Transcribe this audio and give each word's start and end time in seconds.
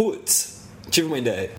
Putz, 0.00 0.62
tive 0.88 1.08
uma 1.08 1.18
ideia. 1.18 1.50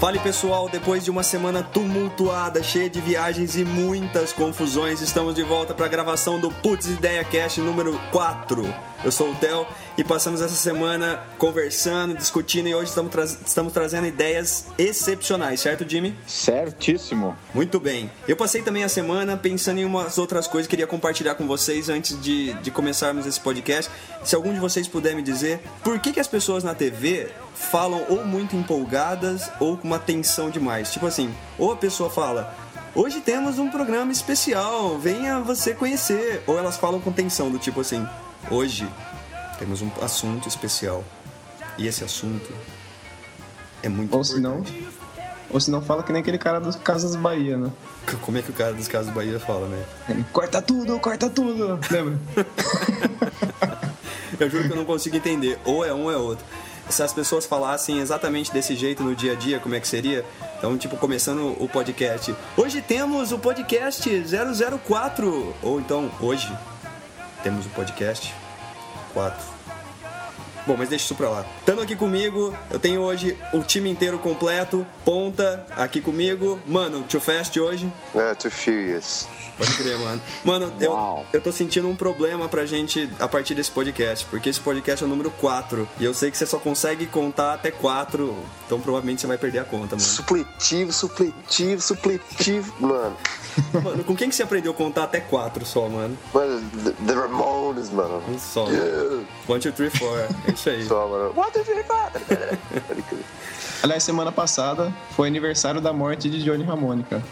Fale 0.00 0.18
pessoal, 0.18 0.68
depois 0.68 1.04
de 1.04 1.12
uma 1.12 1.22
semana 1.22 1.62
tumultuada, 1.62 2.60
cheia 2.60 2.90
de 2.90 3.00
viagens 3.00 3.56
e 3.56 3.64
muitas 3.64 4.32
confusões, 4.32 5.00
estamos 5.00 5.36
de 5.36 5.44
volta 5.44 5.74
para 5.74 5.86
a 5.86 5.88
gravação 5.88 6.40
do 6.40 6.50
Putz 6.50 6.86
Ideia 6.86 7.22
Cast 7.22 7.60
número 7.60 7.96
4. 8.10 8.64
Eu 9.06 9.12
sou 9.12 9.30
o 9.30 9.34
Theo 9.36 9.64
e 9.96 10.02
passamos 10.02 10.40
essa 10.40 10.56
semana 10.56 11.22
conversando, 11.38 12.16
discutindo 12.16 12.66
e 12.66 12.74
hoje 12.74 12.88
estamos, 12.88 13.12
tra 13.12 13.22
estamos 13.22 13.72
trazendo 13.72 14.04
ideias 14.08 14.66
excepcionais, 14.76 15.60
certo, 15.60 15.88
Jimmy? 15.88 16.12
Certíssimo. 16.26 17.36
Muito 17.54 17.78
bem. 17.78 18.10
Eu 18.26 18.36
passei 18.36 18.62
também 18.62 18.82
a 18.82 18.88
semana 18.88 19.36
pensando 19.36 19.78
em 19.78 19.84
umas 19.84 20.18
outras 20.18 20.48
coisas 20.48 20.66
que 20.66 20.70
queria 20.70 20.88
compartilhar 20.88 21.36
com 21.36 21.46
vocês 21.46 21.88
antes 21.88 22.20
de, 22.20 22.52
de 22.54 22.70
começarmos 22.72 23.26
esse 23.26 23.38
podcast. 23.38 23.92
Se 24.24 24.34
algum 24.34 24.52
de 24.52 24.58
vocês 24.58 24.88
puder 24.88 25.14
me 25.14 25.22
dizer 25.22 25.60
por 25.84 26.00
que, 26.00 26.12
que 26.12 26.18
as 26.18 26.26
pessoas 26.26 26.64
na 26.64 26.74
TV 26.74 27.28
falam 27.54 28.04
ou 28.08 28.24
muito 28.24 28.56
empolgadas 28.56 29.48
ou 29.60 29.76
com 29.76 29.86
uma 29.86 30.00
tensão 30.00 30.50
demais. 30.50 30.92
Tipo 30.92 31.06
assim, 31.06 31.32
ou 31.56 31.70
a 31.70 31.76
pessoa 31.76 32.10
fala. 32.10 32.52
Hoje 32.92 33.20
temos 33.20 33.60
um 33.60 33.70
programa 33.70 34.10
especial, 34.10 34.98
venha 34.98 35.38
você 35.38 35.74
conhecer. 35.74 36.42
Ou 36.44 36.58
elas 36.58 36.76
falam 36.76 37.00
com 37.00 37.12
tensão, 37.12 37.52
do 37.52 37.58
tipo 37.58 37.82
assim: 37.82 38.04
Hoje 38.50 38.88
temos 39.58 39.82
um 39.82 39.90
assunto 40.00 40.48
especial. 40.48 41.02
E 41.76 41.86
esse 41.86 42.04
assunto 42.04 42.48
é 43.82 43.88
muito 43.88 44.14
ou 44.14 44.22
importante. 44.22 44.72
Senão, 44.72 44.92
ou 45.50 45.60
se 45.60 45.70
não 45.70 45.82
fala 45.82 46.02
que 46.02 46.12
nem 46.12 46.20
aquele 46.20 46.38
cara 46.38 46.60
dos 46.60 46.76
Casas 46.76 47.16
Bahia, 47.16 47.56
né? 47.56 47.70
Como 48.22 48.38
é 48.38 48.42
que 48.42 48.50
o 48.50 48.54
cara 48.54 48.72
dos 48.72 48.88
Casas 48.88 49.12
Bahia 49.12 49.40
fala, 49.40 49.68
né? 49.68 49.84
Ele, 50.08 50.24
corta 50.32 50.62
tudo, 50.62 50.98
corta 51.00 51.28
tudo! 51.28 51.78
Lembra? 51.90 52.18
eu 54.38 54.48
juro 54.48 54.64
que 54.64 54.72
eu 54.72 54.76
não 54.76 54.84
consigo 54.84 55.16
entender. 55.16 55.58
Ou 55.64 55.84
é 55.84 55.92
um 55.92 56.04
ou 56.04 56.12
é 56.12 56.16
outro. 56.16 56.44
Se 56.88 57.02
as 57.02 57.12
pessoas 57.12 57.46
falassem 57.46 57.98
exatamente 57.98 58.52
desse 58.52 58.76
jeito 58.76 59.02
no 59.02 59.16
dia 59.16 59.32
a 59.32 59.34
dia, 59.34 59.58
como 59.58 59.74
é 59.74 59.80
que 59.80 59.88
seria? 59.88 60.24
Então, 60.56 60.78
tipo, 60.78 60.96
começando 60.96 61.56
o 61.60 61.68
podcast. 61.68 62.32
Hoje 62.56 62.80
temos 62.80 63.32
o 63.32 63.38
podcast 63.40 64.08
004. 64.84 65.54
Ou 65.62 65.80
então, 65.80 66.08
hoje 66.20 66.48
temos 67.46 67.64
o 67.64 67.68
podcast 67.68 68.34
4. 69.14 69.55
Bom, 70.66 70.74
mas 70.76 70.88
deixa 70.88 71.04
isso 71.04 71.14
pra 71.14 71.28
lá. 71.28 71.46
Estando 71.60 71.80
aqui 71.82 71.94
comigo, 71.94 72.52
eu 72.70 72.78
tenho 72.78 73.00
hoje 73.00 73.36
o 73.52 73.62
time 73.62 73.88
inteiro 73.88 74.18
completo. 74.18 74.84
Ponta 75.04 75.64
aqui 75.76 76.00
comigo. 76.00 76.58
Mano, 76.66 77.02
Too 77.04 77.20
Fast 77.20 77.58
hoje. 77.60 77.90
É, 78.14 78.34
Too 78.34 78.50
Furious. 78.50 79.28
Pode 79.56 79.74
crer, 79.74 79.98
mano. 79.98 80.20
Mano, 80.44 80.72
eu, 80.80 81.24
eu 81.32 81.40
tô 81.40 81.50
sentindo 81.50 81.88
um 81.88 81.96
problema 81.96 82.46
pra 82.46 82.66
gente 82.66 83.08
a 83.18 83.26
partir 83.26 83.54
desse 83.54 83.70
podcast, 83.70 84.26
porque 84.26 84.50
esse 84.50 84.60
podcast 84.60 85.02
é 85.02 85.06
o 85.06 85.08
número 85.08 85.30
4. 85.30 85.88
E 85.98 86.04
eu 86.04 86.12
sei 86.12 86.30
que 86.30 86.36
você 86.36 86.44
só 86.44 86.58
consegue 86.58 87.06
contar 87.06 87.54
até 87.54 87.70
4, 87.70 88.36
então 88.66 88.78
provavelmente 88.80 89.22
você 89.22 89.26
vai 89.26 89.38
perder 89.38 89.60
a 89.60 89.64
conta, 89.64 89.96
mano. 89.96 90.00
Supletivo, 90.00 90.92
supletivo, 90.92 91.80
supletivo. 91.80 92.74
Mano. 92.80 93.16
Mano, 93.82 94.04
com 94.04 94.14
quem 94.14 94.28
que 94.28 94.34
você 94.34 94.42
aprendeu 94.42 94.72
a 94.72 94.74
contar 94.74 95.04
até 95.04 95.20
4 95.20 95.64
só, 95.64 95.88
mano? 95.88 96.18
Mano, 96.34 96.62
The 97.06 97.14
Ramones, 97.14 97.88
mano. 97.88 98.22
Só. 98.38 98.68
Yeah. 98.68 99.24
One, 99.48 99.60
two, 99.60 99.72
three, 99.72 99.88
four. 99.88 100.28
Isso 100.56 100.70
aí. 100.70 100.84
Só, 100.86 101.06
mano. 101.06 101.32
One, 101.36 101.50
two, 101.52 101.62
three, 101.64 101.84
four. 101.84 102.10
Aliás, 103.82 104.02
semana 104.02 104.32
passada 104.32 104.92
foi 105.14 105.28
aniversário 105.28 105.80
da 105.82 105.92
morte 105.92 106.30
de 106.30 106.42
Johnny 106.42 106.64
Ramone, 106.64 107.04
cara. 107.04 107.22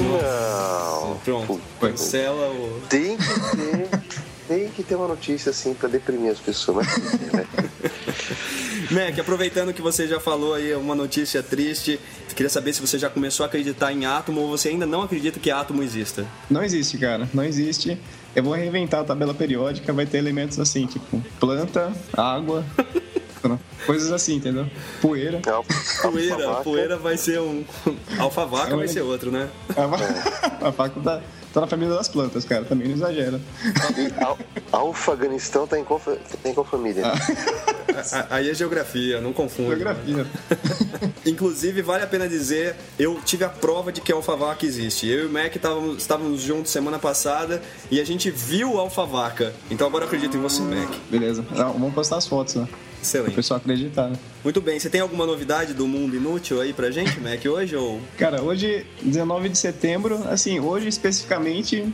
Não. 0.00 1.18
Pronto, 1.18 1.60
cancela 1.80 2.48
o. 2.48 2.80
Tem 2.88 3.16
que 3.16 3.24
ter. 3.56 4.03
Tem 4.46 4.68
que 4.68 4.82
ter 4.82 4.94
uma 4.94 5.08
notícia 5.08 5.50
assim 5.50 5.74
pra 5.74 5.88
deprimir 5.88 6.32
as 6.32 6.38
pessoas. 6.38 6.86
Mas, 6.86 7.32
né? 7.32 7.46
Mac, 8.90 9.18
aproveitando 9.18 9.72
que 9.72 9.80
você 9.80 10.06
já 10.06 10.20
falou 10.20 10.54
aí 10.54 10.74
uma 10.74 10.94
notícia 10.94 11.42
triste, 11.42 11.98
queria 12.34 12.50
saber 12.50 12.72
se 12.72 12.80
você 12.80 12.98
já 12.98 13.08
começou 13.08 13.44
a 13.44 13.46
acreditar 13.46 13.92
em 13.92 14.04
átomo 14.04 14.42
ou 14.42 14.50
você 14.50 14.68
ainda 14.68 14.86
não 14.86 15.02
acredita 15.02 15.40
que 15.40 15.50
átomo 15.50 15.82
exista. 15.82 16.26
Não 16.50 16.62
existe, 16.62 16.98
cara. 16.98 17.28
Não 17.32 17.44
existe. 17.44 17.98
Eu 18.34 18.42
vou 18.42 18.52
reinventar 18.52 19.00
a 19.00 19.04
tabela 19.04 19.32
periódica, 19.32 19.92
vai 19.92 20.06
ter 20.06 20.18
elementos 20.18 20.58
assim, 20.58 20.86
tipo 20.86 21.22
planta, 21.38 21.92
água. 22.12 22.64
Coisas 23.86 24.10
assim, 24.10 24.36
entendeu? 24.36 24.66
Poeira. 25.00 25.40
poeira, 26.02 26.54
poeira 26.62 26.96
vai 26.96 27.16
ser 27.16 27.40
um. 27.40 27.62
Alfavaca 28.18 28.74
vai 28.74 28.88
ser 28.88 29.02
outro, 29.02 29.30
né? 29.30 29.48
A 29.76 30.70
vaca 30.70 31.22
tá, 31.54 31.60
na 31.60 31.66
família 31.66 31.94
das 31.94 32.08
plantas, 32.08 32.44
cara. 32.44 32.64
Também 32.64 32.88
não 32.88 32.96
exagera. 32.96 33.40
Alfaganistão 34.72 35.66
tá 35.66 35.78
em 35.78 35.84
qual, 35.84 36.00
tá 36.00 36.48
em 36.48 36.52
qual 36.52 36.66
família? 36.66 37.04
Ah. 37.06 38.26
Aí 38.30 38.50
é 38.50 38.54
geografia, 38.54 39.20
não 39.20 39.32
confunde. 39.32 39.70
Geografia. 39.70 40.26
Inclusive, 41.24 41.80
vale 41.80 42.02
a 42.02 42.06
pena 42.06 42.28
dizer, 42.28 42.74
eu 42.98 43.20
tive 43.24 43.44
a 43.44 43.48
prova 43.48 43.92
de 43.92 44.00
que 44.00 44.12
a 44.12 44.16
alfavaca 44.16 44.66
existe. 44.66 45.06
Eu 45.06 45.24
e 45.24 45.26
o 45.26 45.30
Mac 45.30 45.54
estávamos, 45.54 45.98
estávamos 45.98 46.40
juntos 46.40 46.72
semana 46.72 46.98
passada 46.98 47.62
e 47.90 48.00
a 48.00 48.04
gente 48.04 48.30
viu 48.30 48.78
a 48.78 48.80
alfavaca. 48.80 49.52
Então 49.70 49.86
agora 49.86 50.04
eu 50.04 50.08
acredito 50.08 50.36
em 50.36 50.40
você, 50.40 50.60
Mac. 50.62 50.90
Beleza. 51.10 51.44
Não, 51.52 51.72
vamos 51.74 51.94
postar 51.94 52.16
as 52.16 52.26
fotos, 52.26 52.56
né? 52.56 52.68
Excelente. 53.04 53.32
O 53.32 53.36
pessoal 53.36 53.58
acreditar, 53.58 54.08
né? 54.08 54.16
Muito 54.42 54.60
bem. 54.60 54.80
Você 54.80 54.88
tem 54.88 55.00
alguma 55.00 55.26
novidade 55.26 55.74
do 55.74 55.86
mundo 55.86 56.16
inútil 56.16 56.60
aí 56.60 56.72
pra 56.72 56.90
gente, 56.90 57.20
Mac, 57.20 57.44
hoje? 57.44 57.76
Ou... 57.76 58.00
Cara, 58.16 58.42
hoje, 58.42 58.86
19 59.02 59.50
de 59.50 59.58
setembro, 59.58 60.22
assim, 60.26 60.58
hoje 60.58 60.88
especificamente, 60.88 61.86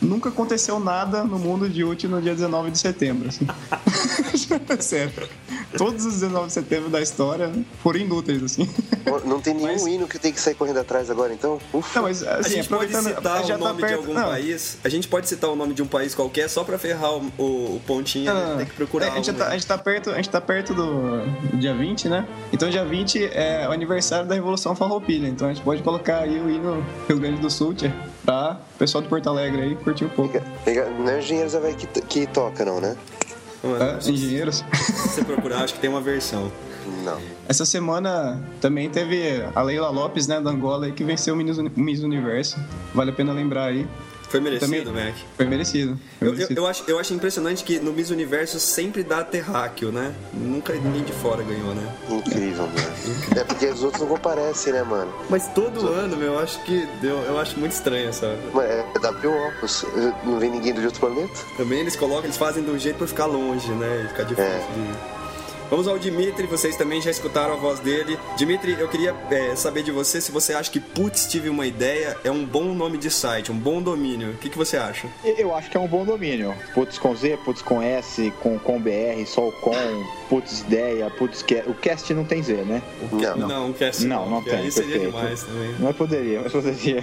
nunca 0.00 0.28
aconteceu 0.28 0.78
nada 0.78 1.24
no 1.24 1.38
mundo 1.38 1.68
de 1.68 1.84
útil 1.84 2.10
no 2.10 2.20
dia 2.20 2.34
19 2.34 2.70
de 2.70 2.78
setembro. 2.78 3.28
Assim. 3.28 3.46
Sério. 4.80 5.28
Todos 5.76 6.04
os 6.04 6.14
19 6.14 6.46
de 6.46 6.52
setembro 6.52 6.88
da 6.88 7.00
história 7.00 7.50
foram 7.82 8.00
inúteis, 8.00 8.42
assim. 8.42 8.68
Não 9.24 9.40
tem 9.40 9.54
nenhum 9.54 9.72
mas... 9.72 9.86
hino 9.86 10.06
que 10.06 10.18
tem 10.18 10.32
que 10.32 10.40
sair 10.40 10.54
correndo 10.54 10.78
atrás 10.78 11.10
agora, 11.10 11.32
então? 11.32 11.58
Ufa. 11.72 12.00
Não, 12.00 12.08
mas, 12.08 12.22
assim, 12.22 12.54
a 12.54 12.56
gente 12.62 12.68
pode 12.68 12.92
citar 12.92 13.02
o 13.44 13.58
nome 13.58 13.80
tá 13.80 13.86
de 13.86 13.94
algum 13.94 14.14
não. 14.14 14.28
país. 14.28 14.78
A 14.84 14.88
gente 14.88 15.08
pode 15.08 15.28
citar 15.28 15.50
o 15.50 15.56
nome 15.56 15.74
de 15.74 15.82
um 15.82 15.86
país 15.86 16.14
qualquer 16.14 16.48
só 16.48 16.64
pra 16.64 16.78
ferrar 16.78 17.12
o, 17.12 17.32
o, 17.38 17.44
o 17.76 17.82
pontinho. 17.86 18.32
Não, 18.32 18.56
tem 18.56 18.66
que 18.66 18.72
procurar. 18.72 19.12
A 19.12 19.16
gente, 19.16 19.32
tá, 19.32 19.48
a 19.48 19.52
gente, 19.52 19.66
tá, 19.66 19.78
perto, 19.78 20.10
a 20.10 20.16
gente 20.16 20.30
tá 20.30 20.40
perto 20.40 20.74
do, 20.74 21.18
do, 21.50 21.56
dia 21.58 21.74
20, 21.74 22.08
né? 22.08 22.26
Então, 22.52 22.70
dia 22.70 22.84
20 22.84 23.24
é 23.32 23.66
o 23.68 23.72
aniversário 23.72 24.26
da 24.26 24.34
Revolução 24.34 24.74
Farroupilha. 24.74 25.28
Então, 25.28 25.48
a 25.48 25.52
gente 25.52 25.64
pode 25.64 25.82
colocar 25.82 26.20
aí 26.20 26.40
o 26.40 26.50
hino 26.50 26.84
Rio 27.08 27.18
Grande 27.18 27.40
do 27.40 27.50
Sul, 27.50 27.74
tia, 27.74 27.94
o 28.26 28.78
pessoal 28.78 29.02
de 29.02 29.08
Porto 29.08 29.28
Alegre 29.28 29.62
aí 29.62 29.74
curtir 29.76 30.04
um 30.04 30.08
pouco. 30.08 30.38
Não 30.98 31.10
é 31.10 31.18
Engenheiros 31.18 31.54
que, 31.76 31.86
que 32.02 32.26
toca, 32.26 32.64
não, 32.64 32.80
né? 32.80 32.96
É, 33.64 34.10
engenheiros. 34.10 34.62
Se 34.74 35.08
você 35.08 35.24
procurar, 35.24 35.64
acho 35.64 35.74
que 35.74 35.80
tem 35.80 35.88
uma 35.88 36.00
versão. 36.00 36.52
Não. 37.02 37.18
Essa 37.48 37.64
semana 37.64 38.42
também 38.60 38.90
teve 38.90 39.42
a 39.54 39.62
Leila 39.62 39.88
Lopes, 39.88 40.26
né, 40.26 40.38
da 40.38 40.50
Angola, 40.50 40.90
que 40.90 41.02
venceu 41.02 41.34
o 41.34 41.36
Miss 41.36 42.02
Universo. 42.02 42.58
Vale 42.94 43.10
a 43.10 43.14
pena 43.14 43.32
lembrar 43.32 43.66
aí. 43.66 43.88
Foi 44.34 44.40
merecido, 44.40 44.86
Também, 44.86 45.04
Mac? 45.04 45.14
Foi 45.36 45.46
merecido. 45.46 45.98
Foi 46.18 46.26
eu, 46.26 46.32
merecido. 46.32 46.58
Eu, 46.58 46.64
eu, 46.64 46.68
acho, 46.68 46.84
eu 46.88 46.98
acho 46.98 47.14
impressionante 47.14 47.62
que 47.62 47.78
no 47.78 47.92
Miss 47.92 48.10
Universo 48.10 48.58
sempre 48.58 49.04
dá 49.04 49.22
terráqueo, 49.22 49.92
né? 49.92 50.12
Nunca 50.32 50.72
ninguém 50.72 51.04
de 51.04 51.12
fora 51.12 51.40
ganhou, 51.44 51.72
né? 51.72 51.94
Incrível, 52.10 52.66
mano. 52.66 53.38
é 53.40 53.44
porque 53.44 53.66
os 53.66 53.84
outros 53.84 54.02
não 54.02 54.08
comparecem, 54.08 54.72
né, 54.72 54.82
mano? 54.82 55.12
Mas 55.30 55.46
todo 55.54 55.86
ano, 55.86 56.16
meu, 56.16 56.32
eu 56.32 56.38
acho 56.40 56.60
que 56.64 56.84
deu, 57.00 57.16
eu 57.18 57.38
acho 57.38 57.56
muito 57.60 57.72
estranho, 57.72 58.12
sabe? 58.12 58.38
Mas 58.52 58.68
é 58.68 58.82
WO, 58.82 59.52
não 60.24 60.40
vem 60.40 60.50
ninguém 60.50 60.74
do 60.74 60.82
outro 60.82 60.98
planeta? 60.98 61.40
Também 61.56 61.78
eles 61.78 61.94
colocam, 61.94 62.24
eles 62.24 62.36
fazem 62.36 62.64
do 62.64 62.76
jeito 62.76 62.96
pra 62.96 63.06
ficar 63.06 63.26
longe, 63.26 63.70
né? 63.70 64.02
E 64.04 64.08
ficar 64.08 64.24
difícil 64.24 64.50
é. 64.50 64.58
de... 64.58 65.23
Vamos 65.70 65.88
ao 65.88 65.98
Dimitri, 65.98 66.46
vocês 66.46 66.76
também 66.76 67.00
já 67.00 67.10
escutaram 67.10 67.54
a 67.54 67.56
voz 67.56 67.80
dele. 67.80 68.18
Dimitri, 68.36 68.76
eu 68.78 68.88
queria 68.88 69.14
é, 69.30 69.56
saber 69.56 69.82
de 69.82 69.90
você 69.90 70.20
se 70.20 70.30
você 70.30 70.52
acha 70.52 70.70
que 70.70 70.78
Putz 70.78 71.26
tive 71.26 71.48
uma 71.48 71.66
ideia 71.66 72.16
é 72.22 72.30
um 72.30 72.44
bom 72.44 72.74
nome 72.74 72.98
de 72.98 73.10
site, 73.10 73.50
um 73.50 73.58
bom 73.58 73.82
domínio. 73.82 74.32
O 74.32 74.36
que, 74.36 74.50
que 74.50 74.58
você 74.58 74.76
acha? 74.76 75.08
Eu 75.24 75.54
acho 75.54 75.70
que 75.70 75.76
é 75.76 75.80
um 75.80 75.88
bom 75.88 76.04
domínio. 76.04 76.54
Putz 76.74 76.98
com 76.98 77.14
Z, 77.14 77.38
Putz 77.44 77.62
com 77.62 77.80
S, 77.82 78.32
com, 78.40 78.58
com 78.58 78.80
BR, 78.80 79.24
só 79.26 79.48
o 79.48 79.52
com, 79.52 79.74
Putz 80.28 80.60
ideia, 80.60 81.10
Putz 81.10 81.42
que 81.42 81.54
O 81.66 81.74
cast 81.74 82.12
não 82.12 82.24
tem 82.24 82.42
Z, 82.42 82.54
né? 82.64 82.82
Não, 83.10 83.36
não, 83.36 83.48
não 83.48 83.70
o 83.70 83.74
cast 83.74 84.04
não. 84.04 84.24
Não, 84.24 84.30
não 84.36 84.42
tem. 84.42 84.54
Aí 84.54 84.70
seria 84.70 84.98
demais 84.98 85.42
também. 85.42 85.74
Mas 85.78 85.96
poderia, 85.96 86.40
mas 86.42 86.52
poderia. 86.52 87.02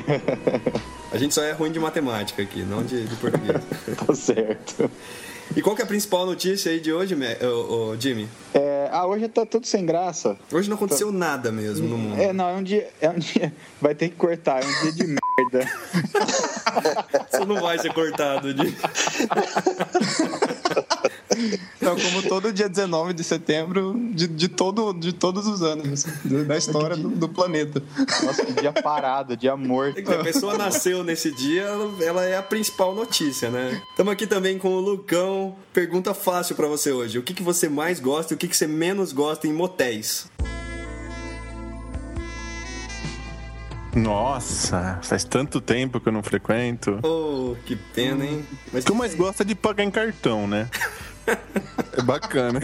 A 1.11 1.17
gente 1.17 1.33
só 1.33 1.43
é 1.43 1.51
ruim 1.51 1.71
de 1.71 1.79
matemática 1.79 2.41
aqui, 2.41 2.63
não 2.63 2.83
de, 2.83 3.05
de 3.05 3.15
português. 3.17 3.61
tá 4.05 4.15
certo. 4.15 4.89
E 5.55 5.61
qual 5.61 5.75
que 5.75 5.81
é 5.81 5.85
a 5.85 5.87
principal 5.87 6.25
notícia 6.25 6.71
aí 6.71 6.79
de 6.79 6.93
hoje, 6.93 7.15
ô, 7.43 7.95
Jimmy? 7.99 8.27
É, 8.53 8.87
ah, 8.91 9.05
hoje 9.05 9.27
tá 9.27 9.45
tudo 9.45 9.67
sem 9.67 9.85
graça. 9.85 10.37
Hoje 10.51 10.69
não 10.69 10.75
aconteceu 10.75 11.11
tá... 11.11 11.17
nada 11.17 11.51
mesmo 11.51 11.87
no 11.87 11.97
mundo. 11.97 12.21
É, 12.21 12.31
não, 12.31 12.49
é 12.49 12.53
um 12.53 12.63
dia. 12.63 12.89
É 13.01 13.09
um 13.09 13.19
dia. 13.19 13.53
Vai 13.81 13.93
ter 13.93 14.09
que 14.09 14.15
cortar, 14.15 14.63
é 14.63 14.65
um 14.65 14.81
dia 14.83 14.91
de 14.93 15.07
merda. 15.07 15.69
Isso 17.33 17.45
não 17.45 17.61
vai 17.61 17.77
ser 17.79 17.93
cortado, 17.93 18.49
Jimmy. 18.51 18.77
Não, 21.81 21.95
como 21.95 22.21
todo 22.21 22.53
dia 22.53 22.69
19 22.69 23.13
de 23.13 23.23
setembro 23.23 23.99
de, 24.13 24.27
de, 24.27 24.47
todo, 24.47 24.93
de 24.93 25.11
todos 25.11 25.47
os 25.47 25.63
anos, 25.63 26.05
assim, 26.05 26.43
da 26.45 26.55
história 26.55 26.95
do, 26.95 27.09
do, 27.09 27.27
planeta. 27.27 27.81
Nossa, 28.23 28.45
que 28.45 28.53
dia 28.53 28.71
parado, 28.71 29.35
dia 29.35 29.57
morto. 29.57 29.97
É 29.99 30.15
a 30.15 30.23
pessoa 30.23 30.57
nasceu 30.57 31.03
nesse 31.03 31.31
dia, 31.31 31.65
ela 32.01 32.23
é 32.23 32.37
a 32.37 32.43
principal 32.43 32.93
notícia, 32.93 33.49
né? 33.49 33.81
Estamos 33.89 34.13
aqui 34.13 34.27
também 34.27 34.57
com 34.57 34.69
o 34.69 34.79
Lucão. 34.79 35.55
Pergunta 35.73 36.13
fácil 36.13 36.55
para 36.55 36.67
você 36.67 36.91
hoje. 36.91 37.17
O 37.17 37.23
que, 37.23 37.33
que 37.33 37.43
você 37.43 37.67
mais 37.67 37.99
gosta 37.99 38.33
e 38.33 38.35
o 38.35 38.37
que, 38.37 38.47
que 38.47 38.55
você 38.55 38.67
menos 38.67 39.11
gosta 39.11 39.47
em 39.47 39.53
motéis? 39.53 40.29
Nossa, 43.95 44.99
faz 45.03 45.23
tanto 45.25 45.59
tempo 45.59 45.99
que 45.99 46.07
eu 46.07 46.13
não 46.13 46.23
frequento. 46.23 46.99
Oh, 47.03 47.55
que 47.65 47.75
pena, 47.75 48.25
hein? 48.25 48.45
Mas 48.71 48.85
tu 48.85 48.95
mais 48.95 49.13
gosta 49.13 49.43
de 49.43 49.53
pagar 49.53 49.83
em 49.83 49.91
cartão, 49.91 50.47
né? 50.47 50.69
É 51.93 52.01
bacana. 52.01 52.61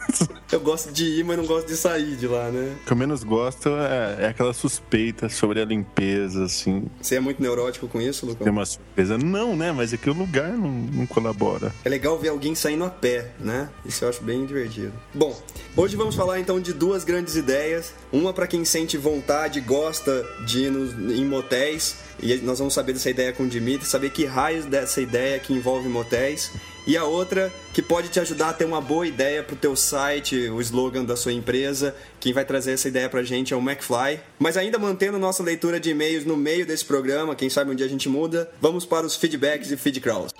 Eu 0.50 0.60
gosto 0.60 0.92
de 0.92 1.04
ir, 1.04 1.24
mas 1.24 1.36
não 1.36 1.44
gosto 1.44 1.66
de 1.66 1.76
sair 1.76 2.16
de 2.16 2.26
lá, 2.26 2.48
né? 2.50 2.76
O 2.80 2.86
que 2.86 2.92
eu 2.92 2.96
menos 2.96 3.22
gosto 3.22 3.68
é, 3.70 4.24
é 4.24 4.26
aquela 4.28 4.54
suspeita 4.54 5.28
sobre 5.28 5.60
a 5.60 5.64
limpeza, 5.64 6.44
assim. 6.44 6.86
Você 7.02 7.16
é 7.16 7.20
muito 7.20 7.42
neurótico 7.42 7.86
com 7.88 8.00
isso, 8.00 8.24
Lucão? 8.24 8.44
Tem 8.44 8.52
uma 8.52 8.64
surpresa. 8.64 9.18
Não, 9.18 9.56
né? 9.56 9.72
Mas 9.72 9.92
é 9.92 9.96
que 9.96 10.08
o 10.08 10.14
lugar 10.14 10.50
não, 10.50 10.70
não 10.70 11.06
colabora. 11.06 11.74
É 11.84 11.88
legal 11.88 12.18
ver 12.18 12.28
alguém 12.28 12.54
saindo 12.54 12.84
a 12.84 12.88
pé, 12.88 13.32
né? 13.38 13.68
Isso 13.84 14.04
eu 14.04 14.08
acho 14.08 14.22
bem 14.22 14.46
divertido. 14.46 14.92
Bom, 15.12 15.38
hoje 15.76 15.96
vamos 15.96 16.14
falar 16.14 16.38
então 16.38 16.60
de 16.60 16.72
duas 16.72 17.04
grandes 17.04 17.36
ideias. 17.36 17.92
Uma 18.12 18.32
para 18.32 18.46
quem 18.46 18.64
sente 18.64 18.96
vontade, 18.96 19.60
gosta 19.60 20.24
de 20.46 20.64
ir 20.64 20.70
nos, 20.70 20.92
em 21.18 21.24
motéis. 21.26 21.96
E 22.20 22.34
nós 22.36 22.58
vamos 22.58 22.74
saber 22.74 22.94
dessa 22.94 23.10
ideia 23.10 23.32
com 23.32 23.44
o 23.44 23.48
Dimitri, 23.48 23.86
saber 23.86 24.10
que 24.10 24.24
raios 24.24 24.64
dessa 24.64 25.00
ideia 25.00 25.38
que 25.38 25.52
envolve 25.52 25.88
motéis 25.88 26.50
e 26.86 26.96
a 26.96 27.04
outra 27.04 27.52
que 27.72 27.82
pode 27.82 28.08
te 28.08 28.18
ajudar 28.20 28.50
a 28.50 28.52
ter 28.52 28.64
uma 28.64 28.80
boa 28.80 29.06
ideia 29.06 29.42
para 29.42 29.54
o 29.54 29.58
teu 29.58 29.76
site, 29.76 30.48
o 30.48 30.60
slogan 30.60 31.04
da 31.04 31.16
sua 31.16 31.32
empresa. 31.32 31.94
Quem 32.18 32.32
vai 32.32 32.44
trazer 32.44 32.72
essa 32.72 32.88
ideia 32.88 33.08
para 33.08 33.20
a 33.20 33.24
gente 33.24 33.52
é 33.52 33.56
o 33.56 33.60
McFly. 33.60 34.20
Mas 34.38 34.56
ainda 34.56 34.78
mantendo 34.78 35.18
nossa 35.18 35.42
leitura 35.42 35.78
de 35.78 35.90
e-mails 35.90 36.24
no 36.24 36.36
meio 36.36 36.66
desse 36.66 36.84
programa, 36.84 37.34
quem 37.34 37.50
sabe 37.50 37.70
um 37.70 37.74
dia 37.74 37.86
a 37.86 37.90
gente 37.90 38.08
muda, 38.08 38.50
vamos 38.60 38.84
para 38.84 39.06
os 39.06 39.16
feedbacks 39.16 39.70
e 39.70 39.76
feedcrawls. 39.76 40.32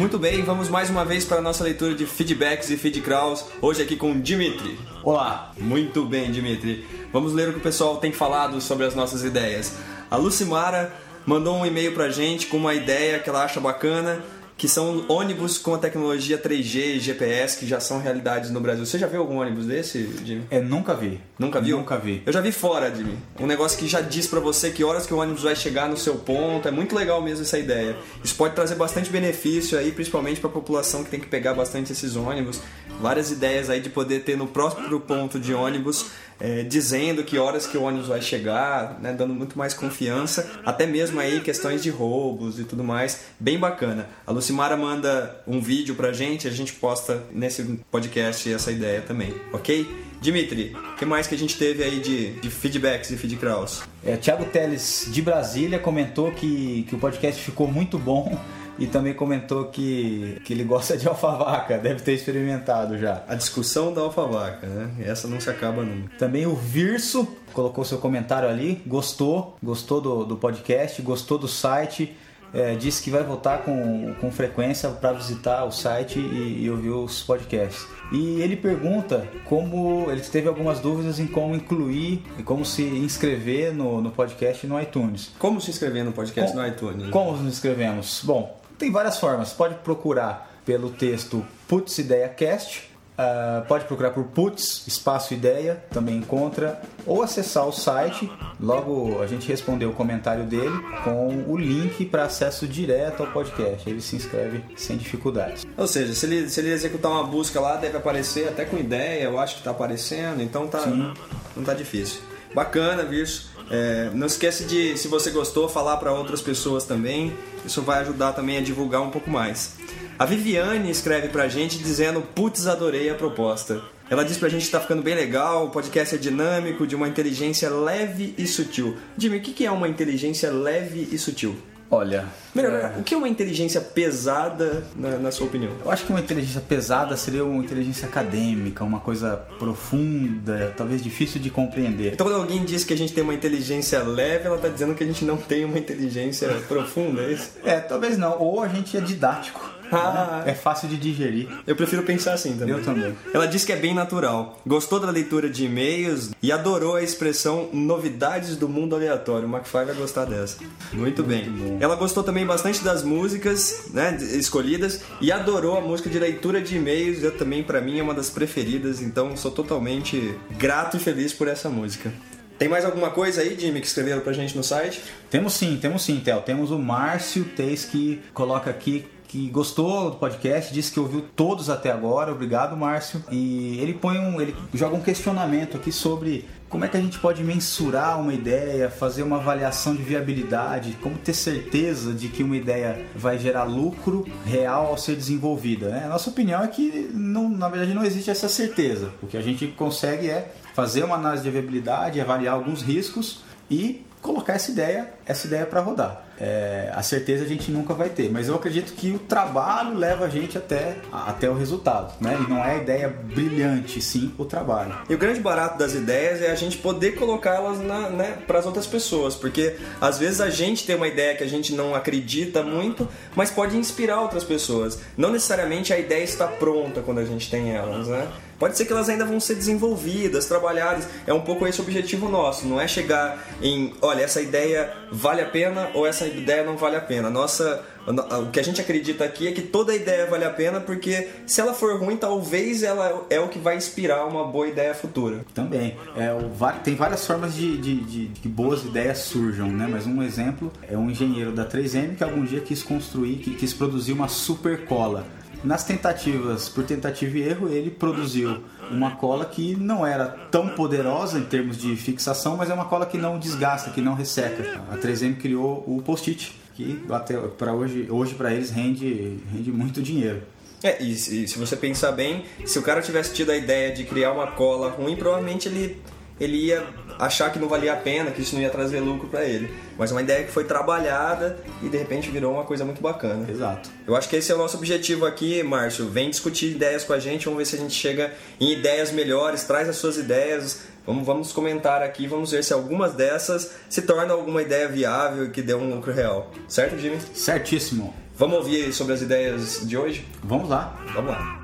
Muito 0.00 0.18
bem, 0.18 0.42
vamos 0.42 0.70
mais 0.70 0.88
uma 0.88 1.04
vez 1.04 1.26
para 1.26 1.40
a 1.40 1.42
nossa 1.42 1.62
leitura 1.62 1.94
de 1.94 2.06
feedbacks 2.06 2.70
e 2.70 2.78
feedcrawls, 2.78 3.44
hoje 3.60 3.82
aqui 3.82 3.96
com 3.96 4.18
Dimitri. 4.18 4.78
Olá! 5.04 5.52
Muito 5.58 6.06
bem, 6.06 6.32
Dimitri. 6.32 6.86
Vamos 7.12 7.34
ler 7.34 7.50
o 7.50 7.52
que 7.52 7.58
o 7.58 7.62
pessoal 7.62 7.98
tem 7.98 8.10
falado 8.10 8.62
sobre 8.62 8.86
as 8.86 8.94
nossas 8.94 9.22
ideias. 9.22 9.76
A 10.10 10.16
Lucimara 10.16 10.90
mandou 11.26 11.54
um 11.54 11.66
e-mail 11.66 11.92
para 11.92 12.04
a 12.04 12.10
gente 12.10 12.46
com 12.46 12.56
uma 12.56 12.72
ideia 12.72 13.18
que 13.18 13.28
ela 13.28 13.44
acha 13.44 13.60
bacana 13.60 14.24
que 14.60 14.68
são 14.68 15.06
ônibus 15.08 15.56
com 15.56 15.72
a 15.72 15.78
tecnologia 15.78 16.36
3G 16.36 16.96
e 16.96 17.00
GPS 17.00 17.56
que 17.56 17.66
já 17.66 17.80
são 17.80 17.98
realidades 17.98 18.50
no 18.50 18.60
Brasil. 18.60 18.84
Você 18.84 18.98
já 18.98 19.06
viu 19.06 19.22
algum 19.22 19.40
ônibus 19.40 19.64
desse, 19.64 20.06
Jimmy? 20.22 20.44
É, 20.50 20.60
nunca 20.60 20.94
vi. 20.94 21.18
Nunca 21.38 21.62
viu? 21.62 21.78
Nunca 21.78 21.96
vi. 21.96 22.22
Eu 22.26 22.30
já 22.30 22.42
vi 22.42 22.52
fora, 22.52 22.94
Jimmy. 22.94 23.16
Um 23.38 23.46
negócio 23.46 23.78
que 23.78 23.88
já 23.88 24.02
diz 24.02 24.26
para 24.26 24.38
você 24.38 24.68
que 24.70 24.84
horas 24.84 25.06
que 25.06 25.14
o 25.14 25.16
ônibus 25.16 25.44
vai 25.44 25.56
chegar 25.56 25.88
no 25.88 25.96
seu 25.96 26.16
ponto. 26.16 26.68
É 26.68 26.70
muito 26.70 26.94
legal 26.94 27.22
mesmo 27.22 27.40
essa 27.40 27.58
ideia. 27.58 27.96
Isso 28.22 28.34
pode 28.34 28.54
trazer 28.54 28.74
bastante 28.74 29.08
benefício 29.08 29.78
aí, 29.78 29.92
principalmente 29.92 30.40
para 30.40 30.50
a 30.50 30.52
população 30.52 31.02
que 31.02 31.08
tem 31.08 31.20
que 31.20 31.26
pegar 31.26 31.54
bastante 31.54 31.92
esses 31.92 32.14
ônibus. 32.14 32.60
Várias 33.00 33.30
ideias 33.30 33.70
aí 33.70 33.80
de 33.80 33.88
poder 33.88 34.24
ter 34.24 34.36
no 34.36 34.46
próprio 34.46 35.00
ponto 35.00 35.40
de 35.40 35.54
ônibus 35.54 36.10
é, 36.40 36.62
dizendo 36.62 37.22
que 37.22 37.38
horas 37.38 37.66
que 37.66 37.76
o 37.76 37.82
ônibus 37.82 38.08
vai 38.08 38.22
chegar, 38.22 38.98
né, 39.00 39.12
dando 39.12 39.34
muito 39.34 39.58
mais 39.58 39.74
confiança, 39.74 40.50
até 40.64 40.86
mesmo 40.86 41.20
aí 41.20 41.40
questões 41.40 41.82
de 41.82 41.90
roubos 41.90 42.58
e 42.58 42.64
tudo 42.64 42.82
mais, 42.82 43.26
bem 43.38 43.58
bacana. 43.58 44.08
A 44.26 44.32
Lucimara 44.32 44.76
manda 44.76 45.42
um 45.46 45.60
vídeo 45.60 45.94
pra 45.94 46.12
gente, 46.12 46.48
a 46.48 46.50
gente 46.50 46.72
posta 46.72 47.22
nesse 47.30 47.62
podcast 47.90 48.52
essa 48.52 48.72
ideia 48.72 49.02
também, 49.02 49.34
ok? 49.52 49.86
Dimitri, 50.20 50.76
o 50.76 50.96
que 50.96 51.06
mais 51.06 51.26
que 51.26 51.34
a 51.34 51.38
gente 51.38 51.56
teve 51.56 51.82
aí 51.82 51.98
de, 51.98 52.32
de 52.32 52.50
feedbacks 52.50 53.10
e 53.10 53.16
feedcrawls? 53.16 53.82
É, 54.04 54.16
Thiago 54.16 54.44
Teles, 54.44 55.08
de 55.10 55.22
Brasília, 55.22 55.78
comentou 55.78 56.30
que, 56.30 56.84
que 56.88 56.94
o 56.94 56.98
podcast 56.98 57.40
ficou 57.42 57.66
muito 57.66 57.98
bom 57.98 58.38
e 58.80 58.86
também 58.86 59.12
comentou 59.12 59.66
que, 59.66 60.40
que 60.42 60.54
ele 60.54 60.64
gosta 60.64 60.96
de 60.96 61.06
alfavaca, 61.06 61.76
deve 61.76 62.02
ter 62.02 62.14
experimentado 62.14 62.98
já. 62.98 63.22
A 63.28 63.34
discussão 63.34 63.92
da 63.92 64.00
alfavaca, 64.00 64.66
né? 64.66 64.90
Essa 65.00 65.28
não 65.28 65.38
se 65.38 65.50
acaba 65.50 65.84
nunca. 65.84 66.16
Também 66.16 66.46
o 66.46 66.56
Virso 66.56 67.28
colocou 67.52 67.84
seu 67.84 67.98
comentário 67.98 68.48
ali, 68.48 68.82
gostou, 68.86 69.56
gostou 69.62 70.00
do, 70.00 70.24
do 70.24 70.36
podcast, 70.36 71.00
gostou 71.02 71.36
do 71.38 71.46
site. 71.46 72.16
É, 72.52 72.74
disse 72.74 73.00
que 73.00 73.10
vai 73.10 73.22
voltar 73.22 73.58
com, 73.58 74.12
com 74.20 74.32
frequência 74.32 74.88
para 74.88 75.12
visitar 75.12 75.64
o 75.64 75.70
site 75.70 76.18
e, 76.18 76.64
e, 76.64 76.70
ouvir 76.70 76.90
os 76.90 77.22
podcasts. 77.22 77.86
E 78.10 78.40
ele 78.40 78.56
pergunta 78.56 79.28
como 79.44 80.10
ele 80.10 80.20
teve 80.20 80.48
algumas 80.48 80.80
dúvidas 80.80 81.20
em 81.20 81.28
como 81.28 81.54
incluir 81.54 82.24
e 82.36 82.42
como 82.42 82.64
se 82.64 82.82
inscrever 82.82 83.72
no, 83.72 84.00
no 84.00 84.10
podcast 84.10 84.66
no 84.66 84.80
iTunes. 84.82 85.30
Como 85.38 85.60
se 85.60 85.70
inscrever 85.70 86.04
no 86.04 86.10
podcast 86.10 86.56
no 86.56 86.66
iTunes? 86.66 87.10
Como 87.10 87.36
nos 87.36 87.46
inscrevemos? 87.46 88.22
Bom, 88.24 88.59
tem 88.80 88.90
várias 88.90 89.18
formas. 89.18 89.52
Pode 89.52 89.76
procurar 89.76 90.50
pelo 90.64 90.90
texto 90.90 91.46
Putz 91.68 91.98
Ideia 91.98 92.28
Cast. 92.28 92.90
Uh, 93.20 93.66
pode 93.66 93.84
procurar 93.84 94.12
por 94.12 94.24
Putz, 94.24 94.86
espaço 94.86 95.34
ideia, 95.34 95.84
também 95.90 96.16
encontra, 96.16 96.80
ou 97.04 97.22
acessar 97.22 97.68
o 97.68 97.72
site. 97.72 98.32
Logo 98.58 99.20
a 99.20 99.26
gente 99.26 99.46
respondeu 99.46 99.90
o 99.90 99.92
comentário 99.92 100.44
dele 100.44 100.72
com 101.04 101.44
o 101.46 101.58
link 101.58 102.06
para 102.06 102.24
acesso 102.24 102.66
direto 102.66 103.22
ao 103.22 103.30
podcast. 103.30 103.86
Ele 103.90 104.00
se 104.00 104.16
inscreve 104.16 104.64
sem 104.74 104.96
dificuldades. 104.96 105.66
Ou 105.76 105.86
seja, 105.86 106.14
se 106.14 106.24
ele, 106.24 106.48
se 106.48 106.60
ele 106.60 106.72
executar 106.72 107.12
uma 107.12 107.24
busca 107.24 107.60
lá, 107.60 107.76
deve 107.76 107.98
aparecer 107.98 108.48
até 108.48 108.64
com 108.64 108.78
ideia, 108.78 109.24
eu 109.24 109.38
acho 109.38 109.56
que 109.56 109.60
está 109.60 109.72
aparecendo, 109.72 110.42
então 110.42 110.66
tá, 110.66 110.80
Sim. 110.80 111.12
não 111.54 111.62
tá 111.62 111.74
difícil. 111.74 112.22
Bacana, 112.54 113.02
Virso. 113.02 113.50
É, 113.70 114.10
não 114.12 114.26
esquece 114.26 114.64
de, 114.64 114.98
se 114.98 115.06
você 115.06 115.30
gostou, 115.30 115.68
falar 115.68 115.96
para 115.98 116.12
outras 116.12 116.42
pessoas 116.42 116.84
também. 116.84 117.32
Isso 117.64 117.80
vai 117.82 118.00
ajudar 118.00 118.32
também 118.32 118.58
a 118.58 118.60
divulgar 118.60 119.00
um 119.00 119.10
pouco 119.10 119.30
mais. 119.30 119.74
A 120.18 120.24
Viviane 120.24 120.90
escreve 120.90 121.28
pra 121.28 121.48
gente 121.48 121.78
dizendo: 121.78 122.20
Putz, 122.20 122.66
adorei 122.66 123.08
a 123.08 123.14
proposta. 123.14 123.80
Ela 124.10 124.24
diz 124.24 124.36
pra 124.36 124.48
gente 124.48 124.66
que 124.66 124.72
tá 124.72 124.80
ficando 124.80 125.02
bem 125.02 125.14
legal, 125.14 125.66
o 125.66 125.70
podcast 125.70 126.16
é 126.16 126.18
dinâmico, 126.18 126.84
de 126.84 126.96
uma 126.96 127.06
inteligência 127.06 127.70
leve 127.70 128.34
e 128.36 128.44
sutil. 128.44 128.96
Jimmy, 129.16 129.38
o 129.38 129.40
que 129.40 129.64
é 129.64 129.70
uma 129.70 129.86
inteligência 129.86 130.50
leve 130.50 131.08
e 131.12 131.16
sutil? 131.16 131.56
Olha. 131.90 132.24
Melhor, 132.54 132.72
é... 132.72 132.98
o 132.98 133.02
que 133.02 133.14
é 133.14 133.16
uma 133.16 133.28
inteligência 133.28 133.80
pesada, 133.80 134.84
na, 134.94 135.18
na, 135.18 135.32
sua 135.32 135.46
opinião? 135.46 135.72
Eu 135.84 135.90
acho 135.90 136.04
que 136.04 136.10
uma 136.10 136.20
inteligência 136.20 136.60
pesada 136.60 137.16
seria 137.16 137.44
uma 137.44 137.62
inteligência 137.62 138.06
acadêmica, 138.06 138.84
uma 138.84 139.00
coisa 139.00 139.36
profunda, 139.58 140.72
talvez 140.76 141.02
difícil 141.02 141.40
de 141.40 141.50
compreender. 141.50 142.12
Então, 142.12 142.26
quando 142.26 142.36
alguém 142.36 142.64
diz 142.64 142.84
que 142.84 142.94
a 142.94 142.96
gente 142.96 143.12
tem 143.12 143.24
uma 143.24 143.34
inteligência 143.34 144.02
leve, 144.02 144.46
ela 144.46 144.56
está 144.56 144.68
dizendo 144.68 144.94
que 144.94 145.02
a 145.02 145.06
gente 145.06 145.24
não 145.24 145.36
tem 145.36 145.64
uma 145.64 145.78
inteligência 145.78 146.48
profunda, 146.68 147.22
é 147.22 147.32
isso? 147.32 147.50
É, 147.64 147.80
talvez 147.80 148.16
não. 148.16 148.38
Ou 148.38 148.62
a 148.62 148.68
gente 148.68 148.96
é 148.96 149.00
didático. 149.00 149.79
Ah, 149.92 150.42
é 150.46 150.54
fácil 150.54 150.88
de 150.88 150.96
digerir. 150.96 151.48
Eu 151.66 151.74
prefiro 151.74 152.02
pensar 152.02 152.34
assim 152.34 152.56
também. 152.56 152.74
Eu 152.74 152.82
também. 152.82 153.14
Ela 153.32 153.46
disse 153.46 153.66
que 153.66 153.72
é 153.72 153.76
bem 153.76 153.94
natural. 153.94 154.60
Gostou 154.66 155.00
da 155.00 155.10
leitura 155.10 155.48
de 155.48 155.64
e-mails 155.64 156.30
e 156.42 156.52
adorou 156.52 156.96
a 156.96 157.02
expressão 157.02 157.68
novidades 157.72 158.56
do 158.56 158.68
mundo 158.68 158.94
aleatório. 158.94 159.48
O 159.48 159.50
McFly 159.50 159.84
vai 159.86 159.94
gostar 159.94 160.24
dessa. 160.24 160.58
Muito, 160.92 161.22
bem. 161.22 161.78
Ela 161.80 161.96
gostou 161.96 162.22
também 162.22 162.46
bastante 162.46 162.82
das 162.82 163.02
músicas 163.02 163.90
né, 163.92 164.16
escolhidas 164.16 165.02
e 165.20 165.32
adorou 165.32 165.76
a 165.76 165.80
música 165.80 166.08
de 166.08 166.18
leitura 166.18 166.60
de 166.60 166.76
e-mails. 166.76 167.22
Eu 167.22 167.36
também, 167.36 167.62
para 167.62 167.80
mim, 167.80 167.98
é 167.98 168.02
uma 168.02 168.14
das 168.14 168.30
preferidas. 168.30 169.00
Então, 169.00 169.36
sou 169.36 169.50
totalmente 169.50 170.34
grato 170.58 170.96
e 170.96 171.00
feliz 171.00 171.32
por 171.32 171.48
essa 171.48 171.68
música. 171.68 172.12
Tem 172.60 172.68
mais 172.68 172.84
alguma 172.84 173.10
coisa 173.10 173.40
aí, 173.40 173.58
Jimmy, 173.58 173.80
que 173.80 173.86
escreveram 173.86 174.20
pra 174.20 174.34
gente 174.34 174.54
no 174.54 174.62
site? 174.62 175.02
Temos 175.30 175.54
sim, 175.54 175.78
temos 175.80 176.02
sim, 176.02 176.20
Theo. 176.20 176.42
Temos 176.42 176.70
o 176.70 176.78
Márcio 176.78 177.42
Teis 177.42 177.86
que 177.86 178.20
coloca 178.34 178.68
aqui 178.68 179.06
que 179.30 179.48
gostou 179.48 180.10
do 180.10 180.16
podcast, 180.16 180.74
disse 180.74 180.90
que 180.90 180.98
ouviu 180.98 181.24
todos 181.36 181.70
até 181.70 181.92
agora. 181.92 182.32
Obrigado, 182.32 182.76
Márcio. 182.76 183.22
E 183.30 183.78
ele 183.78 183.94
põe 183.94 184.18
um, 184.18 184.40
ele 184.40 184.56
joga 184.74 184.96
um 184.96 185.00
questionamento 185.00 185.76
aqui 185.76 185.92
sobre 185.92 186.48
como 186.68 186.84
é 186.84 186.88
que 186.88 186.96
a 186.96 187.00
gente 187.00 187.16
pode 187.20 187.44
mensurar 187.44 188.20
uma 188.20 188.34
ideia, 188.34 188.90
fazer 188.90 189.22
uma 189.22 189.36
avaliação 189.36 189.94
de 189.94 190.02
viabilidade, 190.02 190.98
como 191.00 191.16
ter 191.16 191.32
certeza 191.32 192.12
de 192.12 192.26
que 192.26 192.42
uma 192.42 192.56
ideia 192.56 193.06
vai 193.14 193.38
gerar 193.38 193.62
lucro 193.62 194.26
real 194.44 194.86
ao 194.86 194.98
ser 194.98 195.14
desenvolvida. 195.14 195.90
Né? 195.90 196.02
A 196.06 196.08
nossa 196.08 196.28
opinião 196.28 196.64
é 196.64 196.66
que 196.66 197.08
não, 197.14 197.48
na 197.48 197.68
verdade 197.68 197.94
não 197.94 198.04
existe 198.04 198.30
essa 198.30 198.48
certeza. 198.48 199.12
O 199.22 199.28
que 199.28 199.36
a 199.36 199.42
gente 199.42 199.68
consegue 199.68 200.28
é 200.28 200.52
fazer 200.74 201.04
uma 201.04 201.14
análise 201.14 201.44
de 201.44 201.50
viabilidade, 201.50 202.20
avaliar 202.20 202.54
alguns 202.54 202.82
riscos 202.82 203.42
e 203.70 204.04
colocar 204.20 204.54
essa 204.54 204.72
ideia, 204.72 205.14
essa 205.24 205.46
ideia 205.46 205.66
para 205.66 205.80
rodar. 205.80 206.29
É, 206.40 206.90
a 206.94 207.02
certeza 207.02 207.44
a 207.44 207.46
gente 207.46 207.70
nunca 207.70 207.92
vai 207.92 208.08
ter. 208.08 208.30
Mas 208.30 208.48
eu 208.48 208.54
acredito 208.54 208.94
que 208.94 209.10
o 209.10 209.18
trabalho 209.18 209.96
leva 209.96 210.24
a 210.24 210.28
gente 210.28 210.56
até, 210.56 210.96
até 211.12 211.50
o 211.50 211.54
resultado, 211.54 212.14
né? 212.20 212.38
E 212.40 212.50
não 212.50 212.64
é 212.64 212.72
a 212.72 212.76
ideia 212.76 213.08
brilhante, 213.08 214.00
sim 214.00 214.32
o 214.38 214.44
trabalho. 214.44 214.96
E 215.08 215.14
o 215.14 215.18
grande 215.18 215.40
barato 215.40 215.78
das 215.78 215.94
ideias 215.94 216.40
é 216.40 216.50
a 216.50 216.54
gente 216.54 216.78
poder 216.78 217.12
colocá-las 217.16 217.78
né, 217.78 218.38
para 218.46 218.58
as 218.58 218.66
outras 218.66 218.86
pessoas, 218.86 219.34
porque 219.34 219.76
às 220.00 220.18
vezes 220.18 220.40
a 220.40 220.48
gente 220.48 220.86
tem 220.86 220.96
uma 220.96 221.08
ideia 221.08 221.36
que 221.36 221.44
a 221.44 221.48
gente 221.48 221.74
não 221.74 221.94
acredita 221.94 222.62
muito, 222.62 223.06
mas 223.34 223.50
pode 223.50 223.76
inspirar 223.76 224.20
outras 224.20 224.44
pessoas. 224.44 225.00
Não 225.16 225.30
necessariamente 225.30 225.92
a 225.92 225.98
ideia 225.98 226.24
está 226.24 226.46
pronta 226.46 227.02
quando 227.02 227.18
a 227.18 227.24
gente 227.24 227.50
tem 227.50 227.72
elas, 227.72 228.08
né? 228.08 228.26
Pode 228.60 228.76
ser 228.76 228.84
que 228.84 228.92
elas 228.92 229.08
ainda 229.08 229.24
vão 229.24 229.40
ser 229.40 229.54
desenvolvidas, 229.54 230.44
trabalhadas. 230.44 231.08
É 231.26 231.32
um 231.32 231.40
pouco 231.40 231.66
esse 231.66 231.80
o 231.80 231.82
objetivo 231.82 232.28
nosso. 232.28 232.68
Não 232.68 232.78
é 232.78 232.86
chegar 232.86 233.42
em, 233.62 233.94
olha, 234.02 234.22
essa 234.22 234.42
ideia 234.42 234.92
vale 235.10 235.40
a 235.40 235.46
pena 235.46 235.88
ou 235.94 236.06
essa 236.06 236.26
ideia 236.26 236.62
não 236.62 236.76
vale 236.76 236.96
a 236.96 237.00
pena. 237.00 237.30
Nossa, 237.30 237.82
o 238.06 238.50
que 238.50 238.60
a 238.60 238.62
gente 238.62 238.78
acredita 238.78 239.24
aqui 239.24 239.48
é 239.48 239.52
que 239.52 239.62
toda 239.62 239.96
ideia 239.96 240.26
vale 240.26 240.44
a 240.44 240.50
pena 240.50 240.78
porque 240.78 241.28
se 241.46 241.58
ela 241.58 241.72
for 241.72 241.98
ruim, 241.98 242.18
talvez 242.18 242.82
ela 242.82 243.26
é 243.30 243.40
o 243.40 243.48
que 243.48 243.58
vai 243.58 243.78
inspirar 243.78 244.26
uma 244.26 244.44
boa 244.44 244.68
ideia 244.68 244.94
futura. 244.94 245.40
Também. 245.54 245.96
É, 246.14 246.30
o, 246.34 246.50
tem 246.84 246.94
várias 246.94 247.26
formas 247.26 247.54
de, 247.54 247.78
de, 247.78 247.94
de, 248.00 248.28
de, 248.28 248.40
que 248.40 248.48
boas 248.48 248.84
ideias 248.84 249.20
surjam, 249.20 249.68
né? 249.68 249.88
Mas 249.90 250.06
um 250.06 250.22
exemplo 250.22 250.70
é 250.86 250.98
um 250.98 251.10
engenheiro 251.10 251.50
da 251.50 251.64
3M 251.64 252.14
que 252.14 252.22
algum 252.22 252.44
dia 252.44 252.60
quis 252.60 252.82
construir, 252.82 253.36
que 253.36 253.54
quis 253.54 253.72
produzir 253.72 254.12
uma 254.12 254.28
super 254.28 254.84
cola 254.84 255.39
nas 255.62 255.84
tentativas, 255.84 256.68
por 256.68 256.84
tentativa 256.84 257.38
e 257.38 257.42
erro, 257.42 257.68
ele 257.68 257.90
produziu 257.90 258.62
uma 258.90 259.12
cola 259.12 259.44
que 259.44 259.76
não 259.76 260.06
era 260.06 260.26
tão 260.26 260.68
poderosa 260.68 261.38
em 261.38 261.44
termos 261.44 261.76
de 261.76 261.94
fixação, 261.96 262.56
mas 262.56 262.70
é 262.70 262.74
uma 262.74 262.86
cola 262.86 263.06
que 263.06 263.18
não 263.18 263.38
desgasta, 263.38 263.90
que 263.90 264.00
não 264.00 264.14
resseca. 264.14 264.80
A 264.90 264.96
3M 264.96 265.36
criou 265.36 265.84
o 265.86 266.02
post-it, 266.02 266.58
que 266.74 267.04
até 267.10 267.36
para 267.36 267.72
hoje, 267.72 268.06
hoje 268.10 268.34
para 268.34 268.52
eles 268.52 268.70
rende, 268.70 269.38
rende 269.52 269.70
muito 269.70 270.02
dinheiro. 270.02 270.42
É, 270.82 271.02
e 271.02 271.14
se, 271.14 271.46
se 271.46 271.58
você 271.58 271.76
pensar 271.76 272.12
bem, 272.12 272.44
se 272.64 272.78
o 272.78 272.82
cara 272.82 273.02
tivesse 273.02 273.34
tido 273.34 273.50
a 273.50 273.56
ideia 273.56 273.92
de 273.92 274.04
criar 274.04 274.32
uma 274.32 274.46
cola 274.46 274.90
ruim, 274.90 275.14
provavelmente 275.14 275.68
ele 275.68 276.00
ele 276.40 276.56
ia 276.56 276.86
achar 277.20 277.52
que 277.52 277.58
não 277.58 277.68
valia 277.68 277.92
a 277.92 277.96
pena, 277.96 278.30
que 278.30 278.40
isso 278.40 278.54
não 278.54 278.62
ia 278.62 278.70
trazer 278.70 278.98
lucro 279.00 279.28
para 279.28 279.44
ele. 279.44 279.70
Mas 279.98 280.10
é 280.10 280.14
uma 280.14 280.22
ideia 280.22 280.44
que 280.44 280.50
foi 280.50 280.64
trabalhada 280.64 281.58
e 281.82 281.88
de 281.88 281.98
repente 281.98 282.30
virou 282.30 282.54
uma 282.54 282.64
coisa 282.64 282.84
muito 282.84 283.02
bacana. 283.02 283.48
Exato. 283.48 283.90
Eu 284.06 284.16
acho 284.16 284.28
que 284.28 284.36
esse 284.36 284.50
é 284.50 284.54
o 284.54 284.58
nosso 284.58 284.78
objetivo 284.78 285.26
aqui, 285.26 285.62
Márcio. 285.62 286.08
Vem 286.08 286.30
discutir 286.30 286.70
ideias 286.70 287.04
com 287.04 287.12
a 287.12 287.18
gente, 287.18 287.44
vamos 287.44 287.58
ver 287.58 287.66
se 287.66 287.76
a 287.76 287.78
gente 287.78 287.94
chega 287.94 288.32
em 288.58 288.72
ideias 288.72 289.12
melhores, 289.12 289.64
traz 289.64 289.88
as 289.88 289.96
suas 289.96 290.16
ideias. 290.16 290.88
Vamos, 291.06 291.26
vamos 291.26 291.52
comentar 291.52 292.02
aqui, 292.02 292.26
vamos 292.26 292.50
ver 292.50 292.62
se 292.64 292.72
algumas 292.72 293.14
dessas 293.14 293.72
se 293.88 294.02
tornam 294.02 294.36
alguma 294.36 294.62
ideia 294.62 294.88
viável 294.88 295.46
e 295.46 295.50
que 295.50 295.60
dê 295.60 295.74
um 295.74 295.94
lucro 295.94 296.12
real. 296.12 296.50
Certo, 296.68 296.98
Jimmy? 296.98 297.18
Certíssimo. 297.34 298.14
Vamos 298.36 298.56
ouvir 298.56 298.92
sobre 298.92 299.12
as 299.12 299.20
ideias 299.20 299.86
de 299.86 299.98
hoje? 299.98 300.26
Vamos 300.42 300.68
lá. 300.68 300.98
Vamos 301.14 301.32
lá. 301.32 301.60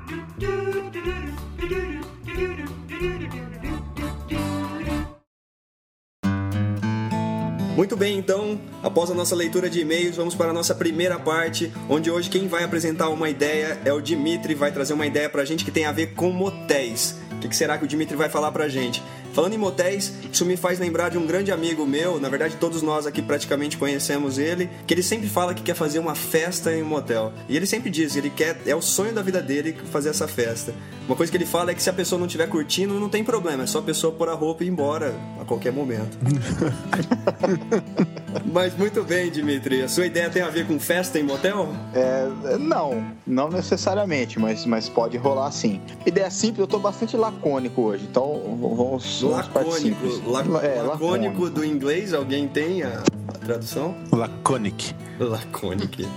Muito 7.77 7.95
bem, 7.95 8.17
então, 8.17 8.59
após 8.81 9.11
a 9.11 9.13
nossa 9.13 9.35
leitura 9.35 9.69
de 9.69 9.81
e-mails, 9.81 10.15
vamos 10.15 10.33
para 10.33 10.49
a 10.49 10.53
nossa 10.53 10.73
primeira 10.73 11.19
parte, 11.19 11.71
onde 11.87 12.09
hoje 12.09 12.27
quem 12.27 12.47
vai 12.47 12.63
apresentar 12.63 13.07
uma 13.09 13.29
ideia 13.29 13.79
é 13.85 13.93
o 13.93 14.01
Dimitri, 14.01 14.55
vai 14.55 14.71
trazer 14.71 14.93
uma 14.93 15.05
ideia 15.05 15.29
pra 15.29 15.45
gente 15.45 15.63
que 15.63 15.69
tem 15.69 15.85
a 15.85 15.91
ver 15.91 16.15
com 16.15 16.31
motéis. 16.31 17.19
O 17.33 17.37
que 17.37 17.55
será 17.55 17.77
que 17.77 17.85
o 17.85 17.87
Dimitri 17.87 18.17
vai 18.17 18.29
falar 18.29 18.51
pra 18.51 18.67
gente? 18.67 19.03
Falando 19.37 19.53
em 19.53 19.57
motéis, 19.59 20.11
isso 20.33 20.43
me 20.43 20.57
faz 20.57 20.79
lembrar 20.79 21.09
de 21.09 21.17
um 21.19 21.27
grande 21.27 21.51
amigo 21.51 21.85
meu, 21.85 22.19
na 22.19 22.27
verdade 22.27 22.55
todos 22.55 22.81
nós 22.81 23.05
aqui 23.05 23.21
praticamente 23.21 23.77
conhecemos 23.77 24.39
ele, 24.39 24.67
que 24.87 24.91
ele 24.95 25.03
sempre 25.03 25.29
fala 25.29 25.53
que 25.53 25.61
quer 25.61 25.75
fazer 25.75 25.99
uma 25.99 26.15
festa 26.15 26.73
em 26.73 26.81
um 26.81 26.87
motel. 26.87 27.31
E 27.47 27.55
ele 27.55 27.67
sempre 27.67 27.91
diz, 27.91 28.15
ele 28.15 28.31
quer, 28.31 28.59
é 28.65 28.75
o 28.75 28.81
sonho 28.81 29.13
da 29.13 29.21
vida 29.21 29.39
dele 29.39 29.77
fazer 29.91 30.09
essa 30.09 30.27
festa. 30.27 30.73
Uma 31.07 31.15
coisa 31.15 31.31
que 31.31 31.37
ele 31.37 31.45
fala 31.45 31.69
é 31.69 31.75
que 31.75 31.83
se 31.83 31.89
a 31.89 31.93
pessoa 31.93 32.17
não 32.17 32.25
estiver 32.25 32.49
curtindo, 32.49 32.99
não 32.99 33.09
tem 33.09 33.23
problema, 33.23 33.61
é 33.61 33.67
só 33.67 33.77
a 33.77 33.83
pessoa 33.83 34.11
pôr 34.11 34.27
a 34.27 34.33
roupa 34.33 34.63
e 34.63 34.67
ir 34.67 34.71
embora 34.71 35.13
a 35.39 35.45
qualquer 35.45 35.71
momento. 35.71 36.17
Mas 38.45 38.75
muito 38.75 39.03
bem, 39.03 39.31
Dimitri. 39.31 39.81
A 39.81 39.89
sua 39.89 40.05
ideia 40.05 40.29
tem 40.29 40.41
a 40.41 40.49
ver 40.49 40.67
com 40.67 40.79
festa 40.79 41.19
em 41.19 41.23
motel? 41.23 41.69
É, 41.93 42.57
não, 42.57 43.05
não 43.25 43.49
necessariamente, 43.49 44.39
mas, 44.39 44.65
mas 44.65 44.89
pode 44.89 45.17
rolar 45.17 45.51
sim. 45.51 45.81
Ideia 46.05 46.29
simples, 46.29 46.59
eu 46.59 46.67
tô 46.67 46.79
bastante 46.79 47.15
lacônico 47.17 47.81
hoje, 47.81 48.07
então 48.09 48.41
vamos. 48.59 49.23
Lacônico. 49.29 50.29
La 50.29 50.41
é, 50.63 50.81
lacônico, 50.81 51.49
do 51.49 51.63
inglês, 51.63 52.13
alguém 52.13 52.47
tem 52.47 52.83
a, 52.83 53.03
a 53.27 53.31
tradução? 53.33 53.95
Laconic. 54.11 54.95
Laconic. 55.19 56.07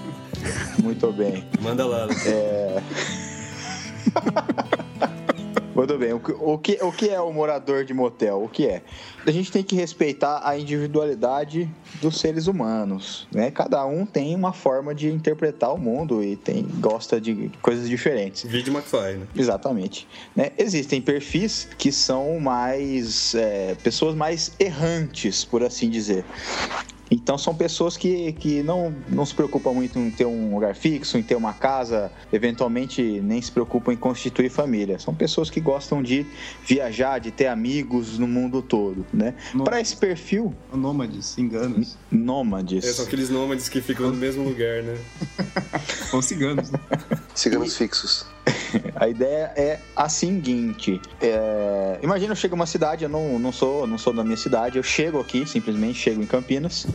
Muito 0.83 1.13
bem. 1.13 1.45
Manda 1.61 1.87
lá. 1.87 2.07
É. 2.27 2.83
Muito 5.75 5.97
bem. 5.99 6.13
O 6.13 6.21
que, 6.21 6.33
o, 6.33 6.59
que, 6.59 6.79
o 6.83 6.93
que 6.93 7.09
é 7.09 7.21
o 7.21 7.33
morador 7.33 7.85
de 7.85 7.95
motel? 7.95 8.43
O 8.43 8.49
que 8.49 8.67
é? 8.67 8.83
A 9.27 9.31
gente 9.31 9.53
tem 9.53 9.63
que 9.63 9.77
respeitar 9.77 10.41
a 10.45 10.59
individualidade 10.59 11.69
dos 12.01 12.19
seres 12.19 12.47
humanos. 12.47 13.29
Né? 13.33 13.51
Cada 13.51 13.85
um 13.87 14.05
tem 14.05 14.35
uma 14.35 14.53
forma 14.53 14.95
de 14.95 15.09
interpretar 15.09 15.73
o 15.73 15.79
mundo 15.79 16.23
e 16.23 16.37
tem, 16.37 16.67
gosta 16.81 17.21
de 17.21 17.51
coisas 17.63 17.89
diferentes. 17.89 18.45
Vídeo 18.45 18.73
McFly, 18.73 19.19
né? 19.19 19.27
Exatamente. 19.37 20.09
Né? 20.35 20.51
Existem 20.59 21.01
perfis 21.01 21.69
que 21.79 21.93
são 21.93 22.39
mais. 22.41 23.35
É, 23.35 23.77
pessoas 23.83 24.15
mais 24.15 24.53
errantes, 24.59 25.45
por 25.45 25.63
assim 25.63 25.89
dizer. 25.89 26.25
Então 27.11 27.37
são 27.37 27.55
pessoas 27.55 27.97
que, 27.97 28.33
que 28.35 28.63
não, 28.63 28.95
não 29.09 29.27
se 29.27 29.35
preocupam 29.35 29.73
muito 29.73 29.99
em 29.99 30.11
ter 30.11 30.27
um 30.27 30.55
lugar 30.55 30.75
fixo, 30.75 31.19
em 31.19 31.23
ter 31.23 31.35
uma 31.35 31.53
casa, 31.53 32.11
eventualmente 32.33 33.03
nem 33.21 33.43
se 33.43 33.51
preocupam 33.51 33.93
em 33.93 33.97
constituir 33.97 34.49
família. 34.49 34.99
São 34.99 35.15
pessoas 35.15 35.51
que 35.51 35.61
gostam 35.61 36.03
de 36.03 36.25
viajar, 36.65 37.19
de 37.19 37.31
ter 37.31 37.47
amigos 37.47 38.19
no 38.19 38.29
mundo 38.29 38.63
todo, 38.63 39.05
né? 39.13 39.35
Para 39.65 39.81
esse 39.81 39.97
perfil... 39.97 40.55
Nômades, 40.73 41.27
ciganos. 41.27 41.99
Nômades. 42.11 42.85
É, 42.85 42.93
são 42.93 43.05
aqueles 43.05 43.29
nômades 43.29 43.69
que 43.69 43.81
ficam 43.81 44.11
no 44.11 44.17
mesmo 44.17 44.45
lugar, 44.45 44.83
né? 44.83 44.97
São 46.11 46.23
ciganos, 46.23 46.71
né? 46.71 46.79
Ciganos 47.35 47.77
fixos. 47.77 48.27
A 48.97 49.09
ideia 49.09 49.53
é 49.57 49.79
a 49.95 50.09
seguinte: 50.09 51.01
é... 51.21 51.99
imagina 52.03 52.33
eu 52.33 52.37
chego 52.37 52.55
uma 52.55 52.67
cidade, 52.67 53.05
eu 53.05 53.09
não, 53.09 53.39
não, 53.39 53.53
sou, 53.53 53.87
não 53.87 53.99
sou 53.99 54.13
da 54.13 54.25
minha 54.25 54.37
cidade, 54.37 54.77
eu 54.77 54.83
chego 54.83 55.21
aqui, 55.21 55.47
simplesmente 55.47 55.99
chego 55.99 56.23
em 56.23 56.27
Campinas. 56.27 56.87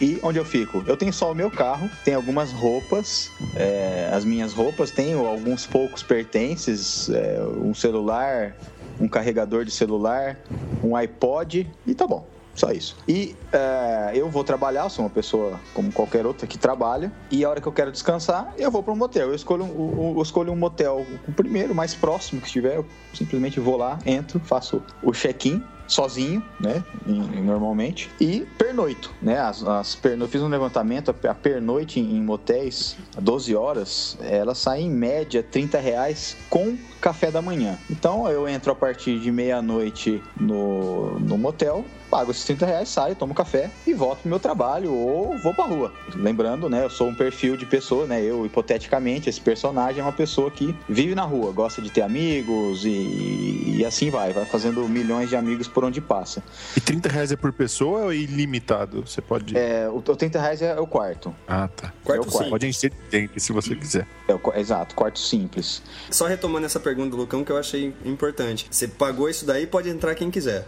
E 0.00 0.18
onde 0.22 0.38
eu 0.38 0.44
fico? 0.44 0.82
Eu 0.86 0.96
tenho 0.96 1.12
só 1.12 1.30
o 1.30 1.34
meu 1.34 1.48
carro, 1.48 1.88
tenho 2.04 2.16
algumas 2.16 2.50
roupas, 2.50 3.30
é... 3.54 4.10
as 4.12 4.24
minhas 4.24 4.52
roupas, 4.52 4.90
tenho 4.90 5.24
alguns 5.26 5.66
poucos 5.66 6.02
pertences, 6.02 7.08
é... 7.10 7.40
um 7.42 7.74
celular, 7.74 8.56
um 9.00 9.08
carregador 9.08 9.64
de 9.64 9.70
celular, 9.70 10.38
um 10.82 10.96
iPod 10.96 11.70
e 11.86 11.94
tá 11.94 12.06
bom. 12.06 12.31
Só 12.54 12.70
isso. 12.70 12.96
E 13.08 13.34
é, 13.52 14.12
eu 14.14 14.28
vou 14.28 14.44
trabalhar, 14.44 14.88
sou 14.88 15.04
uma 15.04 15.10
pessoa 15.10 15.58
como 15.72 15.90
qualquer 15.92 16.26
outra 16.26 16.46
que 16.46 16.58
trabalha, 16.58 17.12
e 17.30 17.44
a 17.44 17.50
hora 17.50 17.60
que 17.60 17.66
eu 17.66 17.72
quero 17.72 17.90
descansar, 17.90 18.52
eu 18.58 18.70
vou 18.70 18.82
para 18.82 18.92
um 18.92 18.96
motel. 18.96 19.28
Eu 19.28 19.34
escolho, 19.34 19.64
um, 19.64 20.14
eu 20.16 20.22
escolho 20.22 20.52
um 20.52 20.56
motel, 20.56 21.06
o 21.26 21.32
primeiro, 21.32 21.74
mais 21.74 21.94
próximo 21.94 22.40
que 22.40 22.46
estiver, 22.46 22.76
eu 22.76 22.86
simplesmente 23.14 23.58
vou 23.58 23.76
lá, 23.76 23.98
entro, 24.04 24.38
faço 24.40 24.82
o 25.02 25.12
check-in, 25.12 25.62
sozinho, 25.86 26.42
né? 26.58 26.82
Normalmente. 27.06 28.10
E 28.20 28.46
pernoito, 28.56 29.12
né? 29.20 29.38
As, 29.38 29.62
as 29.62 29.94
perno... 29.94 30.24
Eu 30.24 30.28
fiz 30.28 30.40
um 30.40 30.48
levantamento, 30.48 31.10
a 31.10 31.34
pernoite 31.34 32.00
em, 32.00 32.16
em 32.16 32.22
motéis, 32.22 32.96
12 33.20 33.54
horas, 33.54 34.16
ela 34.20 34.54
sai 34.54 34.82
em 34.82 34.90
média 34.90 35.42
30 35.42 35.78
reais 35.78 36.36
com 36.48 36.76
café 37.00 37.30
da 37.30 37.42
manhã. 37.42 37.78
Então 37.90 38.28
eu 38.28 38.48
entro 38.48 38.72
a 38.72 38.74
partir 38.74 39.18
de 39.18 39.30
meia-noite 39.30 40.22
no, 40.40 41.18
no 41.18 41.36
motel, 41.36 41.84
pago 42.12 42.30
esses 42.30 42.44
30 42.44 42.66
reais, 42.66 42.88
saio, 42.90 43.14
tomo 43.14 43.32
café 43.32 43.70
e 43.86 43.94
volto 43.94 44.20
pro 44.20 44.28
meu 44.28 44.38
trabalho 44.38 44.92
ou 44.92 45.38
vou 45.38 45.54
pra 45.54 45.64
rua. 45.64 45.90
Lembrando, 46.14 46.68
né, 46.68 46.84
eu 46.84 46.90
sou 46.90 47.08
um 47.08 47.14
perfil 47.14 47.56
de 47.56 47.64
pessoa, 47.64 48.06
né, 48.06 48.22
eu 48.22 48.44
hipoteticamente, 48.44 49.30
esse 49.30 49.40
personagem 49.40 50.02
é 50.02 50.02
uma 50.02 50.12
pessoa 50.12 50.50
que 50.50 50.76
vive 50.86 51.14
na 51.14 51.22
rua, 51.22 51.50
gosta 51.52 51.80
de 51.80 51.88
ter 51.88 52.02
amigos 52.02 52.84
e, 52.84 53.76
e 53.78 53.84
assim 53.86 54.10
vai, 54.10 54.30
vai 54.34 54.44
fazendo 54.44 54.86
milhões 54.86 55.30
de 55.30 55.36
amigos 55.36 55.66
por 55.66 55.84
onde 55.84 56.02
passa. 56.02 56.42
E 56.76 56.82
30 56.82 57.08
reais 57.08 57.32
é 57.32 57.36
por 57.36 57.50
pessoa 57.50 58.00
ou 58.02 58.12
é 58.12 58.16
ilimitado? 58.16 59.06
Você 59.06 59.22
pode... 59.22 59.56
É, 59.56 59.88
o, 59.88 59.96
o 59.96 60.02
30 60.02 60.38
reais 60.38 60.60
é 60.60 60.78
o 60.78 60.86
quarto. 60.86 61.34
Ah, 61.48 61.66
tá. 61.68 61.94
Quarto, 62.04 62.28
é 62.28 62.30
quarto. 62.30 62.50
Pode 62.50 62.66
encher 62.66 62.92
de 63.10 63.30
se 63.40 63.52
você 63.52 63.74
quiser. 63.74 64.06
É 64.28 64.34
o, 64.34 64.40
exato, 64.54 64.94
quarto 64.94 65.18
simples. 65.18 65.82
Só 66.10 66.26
retomando 66.26 66.66
essa 66.66 66.78
pergunta 66.78 67.12
do 67.12 67.16
Lucão 67.16 67.42
que 67.42 67.50
eu 67.50 67.56
achei 67.56 67.94
importante. 68.04 68.66
Você 68.70 68.86
pagou 68.86 69.30
isso 69.30 69.46
daí, 69.46 69.66
pode 69.66 69.88
entrar 69.88 70.14
quem 70.14 70.30
quiser. 70.30 70.66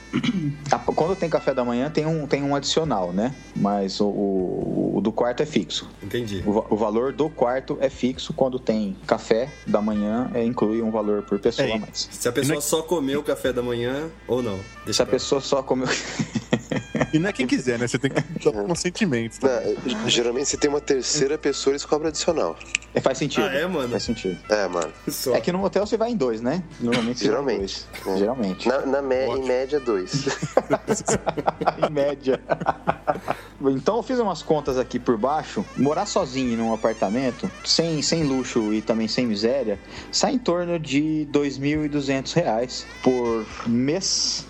Quando 0.95 1.15
tem 1.15 1.29
café 1.35 1.53
da 1.53 1.65
manhã, 1.65 1.91
tem 1.91 2.07
um, 2.07 2.29
tem 2.29 2.45
um 2.45 2.55
adicional, 2.55 3.13
né? 3.13 3.35
Mas 3.57 4.01
o, 4.01 4.07
o, 4.07 4.93
o 4.99 5.01
do 5.01 5.11
quarto 5.11 5.43
é 5.43 5.47
fixo. 5.47 5.91
Entendi. 6.01 6.45
O, 6.47 6.75
o, 6.75 6.77
valor 6.77 7.13
do 7.13 7.29
quarto 7.29 7.77
é 7.81 7.91
fixo. 7.91 8.33
Quando 8.33 8.57
tem 8.57 8.97
café 9.05 9.49
da 9.67 9.83
manhã, 9.83 10.31
é, 10.33 10.45
inclui 10.45 10.81
um 10.81 10.93
valor 10.93 11.23
por 11.23 11.41
pessoa 11.41 11.67
é, 11.67 11.73
a 11.73 11.79
mais. 11.79 12.09
Se 12.13 12.29
a 12.29 12.33
pessoa 12.33 12.61
só 12.61 12.83
comeu 12.83 13.19
o 13.19 13.23
café 13.25 13.53
da 13.53 13.63
manhã 13.63 14.09
ou 14.29 14.41
não. 14.43 14.61
Deixa 14.85 14.93
Se 14.93 15.03
a 15.03 15.07
pessoa 15.07 15.41
só 15.41 15.61
comeu. 15.61 15.89
E 17.15 17.19
não 17.21 17.29
é 17.29 17.33
quem 17.33 17.47
quiser, 17.47 17.79
né? 17.79 17.87
Você 17.87 17.97
tem 17.97 18.11
que 18.11 18.21
dar 18.45 18.51
um 18.51 18.67
consentimento. 18.67 19.39
Tá? 19.39 19.61
Não, 19.87 20.09
geralmente 20.09 20.49
você 20.49 20.57
tem 20.57 20.69
uma 20.69 20.81
terceira 20.81 21.39
pessoa, 21.39 21.71
eles 21.73 21.85
cobram 21.85 22.09
adicional. 22.09 22.59
É, 22.93 23.01
faz 23.01 23.19
sentido. 23.19 23.47
Ah, 23.47 23.55
é, 23.55 23.65
mano? 23.69 23.89
Faz 23.91 24.03
sentido. 24.03 24.37
É, 24.49 24.67
mano. 24.67 24.93
Só. 25.09 25.33
É 25.35 25.41
que 25.41 25.53
no 25.53 25.59
motel 25.59 25.87
você 25.87 25.97
vai 25.97 26.11
em 26.11 26.17
dois, 26.17 26.41
né? 26.41 26.65
Normalmente 26.81 27.21
você 27.21 27.31
vai 27.31 27.41
em 27.41 27.47
Geralmente. 27.47 27.87
dois. 28.05 28.17
É. 28.17 28.19
Geralmente. 28.19 28.69
Na, 28.69 28.87
na 28.87 29.01
me- 29.03 29.27
em 29.39 29.45
média, 29.47 29.79
dois. 29.79 30.27
em 31.89 31.93
média. 31.93 32.41
então 33.77 33.97
eu 33.97 34.03
fiz 34.03 34.19
umas 34.19 34.43
contas 34.43 34.77
aqui 34.77 34.99
por 34.99 35.17
baixo. 35.17 35.65
Morar 35.77 36.07
sozinho 36.07 36.57
num 36.59 36.75
apartamento, 36.75 37.49
sem, 37.65 38.03
sem 38.03 38.25
luxo 38.25 38.73
e 38.75 38.83
também 38.83 39.07
sem 39.07 39.25
miséria, 39.25 39.79
sai 40.11 40.33
em 40.35 40.39
torno 40.39 40.81
de 40.81 41.29
2.200 41.33 42.33
reais 42.35 42.85
por 43.05 43.47
mês. 43.69 44.47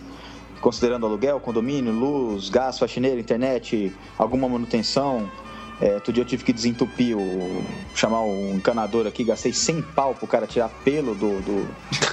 Considerando 0.64 1.04
aluguel, 1.04 1.38
condomínio, 1.40 1.92
luz, 1.92 2.48
gás, 2.48 2.78
faxineiro, 2.78 3.20
internet, 3.20 3.94
alguma 4.16 4.48
manutenção. 4.48 5.30
É, 5.78 5.92
outro 5.92 6.10
dia 6.10 6.22
eu 6.22 6.26
tive 6.26 6.42
que 6.42 6.54
desentupir 6.54 7.14
o. 7.18 7.62
chamar 7.94 8.22
o 8.22 8.54
encanador 8.54 9.06
aqui, 9.06 9.24
gastei 9.24 9.52
100 9.52 9.82
pau 9.94 10.14
pro 10.14 10.26
cara 10.26 10.46
tirar 10.46 10.70
pelo 10.82 11.14
do, 11.14 11.38
do, 11.42 11.68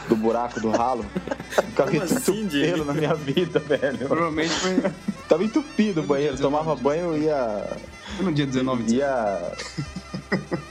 do 0.10 0.16
buraco 0.18 0.60
do 0.60 0.70
ralo. 0.70 1.06
Vi 1.88 2.00
Como 2.00 2.04
assim, 2.04 2.50
pelo 2.50 2.84
na 2.84 2.94
minha 2.94 3.16
vida, 3.16 3.58
velho. 3.66 4.00
Provavelmente 4.00 4.50
foi 4.50 4.84
Tava 5.30 5.46
entupido 5.46 6.02
o 6.02 6.04
banheiro, 6.04 6.38
tomava 6.38 6.76
banho 6.76 7.16
e 7.16 7.28
ia. 7.28 7.78
foi 8.18 8.26
no 8.26 8.34
dia 8.34 8.46
19 8.46 8.84
de 8.84 8.96
ia. 8.98 9.54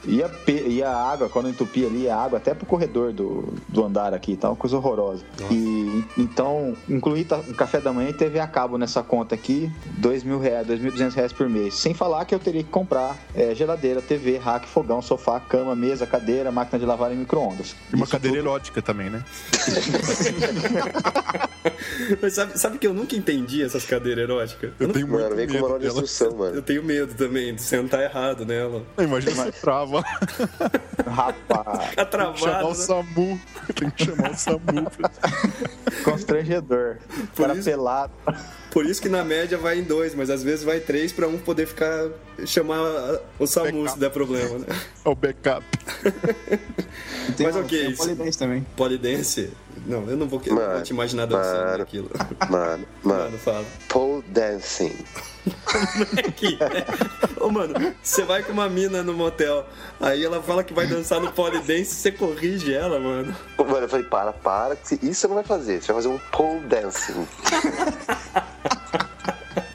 Ia, 0.07 0.29
pe- 0.29 0.67
ia 0.69 0.89
água, 0.89 1.29
quando 1.29 1.49
entupia 1.49 1.87
ali, 1.87 2.03
ia 2.05 2.17
água 2.17 2.39
até 2.39 2.55
pro 2.55 2.65
corredor 2.67 3.13
do, 3.13 3.53
do 3.69 3.85
andar 3.85 4.15
aqui, 4.15 4.37
tá? 4.37 4.49
Uma 4.49 4.57
coisa 4.57 4.77
horrorosa. 4.77 5.23
E 5.51 6.03
então, 6.17 6.75
incluí 6.89 7.25
ta- 7.25 7.37
um 7.47 7.53
café 7.53 7.81
da 7.81 7.93
manhã 7.93 8.09
e 8.09 8.13
TV 8.13 8.41
a 8.41 8.47
cabo 8.47 8.79
nessa 8.79 9.03
conta 9.03 9.35
aqui, 9.35 9.71
dois 9.99 10.25
mil 10.25 10.39
reais, 10.39 10.67
dois 10.67 10.81
mil 10.81 10.91
duzentos 10.91 11.15
reais 11.15 11.33
por 11.33 11.49
mês. 11.49 11.75
Sem 11.75 11.93
falar 11.95 12.25
que 12.25 12.35
eu 12.35 12.39
teria 12.39 12.63
que 12.63 12.71
comprar 12.71 13.17
é, 13.35 13.55
geladeira, 13.55 14.01
TV, 14.01 14.39
rack, 14.39 14.67
fogão, 14.67 15.03
sofá, 15.03 15.39
cama, 15.41 15.77
mesa, 15.77 16.07
cadeira, 16.07 16.51
máquina 16.51 16.79
de 16.79 16.87
lavar 16.87 17.13
e 17.13 17.17
micro-ondas. 17.17 17.75
E 17.93 17.97
uma 17.97 18.05
Isso 18.05 18.13
cadeira 18.13 18.37
tudo- 18.39 18.49
erótica 18.49 18.81
também, 18.83 19.11
né? 19.11 19.23
Mas 22.21 22.35
sabe, 22.35 22.59
sabe 22.59 22.79
que 22.79 22.87
eu 22.87 22.95
nunca 22.95 23.15
entendi 23.15 23.63
essas 23.63 23.85
cadeiras 23.85 24.25
eróticas? 24.25 24.73
Eu 24.81 24.87
não- 24.89 24.95
tenho 24.95 25.07
muito 25.07 25.23
Mano, 25.23 25.37
vem 25.37 25.47
com 25.47 25.53
medo 25.55 25.67
de 25.79 25.87
dela. 25.87 26.03
instrução, 26.03 26.45
Eu 26.47 26.63
tenho 26.63 26.83
medo 26.83 27.15
também 27.15 27.55
de 27.55 27.63
sentar 27.63 28.01
errado 28.03 28.45
nela. 28.47 28.83
Imagina 28.99 29.50
trava. 29.53 30.03
Rapaz, 31.07 31.89
Ficar 31.91 32.05
Tem 32.07 32.33
que 32.33 32.39
chamar 32.41 32.59
travado. 32.61 32.67
o 32.67 32.69
né? 32.71 32.75
SAMU. 32.75 33.41
Tem 33.75 33.91
que 33.91 34.05
chamar 34.05 34.31
o 34.31 34.37
SAMU. 34.37 34.91
constrangedor. 36.05 36.97
Por 37.35 37.47
Cara 37.47 37.55
isso- 37.59 37.65
pelado. 37.71 38.13
Por 38.71 38.87
isso 38.87 39.03
que 39.03 39.09
na 39.09 39.25
média 39.25 39.59
vai 39.59 39.79
em 39.81 39.83
dois, 39.83 40.15
mas 40.15 40.31
às 40.31 40.43
vezes 40.45 40.65
vai 40.65 40.79
três 40.79 41.13
pra 41.13 41.27
um 41.27 41.39
poder 41.39 41.67
ficar. 41.67 42.09
chamar 42.47 42.81
o 43.39 43.47
SAMU 43.47 43.89
se 43.89 43.99
der 43.99 44.11
problema, 44.11 44.59
né? 44.61 44.67
É 45.05 45.09
o 45.09 45.15
backup. 45.15 45.65
Mas 47.39 47.57
o- 47.57 47.61
ok, 47.61 47.79
tem 47.79 47.89
o 47.89 47.91
isso- 47.91 48.03
polidense 48.03 48.39
também. 48.39 48.67
Polidense? 48.77 49.51
Não, 49.87 50.09
eu 50.09 50.17
não 50.17 50.27
vou, 50.29 50.41
eu 50.45 50.55
não 50.55 50.61
vou 50.63 50.69
Mano, 50.71 50.83
te 50.83 50.91
imaginar 50.93 51.27
dançando 51.27 51.65
mano. 51.65 51.79
naquilo. 51.79 52.11
Mano, 52.49 52.51
Mano, 52.51 52.87
mano. 53.25 53.39
fala. 53.39 53.65
Pole 53.89 54.23
dancing. 54.29 54.95
Aqui. 56.27 56.59
Ô, 57.41 57.49
mano, 57.51 57.75
você 58.03 58.25
vai 58.25 58.43
com 58.43 58.53
uma 58.53 58.69
mina 58.69 59.03
no 59.03 59.15
motel, 59.15 59.67
aí 59.99 60.23
ela 60.25 60.43
fala 60.43 60.63
que 60.63 60.75
vai 60.75 60.87
dançar 60.87 61.19
no 61.21 61.33
polidense, 61.33 61.95
você 61.95 62.13
corrige 62.13 62.75
ela, 62.75 63.01
mano. 63.01 63.35
Mano, 63.59 63.77
eu 63.79 63.89
falei, 63.89 64.05
para, 64.05 64.33
para, 64.33 64.75
isso 65.03 65.21
você 65.21 65.27
não 65.29 65.35
vai 65.37 65.45
fazer. 65.45 65.81
Você 65.81 65.93
vai 65.93 66.03
fazer 66.03 66.09
um 66.15 66.19
pole 66.31 66.61
dancing. 66.61 67.27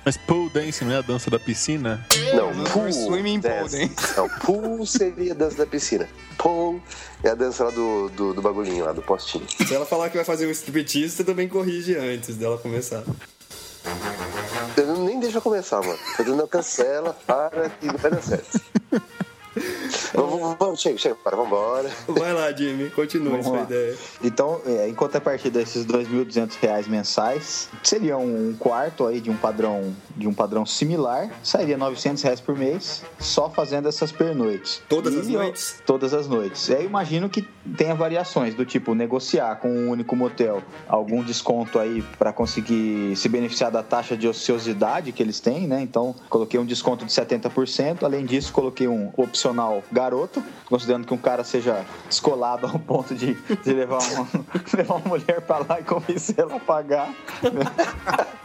Mas 0.06 0.18
pole 0.18 0.50
dancing 0.52 0.86
não 0.86 0.92
é 0.94 0.98
a 0.98 1.02
dança 1.02 1.32
da 1.32 1.40
piscina? 1.40 2.06
Não, 2.36 2.54
Não, 2.54 2.64
pool 2.66 2.94
swimming 2.94 3.42
pole 3.42 3.54
dance. 3.54 3.90
Não, 4.16 4.30
pool 4.30 4.86
seria 4.86 5.32
a 5.32 5.36
dança 5.36 5.58
da 5.58 5.66
piscina. 5.66 6.08
Pole 6.38 6.80
é 7.24 7.30
a 7.30 7.36
dança 7.36 7.64
lá 7.64 7.72
do, 7.72 8.10
do, 8.10 8.34
do 8.36 8.42
bagulhinho 8.42 8.86
lá, 8.86 8.92
do 8.94 9.02
postinho. 9.02 9.46
Se 9.50 9.74
ela 9.74 9.86
falar 9.86 10.10
que 10.12 10.16
vai 10.16 10.24
fazer 10.26 10.46
um 10.46 10.52
striptease, 10.52 11.10
você 11.10 11.24
também 11.24 11.48
corrige 11.48 11.96
antes 11.98 12.36
dela 12.36 12.58
começar. 12.60 13.04
Eu 14.78 14.86
não- 14.88 15.06
nem 15.06 15.20
deixa 15.20 15.38
eu 15.38 15.42
começar, 15.42 15.82
mano. 15.82 15.98
Eu 16.20 16.26
dizendo, 16.26 16.48
cancela, 16.48 17.18
para, 17.26 17.70
que 17.70 17.88
não 17.88 17.98
vai 17.98 18.12
dar 18.12 18.22
certo. 18.22 18.62
Vamos, 20.16 20.40
vamos, 20.40 20.56
vamos, 20.60 20.82
chega, 20.82 20.98
chega, 20.98 21.16
para, 21.16 21.36
vambora. 21.36 21.90
Vai 22.08 22.34
lá, 22.34 22.52
Jimmy, 22.52 22.90
continue 22.90 23.30
Vamos 23.32 23.46
sua 23.46 23.58
lá. 23.58 23.64
ideia. 23.64 23.96
Então, 24.24 24.62
é, 24.66 24.88
em 24.88 24.94
contrapartida 24.94 25.60
desses 25.60 25.86
2.200 25.86 26.54
reais 26.62 26.88
mensais, 26.88 27.70
seria 27.84 28.18
um 28.18 28.56
quarto 28.58 29.06
aí 29.06 29.20
de 29.20 29.30
um 29.30 29.36
padrão 29.38 29.94
de 30.16 30.30
um 30.30 30.34
padrão 30.34 30.66
similar, 30.66 31.30
sairia 31.44 31.76
900 31.78 32.24
reais 32.24 32.40
por 32.40 32.58
mês, 32.58 33.04
só 33.20 33.50
fazendo 33.50 33.90
essas 33.90 34.14
pernoites. 34.14 34.82
Todas 34.88 35.14
E 35.14 35.20
as 35.20 35.28
eu- 35.28 35.34
noites? 35.40 35.82
Todas 35.86 36.14
as 36.14 36.26
noites. 36.26 36.70
E 36.70 36.74
aí 36.76 36.84
eu 36.84 36.90
imagino 36.90 37.28
que 37.30 37.42
tenha 37.78 37.94
variações 37.94 38.56
do 38.56 38.66
tipo 38.66 38.96
negociar 38.96 39.58
com 39.58 39.68
um 39.70 39.90
único 39.90 40.16
motel 40.16 40.62
algum 40.88 41.22
desconto 41.22 41.78
aí 41.80 42.02
para 42.18 42.32
conseguir 42.32 43.14
se 43.18 43.28
beneficiar 43.28 43.70
da 43.70 43.84
taxa 43.84 44.16
de 44.16 44.26
ociosidade 44.26 45.12
que 45.12 45.22
eles 45.22 45.42
têm, 45.42 45.68
né? 45.68 45.82
Então, 45.82 46.16
coloquei 46.30 46.58
um 46.58 46.66
desconto 46.66 47.04
de 47.04 47.12
70%, 47.12 48.04
além 48.06 48.26
disso, 48.26 48.54
coloquei 48.54 48.88
um 48.88 49.12
opcional 49.18 49.84
garoto, 49.92 50.05
considerando 50.66 51.06
que 51.08 51.14
um 51.14 51.18
cara 51.18 51.44
seja 51.44 51.86
descolado 52.08 52.68
ao 52.68 52.80
ponto 52.80 53.14
de, 53.16 53.34
de 53.34 53.74
levar, 53.74 54.00
uma, 54.12 54.28
levar 54.76 54.96
uma 54.96 55.08
mulher 55.10 55.42
para 55.42 55.66
lá 55.68 55.80
e 55.80 55.84
convencer 55.84 56.36
ela 56.40 56.56
a 56.56 56.60
pagar. 56.60 57.14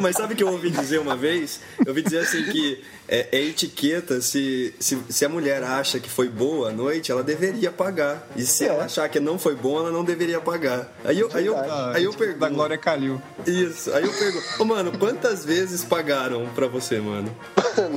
Mas 0.00 0.16
sabe 0.16 0.34
o 0.34 0.36
que 0.36 0.42
eu 0.42 0.48
ouvi 0.52 0.70
dizer 0.70 0.98
uma 0.98 1.16
vez? 1.16 1.60
Eu 1.80 1.88
ouvi 1.88 2.02
dizer 2.02 2.18
assim 2.20 2.44
que 2.44 2.82
é, 3.08 3.28
é 3.32 3.40
etiqueta, 3.42 4.20
se, 4.20 4.74
se, 4.78 4.98
se 5.08 5.24
a 5.24 5.28
mulher 5.28 5.62
acha 5.62 5.98
que 5.98 6.08
foi 6.08 6.28
boa 6.28 6.68
a 6.68 6.72
noite, 6.72 7.10
ela 7.10 7.22
deveria 7.22 7.70
pagar. 7.70 8.26
E 8.36 8.42
se 8.46 8.64
É. 8.64 8.68
ela 8.68 8.84
achar 8.84 9.08
que 9.08 9.18
não 9.20 9.38
foi 9.38 9.54
bom, 9.54 9.78
ela 9.78 9.90
não 9.90 10.04
deveria 10.04 10.40
pagar. 10.40 10.92
Aí 11.04 11.18
eu, 11.18 11.28
aí 11.34 11.46
eu, 11.46 11.56
Ah, 11.56 11.92
aí 11.94 12.04
eu 12.04 12.10
tipo, 12.12 12.24
Da 12.24 12.30
pergunto. 12.30 12.54
Glória 12.54 12.78
Calil. 12.78 13.20
Isso, 13.46 13.92
aí 13.94 14.04
eu 14.04 14.12
pergunto, 14.12 14.44
ô 14.60 14.64
mano, 14.64 14.96
quantas 14.98 15.44
vezes 15.44 15.84
pagaram 15.84 16.46
pra 16.54 16.66
você, 16.68 17.00
mano? 17.00 17.34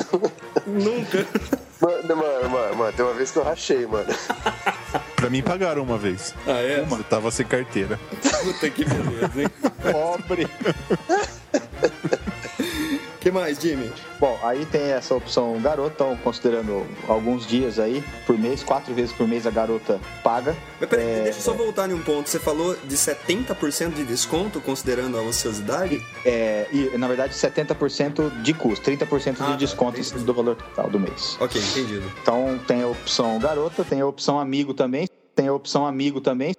Nunca. 0.66 1.26
Mano, 1.82 2.16
mano, 2.16 2.50
mano, 2.50 2.76
mano, 2.76 2.94
tem 2.94 3.04
uma 3.04 3.14
vez 3.14 3.32
que 3.32 3.38
eu 3.38 3.44
rachei, 3.44 3.88
mano. 3.88 4.14
Pra 5.16 5.30
mim 5.30 5.42
pagaram 5.42 5.84
uma 5.84 5.98
vez. 5.98 6.34
Ah, 6.48 6.62
é? 6.62 6.80
Eu 6.80 7.04
tava 7.04 7.32
sem 7.32 7.46
carteira. 7.46 8.00
Puta 8.44 8.70
que 8.70 8.86
beleza, 8.86 9.42
hein? 9.42 9.48
Pobre. 9.92 10.48
que 13.32 13.34
mais, 13.34 13.58
Jimmy? 13.60 13.92
Bom, 14.20 14.38
aí 14.44 14.66
tem 14.66 14.92
essa 14.92 15.16
opção 15.16 15.60
garota, 15.62 15.96
então, 15.96 16.18
considerando 16.18 16.86
alguns 17.08 17.48
dias 17.48 17.80
aí 17.80 18.04
por 18.26 18.38
mês, 18.38 18.62
quatro 18.64 18.94
vezes 18.94 19.12
por 19.14 19.28
mês 19.28 19.48
a 19.48 19.52
garota 19.52 20.00
paga. 20.24 20.56
Mas 20.80 20.90
peraí, 20.90 21.06
É, 21.06 21.24
deixa 21.24 21.40
eu 21.40 21.44
só 21.44 21.54
voltar 21.54 21.90
em 21.90 21.94
um 21.94 22.02
ponto. 22.02 22.30
Você 22.30 22.40
falou 22.40 22.76
de 22.84 22.96
70% 22.98 23.94
de 23.94 24.04
desconto, 24.04 24.60
considerando 24.62 25.18
a 25.18 25.22
ociosidade? 25.22 26.02
É, 26.26 26.68
e, 26.72 26.98
na 26.98 27.08
verdade, 27.08 27.34
70% 27.34 28.42
de 28.42 28.54
custo, 28.54 28.84
30% 28.86 29.38
de 29.38 29.42
Ah, 29.44 29.46
tá, 29.48 29.56
desconto 29.56 29.98
em 29.98 30.02
entendi. 30.02 30.10
cima 30.10 30.26
do 30.26 30.34
valor 30.34 30.56
total 30.56 30.90
do 30.90 31.00
mês. 31.00 31.38
Ok, 31.40 31.60
entendido. 31.62 32.12
Então 32.22 32.60
tem 32.68 32.84
a 32.84 32.88
opção 32.88 33.40
garota, 33.40 33.84
tem 33.84 34.02
a 34.02 34.06
opção 34.06 34.40
amigo 34.40 34.74
também, 34.74 35.08
tem 35.36 35.48
a 35.48 35.54
opção 35.54 35.86
amigo 35.88 36.20
também. 36.22 36.54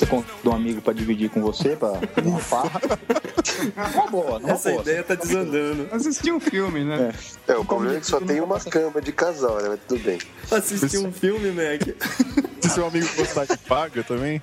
Você 0.00 0.06
conta 0.06 0.32
um 0.48 0.52
amigo 0.52 0.80
pra 0.80 0.94
dividir 0.94 1.28
com 1.28 1.42
você, 1.42 1.76
pra 1.76 1.92
uma 2.24 2.38
farra. 2.38 2.80
Uma 3.94 4.06
boa, 4.06 4.38
uma 4.38 4.52
Essa 4.52 4.70
boa. 4.70 4.80
ideia 4.80 5.02
tá 5.02 5.14
desandando. 5.14 5.86
Assistir 5.92 6.32
um 6.32 6.40
filme, 6.40 6.82
né? 6.82 7.12
É, 7.46 7.54
o 7.56 7.64
problema 7.64 7.96
é 7.96 8.00
que 8.00 8.06
só 8.06 8.18
tem 8.18 8.40
uma 8.40 8.58
cama 8.58 9.02
de 9.02 9.12
casal, 9.12 9.60
né? 9.60 9.68
Mas 9.68 9.80
tudo 9.86 10.02
bem. 10.02 10.18
Assistir 10.50 10.96
um 10.98 11.12
filme, 11.12 11.50
Mac. 11.50 11.82
Se 12.62 12.70
seu 12.70 12.86
amigo 12.86 13.06
gostar 13.16 13.44
de 13.44 13.58
paga 13.58 14.02
também. 14.02 14.40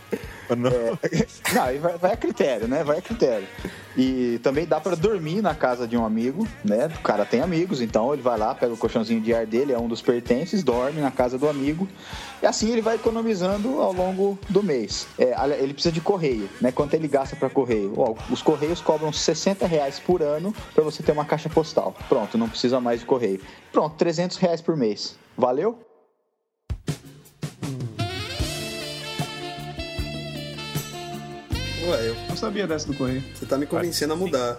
Não. 0.55 0.71
Não, 1.53 1.63
aí 1.63 1.77
vai, 1.77 2.13
a 2.13 2.17
critério, 2.17 2.67
né? 2.67 2.83
Vai 2.83 2.97
a 2.97 3.01
critério. 3.01 3.47
E 3.95 4.39
também 4.43 4.65
dá 4.65 4.79
pra 4.79 4.95
dormir 4.95 5.41
na 5.41 5.55
casa 5.55 5.87
de 5.87 5.97
um 5.97 6.05
amigo, 6.05 6.47
né? 6.63 6.85
O 6.85 7.01
cara 7.01 7.25
tem 7.25 7.41
amigos, 7.41 7.81
então 7.81 8.13
ele 8.13 8.21
vai 8.21 8.37
lá, 8.37 8.53
pega 8.53 8.73
o 8.73 8.77
colchãozinho 8.77 9.19
de 9.19 9.33
ar 9.33 9.45
dele, 9.45 9.73
é 9.73 9.79
um 9.79 9.87
dos 9.87 10.01
pertences, 10.01 10.63
dorme 10.63 11.01
na 11.01 11.09
casa 11.09 11.37
do 11.37 11.49
amigo. 11.49 11.87
E 12.41 12.45
assim 12.45 12.71
ele 12.71 12.81
vai 12.81 12.95
economizando 12.95 13.81
ao 13.81 13.91
longo 13.91 14.37
do 14.49 14.61
mês. 14.61 15.07
É, 15.17 15.33
ele 15.59 15.73
precisa 15.73 15.91
de 15.91 16.01
correio, 16.01 16.47
né? 16.61 16.71
Quanto 16.71 16.93
ele 16.93 17.07
gasta 17.07 17.35
pra 17.35 17.49
correio? 17.49 17.93
Ó, 17.97 18.13
os 18.29 18.41
correios 18.41 18.81
cobram 18.81 19.11
60 19.11 19.65
reais 19.65 19.99
por 19.99 20.21
ano 20.21 20.53
pra 20.75 20.83
você 20.83 21.01
ter 21.01 21.11
uma 21.11 21.25
caixa 21.25 21.49
postal. 21.49 21.95
Pronto, 22.07 22.37
não 22.37 22.47
precisa 22.47 22.79
mais 22.79 22.99
de 22.99 23.05
correio. 23.05 23.41
Pronto, 23.71 23.95
300 23.95 24.37
reais 24.37 24.61
por 24.61 24.77
mês. 24.77 25.15
Valeu? 25.35 25.86
Ué, 31.87 32.09
eu, 32.09 32.26
sabia 32.37 32.65
dessa 32.67 32.87
do 32.87 32.93
correio. 32.93 33.23
você 33.33 33.45
tá 33.45 33.57
me 33.57 33.65
convencendo 33.65 34.13
a 34.13 34.15
mudar. 34.15 34.57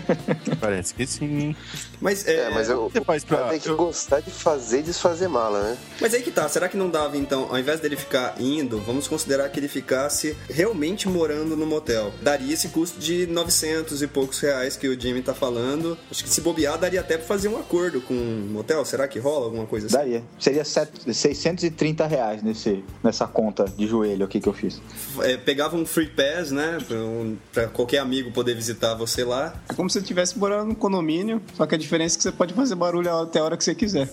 Parece 0.60 0.94
que 0.94 1.06
sim. 1.06 1.54
Mas, 2.00 2.26
é, 2.26 2.36
É, 2.46 2.50
mas 2.50 2.68
eu, 2.68 2.88
Você 2.90 3.00
faz 3.00 3.24
pra- 3.24 3.48
tenho 3.48 3.60
que 3.60 3.68
eu- 3.68 3.76
gostar 3.76 4.20
de 4.20 4.30
fazer 4.30 4.80
e 4.80 4.82
desfazer 4.82 5.28
mala, 5.28 5.62
né? 5.62 5.78
Mas 6.00 6.12
aí 6.14 6.22
que 6.22 6.30
tá, 6.30 6.48
será 6.48 6.68
que 6.68 6.76
não 6.76 6.90
dava 6.90 7.16
então, 7.16 7.46
ao 7.50 7.58
invés 7.58 7.80
dele 7.80 7.96
ficar 7.96 8.34
indo, 8.40 8.78
vamos 8.80 9.08
considerar 9.08 9.48
que 9.48 9.58
ele 9.58 9.68
ficasse 9.68 10.36
realmente 10.48 11.08
morando 11.08 11.56
no 11.56 11.66
motel? 11.66 12.12
Daria 12.22 12.52
esse 12.52 12.68
custo 12.68 12.98
de 13.00 13.26
900 13.26 14.02
e 14.02 14.06
poucos 14.06 14.38
reais 14.40 14.76
que 14.76 14.86
o 14.88 15.00
Jimmy 15.00 15.22
tá 15.22 15.34
falando. 15.34 15.96
Acho 16.10 16.22
que 16.22 16.30
se 16.30 16.40
bobear, 16.40 16.78
daria 16.78 17.00
até 17.00 17.16
pra 17.16 17.26
fazer 17.26 17.48
um 17.48 17.56
acordo 17.58 18.00
com 18.00 18.14
o 18.14 18.48
motel. 18.52 18.84
Será 18.84 19.08
que 19.08 19.18
rola 19.18 19.46
alguma 19.46 19.66
coisa 19.66 19.86
assim? 19.86 19.96
Daria. 19.96 20.22
Seria 20.38 20.64
set- 20.64 21.12
630 21.12 22.06
reais 22.06 22.42
nesse, 22.42 22.84
nessa 23.02 23.26
conta 23.26 23.64
de 23.64 23.86
joelho 23.86 24.24
aqui 24.24 24.40
que 24.40 24.48
eu 24.48 24.52
fiz. 24.52 24.80
É, 25.20 25.36
pegava 25.36 25.76
um 25.76 25.86
free 25.86 26.08
pass, 26.08 26.50
né? 26.50 26.78
Pra, 26.86 26.96
um- 27.06 27.36
pra 27.52 27.66
qualquer 27.68 27.98
amigo 27.98 28.30
poder 28.32 28.54
visitar 28.54 28.94
você 28.94 29.24
lá. 29.24 29.54
É 29.68 29.74
como 29.74 29.88
se 29.88 29.94
você 29.94 30.00
estivesse 30.00 30.38
morando 30.38 30.68
num 30.68 30.74
condomínio, 30.74 31.40
só 31.54 31.66
que 31.66 31.74
a 31.74 31.78
diferença 31.78 32.16
é 32.16 32.18
que 32.18 32.22
você 32.24 32.32
pode 32.32 32.52
fazer 32.54 32.74
barulho 32.74 33.10
até 33.22 33.38
a 33.38 33.44
hora 33.44 33.56
que 33.56 33.64
você 33.64 33.74
quiser. 33.74 34.08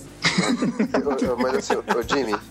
Eu- 0.94 1.28
eu- 1.30 1.38
mas 1.38 1.56
assim, 1.56 1.74
ô 1.76 1.84
Jimmy, 2.08 2.34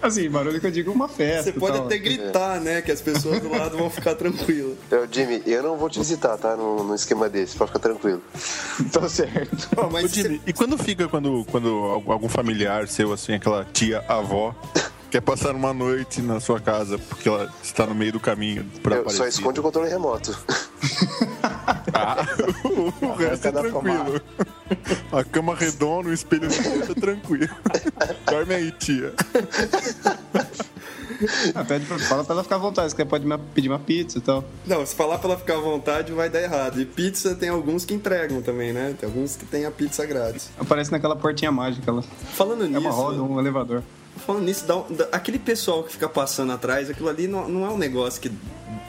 Assim, 0.00 0.30
barulho 0.30 0.60
que 0.60 0.66
eu 0.66 0.70
digo 0.70 0.92
uma 0.92 1.08
festa. 1.08 1.50
Você 1.52 1.58
pode 1.58 1.76
tal. 1.76 1.86
até 1.86 1.98
gritar, 1.98 2.60
né? 2.60 2.80
Que 2.80 2.92
as 2.92 3.00
pessoas 3.00 3.40
do 3.40 3.50
lado 3.50 3.76
vão 3.76 3.90
ficar 3.90 4.14
tranquilas. 4.14 4.76
ô, 4.92 5.12
Jimmy, 5.12 5.42
eu 5.44 5.60
não 5.62 5.76
vou 5.76 5.90
te 5.90 5.98
visitar, 5.98 6.36
tá? 6.38 6.54
No, 6.56 6.84
no 6.84 6.94
esquema 6.94 7.28
desse, 7.28 7.56
pode 7.56 7.72
ficar 7.72 7.80
tranquilo. 7.80 8.22
Então, 8.80 9.06
certo. 9.10 9.68
Ó, 9.76 9.86
Ô, 9.86 9.90
mas 9.90 10.12
Jimmy, 10.12 10.40
e 10.46 10.52
quando 10.52 10.78
fica 10.78 11.08
quando, 11.08 11.44
quando 11.50 11.68
algum 12.06 12.28
familiar 12.28 12.86
seu, 12.86 13.12
assim, 13.12 13.34
aquela 13.34 13.64
tia 13.64 14.04
avó, 14.08 14.54
quer 15.10 15.20
passar 15.20 15.54
uma 15.54 15.72
noite 15.72 16.20
na 16.20 16.40
sua 16.40 16.60
casa 16.60 16.98
porque 16.98 17.28
ela 17.28 17.52
está 17.62 17.86
no 17.86 17.94
meio 17.94 18.12
do 18.12 18.20
caminho 18.20 18.64
pra 18.82 18.96
Eu 18.96 19.00
aparecer? 19.02 19.18
só 19.18 19.28
esconde 19.28 19.60
o 19.60 19.62
controle 19.62 19.88
remoto. 19.88 20.36
Ah, 21.92 22.24
o 23.02 23.12
resto 23.14 23.48
é 23.48 23.52
da 23.52 23.60
tranquilo. 23.60 24.20
A 25.12 25.24
cama 25.24 25.54
redonda, 25.54 26.08
o 26.10 26.12
espelho 26.12 26.48
no 26.48 26.92
é 26.92 26.94
tranquilo. 26.94 27.48
Dorme 28.30 28.54
aí, 28.54 28.70
tia. 28.72 29.12
Ah, 31.54 31.64
pede 31.64 31.84
pra, 31.86 31.98
fala 31.98 32.24
pra 32.24 32.34
ela 32.34 32.42
ficar 32.44 32.56
à 32.56 32.58
vontade, 32.58 32.90
se 32.90 32.96
quer 32.96 33.04
pode 33.04 33.26
pedir 33.54 33.68
uma 33.68 33.78
pizza 33.78 34.18
e 34.18 34.20
tal. 34.20 34.44
Não, 34.66 34.84
se 34.86 34.94
falar 34.94 35.18
pra 35.18 35.30
ela 35.30 35.38
ficar 35.38 35.54
à 35.54 35.60
vontade, 35.60 36.12
vai 36.12 36.30
dar 36.30 36.40
errado. 36.42 36.80
E 36.80 36.84
pizza 36.86 37.34
tem 37.34 37.48
alguns 37.48 37.84
que 37.84 37.92
entregam 37.94 38.40
também, 38.40 38.72
né? 38.72 38.94
Tem 38.98 39.08
alguns 39.08 39.34
que 39.36 39.44
tem 39.44 39.64
a 39.64 39.70
pizza 39.70 40.06
grátis. 40.06 40.50
Aparece 40.58 40.92
naquela 40.92 41.16
portinha 41.16 41.50
mágica 41.50 41.90
lá. 41.90 42.02
Falando 42.34 42.64
É 42.64 42.68
nisso. 42.68 42.80
uma 42.80 42.90
roda, 42.90 43.22
um 43.22 43.38
elevador. 43.40 43.82
Falando 44.18 44.44
nisso, 44.44 44.66
dá 44.66 44.74
dá- 44.90 45.08
aquele 45.12 45.38
pessoal 45.38 45.82
que 45.84 45.92
fica 45.92 46.08
passando 46.08 46.52
atrás, 46.52 46.90
aquilo 46.90 47.08
ali 47.08 47.26
não, 47.26 47.48
não 47.48 47.64
é 47.66 47.70
um 47.70 47.78
negócio 47.78 48.20
que 48.20 48.30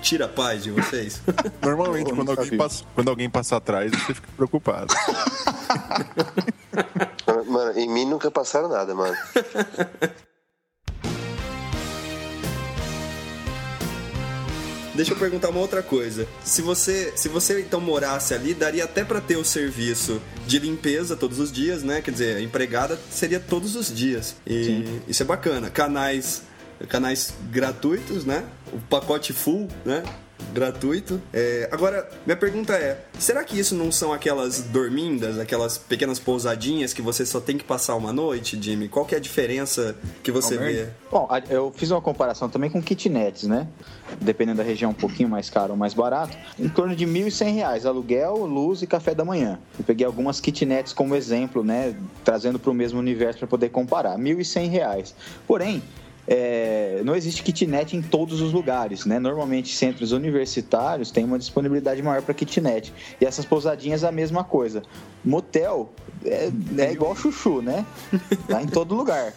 tira 0.02 0.26
a 0.26 0.30
paz 0.30 0.64
de 0.64 0.72
vocês. 0.72 1.22
Normalmente, 1.62 2.14
quando 2.14 2.32
alguém, 2.32 2.58
passa, 2.58 2.84
quando 2.96 3.10
alguém 3.10 3.30
passa 3.30 3.58
atrás, 3.58 3.92
você 3.92 4.14
fica 4.14 4.30
preocupado. 4.36 4.94
Mano, 7.48 7.78
em 7.78 7.90
mim 7.90 8.06
nunca 8.06 8.30
passaram 8.32 8.70
nada, 8.70 8.94
mano. 8.96 9.16
Deixa 15.00 15.14
eu 15.14 15.18
perguntar 15.18 15.48
uma 15.48 15.62
outra 15.62 15.82
coisa. 15.82 16.28
Se 16.44 16.62
você, 16.62 17.14
se 17.16 17.30
você 17.30 17.62
então 17.62 17.80
morasse 17.80 18.34
ali, 18.34 18.54
daria 18.54 18.84
até 18.84 19.02
pra 19.02 19.22
ter 19.22 19.38
o 19.38 19.46
serviço 19.46 20.22
de 20.46 20.60
limpeza 20.60 21.16
todos 21.16 21.40
os 21.40 21.54
dias, 21.54 21.84
né? 21.84 22.02
Quer 22.02 22.12
dizer, 22.12 22.36
a 22.36 22.42
empregada 22.42 23.00
seria 23.10 23.40
todos 23.40 23.78
os 23.78 23.96
dias. 23.96 24.36
E 24.46 25.00
isso 25.08 25.24
é 25.24 25.26
bacana. 25.26 25.70
Canais, 25.70 26.42
canais 26.90 27.34
gratuitos, 27.50 28.26
né? 28.26 28.44
O 28.74 28.80
pacote 28.90 29.32
full, 29.32 29.70
né? 29.86 30.04
Gratuito. 30.54 31.22
É, 31.34 31.70
agora, 31.72 32.10
minha 32.26 32.38
pergunta 32.38 32.74
é: 32.74 33.06
será 33.18 33.44
que 33.44 33.58
isso 33.60 33.76
não 33.76 33.92
são 33.92 34.12
aquelas 34.12 34.62
dormindas, 34.62 35.40
aquelas 35.40 35.78
pequenas 35.78 36.20
pousadinhas 36.20 36.94
que 36.94 37.02
você 37.02 37.26
só 37.26 37.40
tem 37.40 37.58
que 37.58 37.64
passar 37.64 37.96
uma 37.96 38.12
noite, 38.12 38.62
Jimmy? 38.62 38.88
Qual 38.88 39.06
que 39.06 39.16
é 39.16 39.18
a 39.18 39.22
diferença 39.22 39.96
que 40.24 40.32
você 40.32 40.58
vê? 40.58 40.88
Bom, 41.12 41.28
eu 41.50 41.72
fiz 41.76 41.92
uma 41.92 42.02
comparação 42.02 42.50
também 42.50 42.70
com 42.70 42.82
kitnets, 42.82 43.44
né? 43.44 43.68
Dependendo 44.22 44.58
da 44.58 44.64
região, 44.64 44.92
um 44.92 44.96
pouquinho 44.96 45.30
mais 45.30 45.50
caro 45.50 45.72
ou 45.72 45.78
mais 45.78 45.94
barato. 45.94 46.38
Em 46.58 46.70
torno 46.70 46.96
de 46.96 47.06
1.100 47.06 47.54
reais, 47.54 47.86
aluguel, 47.86 48.46
luz 48.46 48.82
e 48.82 48.88
café 48.88 49.14
da 49.14 49.24
manhã. 49.26 49.60
Eu 49.78 49.86
peguei 49.86 50.06
algumas 50.06 50.40
kitnets 50.40 50.94
como 50.94 51.16
exemplo, 51.16 51.64
né? 51.64 51.96
Trazendo 52.24 52.60
para 52.60 52.72
o 52.72 52.74
mesmo 52.74 53.00
universo 53.00 53.40
para 53.40 53.48
poder 53.48 53.70
comparar. 53.70 54.18
1.100 54.18 54.70
reais. 54.70 55.16
Porém, 55.48 55.82
é, 56.32 57.02
não 57.04 57.16
existe 57.16 57.42
kitnet 57.42 57.98
em 57.98 58.04
todos 58.04 58.40
os 58.40 58.54
lugares, 58.54 59.04
né? 59.04 59.18
Normalmente 59.18 59.76
centros 59.76 60.12
universitários 60.12 61.10
têm 61.10 61.26
uma 61.26 61.40
disponibilidade 61.40 62.04
maior 62.04 62.22
para 62.22 62.36
kitnet. 62.36 62.94
E 63.20 63.26
essas 63.26 63.46
pousadinhas 63.46 64.04
a 64.04 64.12
mesma 64.12 64.44
coisa. 64.44 64.84
Motel 65.26 65.92
é, 66.24 66.52
é 66.78 66.92
igual 66.92 67.16
chuchu, 67.16 67.64
né? 67.64 67.84
Tá 68.48 68.62
em 68.62 68.68
todo 68.68 68.94
lugar. 68.94 69.34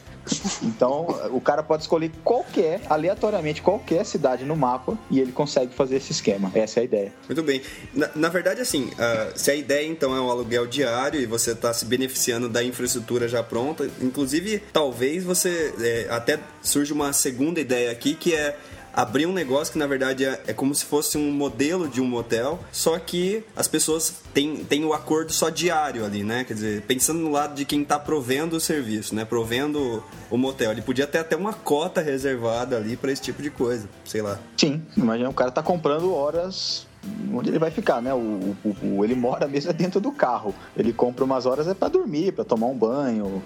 Então, 0.63 1.07
o 1.31 1.41
cara 1.41 1.63
pode 1.63 1.83
escolher 1.83 2.11
qualquer, 2.25 2.81
aleatoriamente, 2.89 3.61
qualquer 3.61 4.05
cidade 4.05 4.45
no 4.45 4.57
mapa 4.57 4.97
e 5.11 5.21
ele 5.21 5.33
consegue 5.33 5.75
fazer 5.75 5.97
esse 5.97 6.13
esquema. 6.13 6.51
Essa 6.55 6.81
é 6.81 6.83
a 6.83 6.85
ideia. 6.85 7.13
Muito 7.29 7.43
bem. 7.43 7.63
Na, 7.93 8.11
na 8.15 8.29
verdade, 8.29 8.61
assim, 8.61 8.91
ah, 8.99 9.33
se 9.35 9.51
a 9.51 9.55
ideia 9.55 9.87
então 9.87 10.17
é 10.17 10.21
um 10.21 10.31
aluguel 10.31 10.67
diário 10.67 11.21
e 11.21 11.27
você 11.27 11.53
está 11.53 11.73
se 11.73 11.85
beneficiando 11.85 12.49
da 12.49 12.63
infraestrutura 12.63 13.29
já 13.29 13.43
pronta, 13.43 13.91
inclusive, 14.01 14.63
talvez 14.73 15.25
você 15.25 15.75
é, 15.81 16.07
até 16.11 16.39
surge 16.63 16.93
uma 16.93 17.13
segunda 17.13 17.61
ideia 17.61 17.91
aqui 17.91 18.15
que 18.15 18.35
é 18.35 18.57
abrir 18.93 19.27
um 19.27 19.33
negócio 19.33 19.73
que 19.73 19.79
na 19.79 19.87
verdade 19.87 20.25
é, 20.25 20.43
é 20.49 20.53
como 20.53 20.75
se 20.75 20.85
fosse 20.85 21.17
um 21.17 21.31
modelo 21.33 21.89
de 21.89 22.01
um 22.01 22.05
motel, 22.07 22.59
só 22.71 22.99
que 22.99 23.43
as 23.57 23.67
pessoas 23.69 24.13
têm, 24.35 24.57
têm 24.65 24.85
o 24.85 24.93
acordo 24.93 25.33
só 25.33 25.49
diário 25.49 26.05
ali, 26.05 26.23
né? 26.23 26.45
Quer 26.45 26.55
dizer, 26.55 26.83
pensando 26.83 27.21
no 27.21 27.31
lado 27.31 27.55
de 27.55 27.65
quem 27.65 27.83
está 27.83 27.99
provendo 27.99 28.57
o 28.57 28.61
serviço, 28.61 29.15
né? 29.15 29.25
Provendo 29.25 30.03
o 30.31 30.37
motel. 30.37 30.71
Ele 30.73 30.83
podia 30.83 31.07
ter 31.07 31.19
até 31.19 31.37
uma 31.37 31.53
cota 31.53 32.01
reservada 32.01 32.77
ali 32.77 32.97
para 32.97 33.11
esse 33.13 33.23
tipo 33.23 33.43
de 33.43 33.51
coisa, 33.51 33.89
sei 34.05 34.23
lá. 34.23 34.39
Sim, 34.57 34.83
imagina 34.97 35.29
o 35.31 35.35
cara 35.35 35.51
tá 35.51 35.63
comprando 35.63 36.13
horas 36.15 36.87
onde 37.33 37.49
ele 37.51 37.59
vai 37.59 37.71
ficar, 37.71 38.01
né? 38.01 38.15
O, 38.15 38.55
o- 38.65 38.77
o- 38.99 39.05
ele 39.05 39.15
mora 39.15 39.49
mesmo 39.49 39.73
dentro 39.73 40.01
do 40.01 40.13
carro. 40.13 40.55
Ele 40.77 40.93
compra 40.93 41.25
umas 41.25 41.47
horas 41.47 41.67
é 41.67 41.75
para 41.75 41.89
dormir, 41.89 42.33
para 42.33 42.45
tomar 42.45 42.67
um 42.69 42.77
banho, 42.77 43.43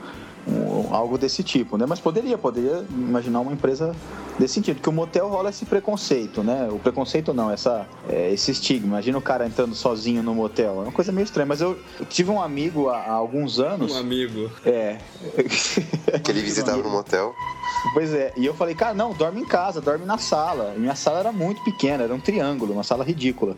um- 0.46 0.94
algo 0.94 1.18
desse 1.18 1.42
tipo, 1.42 1.76
né? 1.76 1.84
Mas 1.86 1.98
poderia, 2.00 2.38
poderia 2.38 2.84
imaginar 2.90 3.40
uma 3.40 3.52
empresa 3.52 3.94
desse 4.38 4.54
sentido, 4.54 4.76
porque 4.76 4.88
o 4.88 4.92
motel 4.92 5.28
rola 5.28 5.50
esse 5.50 5.64
preconceito, 5.64 6.42
né? 6.42 6.68
O 6.70 6.78
preconceito 6.78 7.32
não, 7.34 7.50
essa, 7.50 7.86
é, 8.08 8.32
esse 8.32 8.50
estigma. 8.50 8.86
Imagina 8.88 9.18
o 9.18 9.22
cara 9.22 9.46
entrando 9.46 9.74
sozinho 9.74 10.22
no 10.22 10.34
motel, 10.34 10.80
é 10.80 10.82
uma 10.84 10.92
coisa 10.92 11.10
meio 11.12 11.24
estranha. 11.24 11.46
Mas 11.46 11.60
eu, 11.60 11.78
tive 12.08 12.30
um 12.30 12.40
amigo 12.40 12.88
há, 12.88 12.98
há 12.98 13.12
alguns 13.12 13.58
anos, 13.58 13.92
Um 13.94 13.98
amigo. 13.98 14.50
é, 14.64 14.98
Que 16.22 16.30
ele 16.30 16.40
visitava 16.42 16.82
no 16.82 16.90
motel. 16.90 17.34
Pois 17.92 18.12
é, 18.12 18.32
e 18.36 18.44
eu 18.44 18.54
falei, 18.54 18.74
cara, 18.74 18.94
não, 18.94 19.12
dorme 19.12 19.40
em 19.40 19.44
casa, 19.46 19.80
dorme 19.80 20.04
na 20.04 20.18
sala. 20.18 20.72
E 20.76 20.78
minha 20.78 20.94
sala 20.96 21.20
era 21.20 21.32
muito 21.32 21.62
pequena, 21.62 22.04
era 22.04 22.14
um 22.14 22.18
triângulo, 22.20 22.72
uma 22.72 22.82
sala 22.82 23.04
ridícula. 23.04 23.56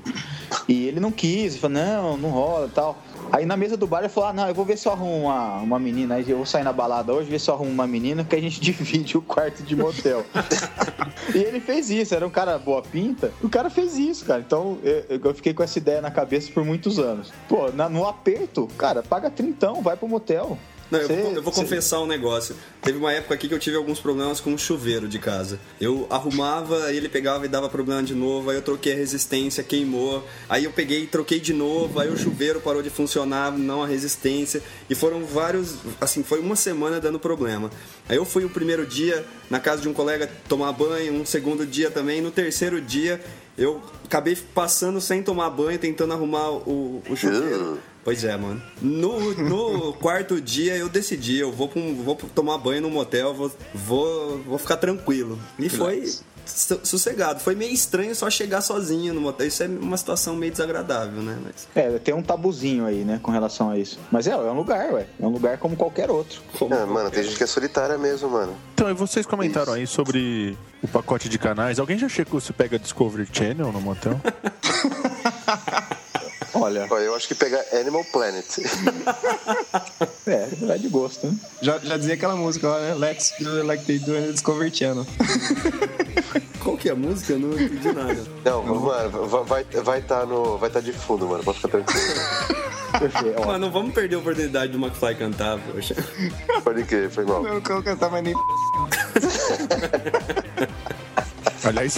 E 0.68 0.86
ele 0.86 1.00
não 1.00 1.10
quis, 1.10 1.52
ele 1.54 1.60
falou, 1.60 1.76
não, 1.78 2.16
não 2.16 2.30
rola 2.30 2.66
e 2.66 2.70
tal. 2.70 2.98
Aí 3.32 3.44
na 3.46 3.56
mesa 3.56 3.76
do 3.76 3.86
bar 3.86 4.00
ele 4.00 4.08
falou, 4.08 4.30
ah, 4.30 4.32
não, 4.32 4.48
eu 4.48 4.54
vou 4.54 4.64
ver 4.64 4.76
se 4.78 4.86
eu 4.88 4.92
arrumo 4.92 5.24
uma, 5.24 5.56
uma 5.58 5.78
menina, 5.78 6.14
aí 6.16 6.28
eu 6.28 6.36
vou 6.38 6.46
sair 6.46 6.64
na 6.64 6.72
balada 6.72 7.12
hoje, 7.12 7.28
ver 7.30 7.38
se 7.38 7.50
eu 7.50 7.54
arrumo 7.54 7.70
uma 7.70 7.86
menina, 7.86 8.24
que 8.24 8.34
a 8.34 8.40
gente 8.40 8.60
divide 8.60 9.16
o 9.16 9.22
quarto 9.22 9.62
de 9.62 9.76
motel. 9.76 10.24
e 11.34 11.38
ele 11.38 11.60
fez 11.60 11.90
isso, 11.90 12.14
era 12.14 12.26
um 12.26 12.30
cara 12.30 12.58
boa 12.58 12.82
pinta, 12.82 13.32
o 13.42 13.48
cara 13.48 13.68
fez 13.70 13.96
isso, 13.96 14.24
cara. 14.24 14.40
Então 14.40 14.78
eu, 14.82 15.20
eu 15.22 15.34
fiquei 15.34 15.52
com 15.52 15.62
essa 15.62 15.78
ideia 15.78 16.00
na 16.00 16.10
cabeça 16.10 16.50
por 16.52 16.64
muitos 16.64 16.98
anos. 16.98 17.32
Pô, 17.48 17.70
na- 17.72 17.88
no 17.88 18.06
aperto, 18.06 18.66
cara, 18.78 19.02
paga 19.02 19.30
trintão, 19.30 19.82
vai 19.82 19.96
pro 19.96 20.08
motel. 20.08 20.56
Não, 20.90 20.98
eu, 20.98 21.08
vou, 21.08 21.32
eu 21.34 21.42
vou 21.42 21.52
confessar 21.52 22.00
um 22.00 22.06
negócio. 22.06 22.56
Teve 22.82 22.98
uma 22.98 23.12
época 23.12 23.34
aqui 23.34 23.48
que 23.48 23.54
eu 23.54 23.58
tive 23.58 23.76
alguns 23.76 24.00
problemas 24.00 24.40
com 24.40 24.54
o 24.54 24.58
chuveiro 24.58 25.06
de 25.06 25.18
casa. 25.18 25.60
Eu 25.80 26.06
arrumava, 26.08 26.84
aí 26.84 26.96
ele 26.96 27.08
pegava 27.08 27.44
e 27.44 27.48
dava 27.48 27.68
problema 27.68 28.02
de 28.02 28.14
novo, 28.14 28.50
aí 28.50 28.56
eu 28.56 28.62
troquei 28.62 28.92
a 28.94 28.96
resistência, 28.96 29.62
queimou. 29.62 30.26
Aí 30.48 30.64
eu 30.64 30.72
peguei 30.72 31.02
e 31.02 31.06
troquei 31.06 31.40
de 31.40 31.52
novo, 31.52 32.00
aí 32.00 32.08
o 32.08 32.16
chuveiro 32.16 32.60
parou 32.60 32.82
de 32.82 32.90
funcionar, 32.90 33.52
não 33.52 33.82
a 33.82 33.86
resistência. 33.86 34.62
E 34.88 34.94
foram 34.94 35.24
vários, 35.24 35.76
assim, 36.00 36.22
foi 36.22 36.40
uma 36.40 36.56
semana 36.56 37.00
dando 37.00 37.18
problema. 37.18 37.70
Aí 38.08 38.16
eu 38.16 38.24
fui 38.24 38.44
o 38.44 38.50
primeiro 38.50 38.86
dia 38.86 39.24
na 39.50 39.60
casa 39.60 39.82
de 39.82 39.88
um 39.88 39.92
colega 39.92 40.30
tomar 40.48 40.72
banho, 40.72 41.12
um 41.12 41.26
segundo 41.26 41.66
dia 41.66 41.90
também, 41.90 42.20
no 42.20 42.30
terceiro 42.30 42.80
dia 42.80 43.20
eu 43.58 43.82
acabei 44.04 44.36
passando 44.54 45.00
sem 45.00 45.20
tomar 45.20 45.50
banho, 45.50 45.76
tentando 45.80 46.12
arrumar 46.14 46.48
o, 46.48 47.02
o 47.10 47.16
chuveiro. 47.16 47.80
Pois 48.08 48.24
é, 48.24 48.34
mano. 48.38 48.62
No, 48.80 49.34
no 49.34 49.92
quarto 50.00 50.40
dia 50.40 50.74
eu 50.74 50.88
decidi, 50.88 51.36
eu 51.38 51.52
vou, 51.52 51.70
um- 51.76 52.02
vou 52.02 52.16
tomar 52.34 52.56
banho 52.56 52.80
no 52.80 52.88
motel, 52.88 53.34
vou, 53.34 53.52
vou, 53.74 54.38
vou 54.44 54.56
ficar 54.58 54.78
tranquilo. 54.78 55.38
E 55.58 55.68
foi, 55.68 56.06
su- 56.46 56.80
sossegado. 56.82 57.38
Foi 57.40 57.54
meio 57.54 57.70
estranho 57.70 58.14
só 58.14 58.30
chegar 58.30 58.62
sozinho 58.62 59.12
no 59.12 59.20
motel. 59.20 59.46
Isso 59.46 59.62
é 59.62 59.66
uma 59.66 59.98
situação 59.98 60.34
meio 60.34 60.50
desagradável, 60.50 61.20
né? 61.22 61.36
Mas, 61.44 61.68
É, 61.74 61.98
tem 61.98 62.14
um 62.14 62.22
tabuzinho 62.22 62.86
aí, 62.86 63.04
né, 63.04 63.20
com 63.22 63.30
relação 63.30 63.68
a 63.68 63.76
isso. 63.78 63.98
Mas 64.10 64.26
é, 64.26 64.30
é 64.30 64.36
um 64.36 64.56
lugar, 64.56 64.90
ué. 64.94 65.06
É 65.20 65.26
um 65.26 65.30
lugar 65.30 65.58
como 65.58 65.76
qualquer 65.76 66.10
outro. 66.10 66.40
como- 66.58 66.74
É, 66.74 66.86
mano, 66.86 67.10
tem 67.10 67.22
gente 67.24 67.36
que 67.36 67.44
é 67.44 67.46
solitária 67.46 67.98
mesmo, 67.98 68.30
mano. 68.30 68.54
Então, 68.72 68.88
e 68.88 68.94
vocês 68.94 69.26
comentaram 69.26 69.74
aí 69.74 69.86
sobre 69.86 70.56
o 70.82 70.88
pacote 70.88 71.28
de 71.28 71.38
canais. 71.38 71.78
Alguém 71.78 71.98
já 71.98 72.08
checou 72.08 72.40
se 72.40 72.54
pega 72.54 72.78
Discovery 72.78 73.28
Channel 73.30 73.70
no 73.70 73.82
motel? 73.82 74.18
Olha, 76.54 76.86
eu 76.90 77.14
acho 77.14 77.28
que 77.28 77.34
pegar 77.34 77.62
Animal 77.72 78.04
Planet. 78.04 78.44
é, 80.26 80.48
é 80.74 80.78
de 80.78 80.88
gosto, 80.88 81.26
né? 81.26 81.36
Já, 81.60 81.78
já 81.78 81.96
dizia 81.96 82.14
aquela 82.14 82.36
música 82.36 82.68
lá, 82.68 82.80
né? 82.80 82.94
Let's 82.94 83.34
do 83.38 83.56
it 83.56 83.66
like 83.66 83.84
they 83.84 83.98
do 83.98 84.16
in 84.16 84.22
the 84.22 84.32
Discovery 84.32 84.74
Channel. 84.74 85.06
Qual 86.62 86.76
que 86.76 86.88
é 86.88 86.92
a 86.92 86.96
música? 86.96 87.34
Eu 87.34 87.40
não 87.40 87.52
entendi 87.52 87.92
nada. 87.92 88.16
Não, 88.44 88.62
mano, 88.64 89.26
va- 89.26 89.42
vai 89.42 89.62
estar 89.62 89.82
vai 89.82 90.02
tá 90.02 90.26
no, 90.26 90.56
vai 90.58 90.70
tá 90.70 90.80
de 90.80 90.92
fundo, 90.92 91.26
mano. 91.28 91.44
Pode 91.44 91.58
ficar 91.58 91.68
tranquilo. 91.68 92.06
Perfeito. 92.98 93.40
Mano, 93.46 93.58
não 93.58 93.70
vamos 93.70 93.94
perder 93.94 94.16
a 94.16 94.18
oportunidade 94.18 94.72
do 94.72 94.78
McFly 94.78 95.14
cantar, 95.14 95.58
poxa. 95.58 95.94
Pode 96.64 96.84
crer, 96.84 97.10
foi 97.10 97.24
mal. 97.24 97.46
Eu 97.46 97.54
não 97.54 97.60
quero 97.60 97.82
cantar 97.82 98.10
mais 98.10 98.24
nem. 98.24 98.34
Aliás, 101.64 101.96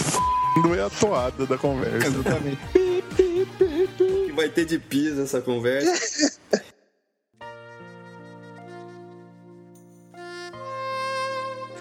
é 0.77 0.81
a 0.83 0.89
toada 0.89 1.45
da 1.45 1.57
conversa. 1.57 2.07
Exatamente. 2.07 2.90
Que 4.31 4.35
vai 4.37 4.49
ter 4.49 4.65
de 4.65 4.79
pis 4.79 5.19
essa 5.19 5.41
conversa. 5.41 5.91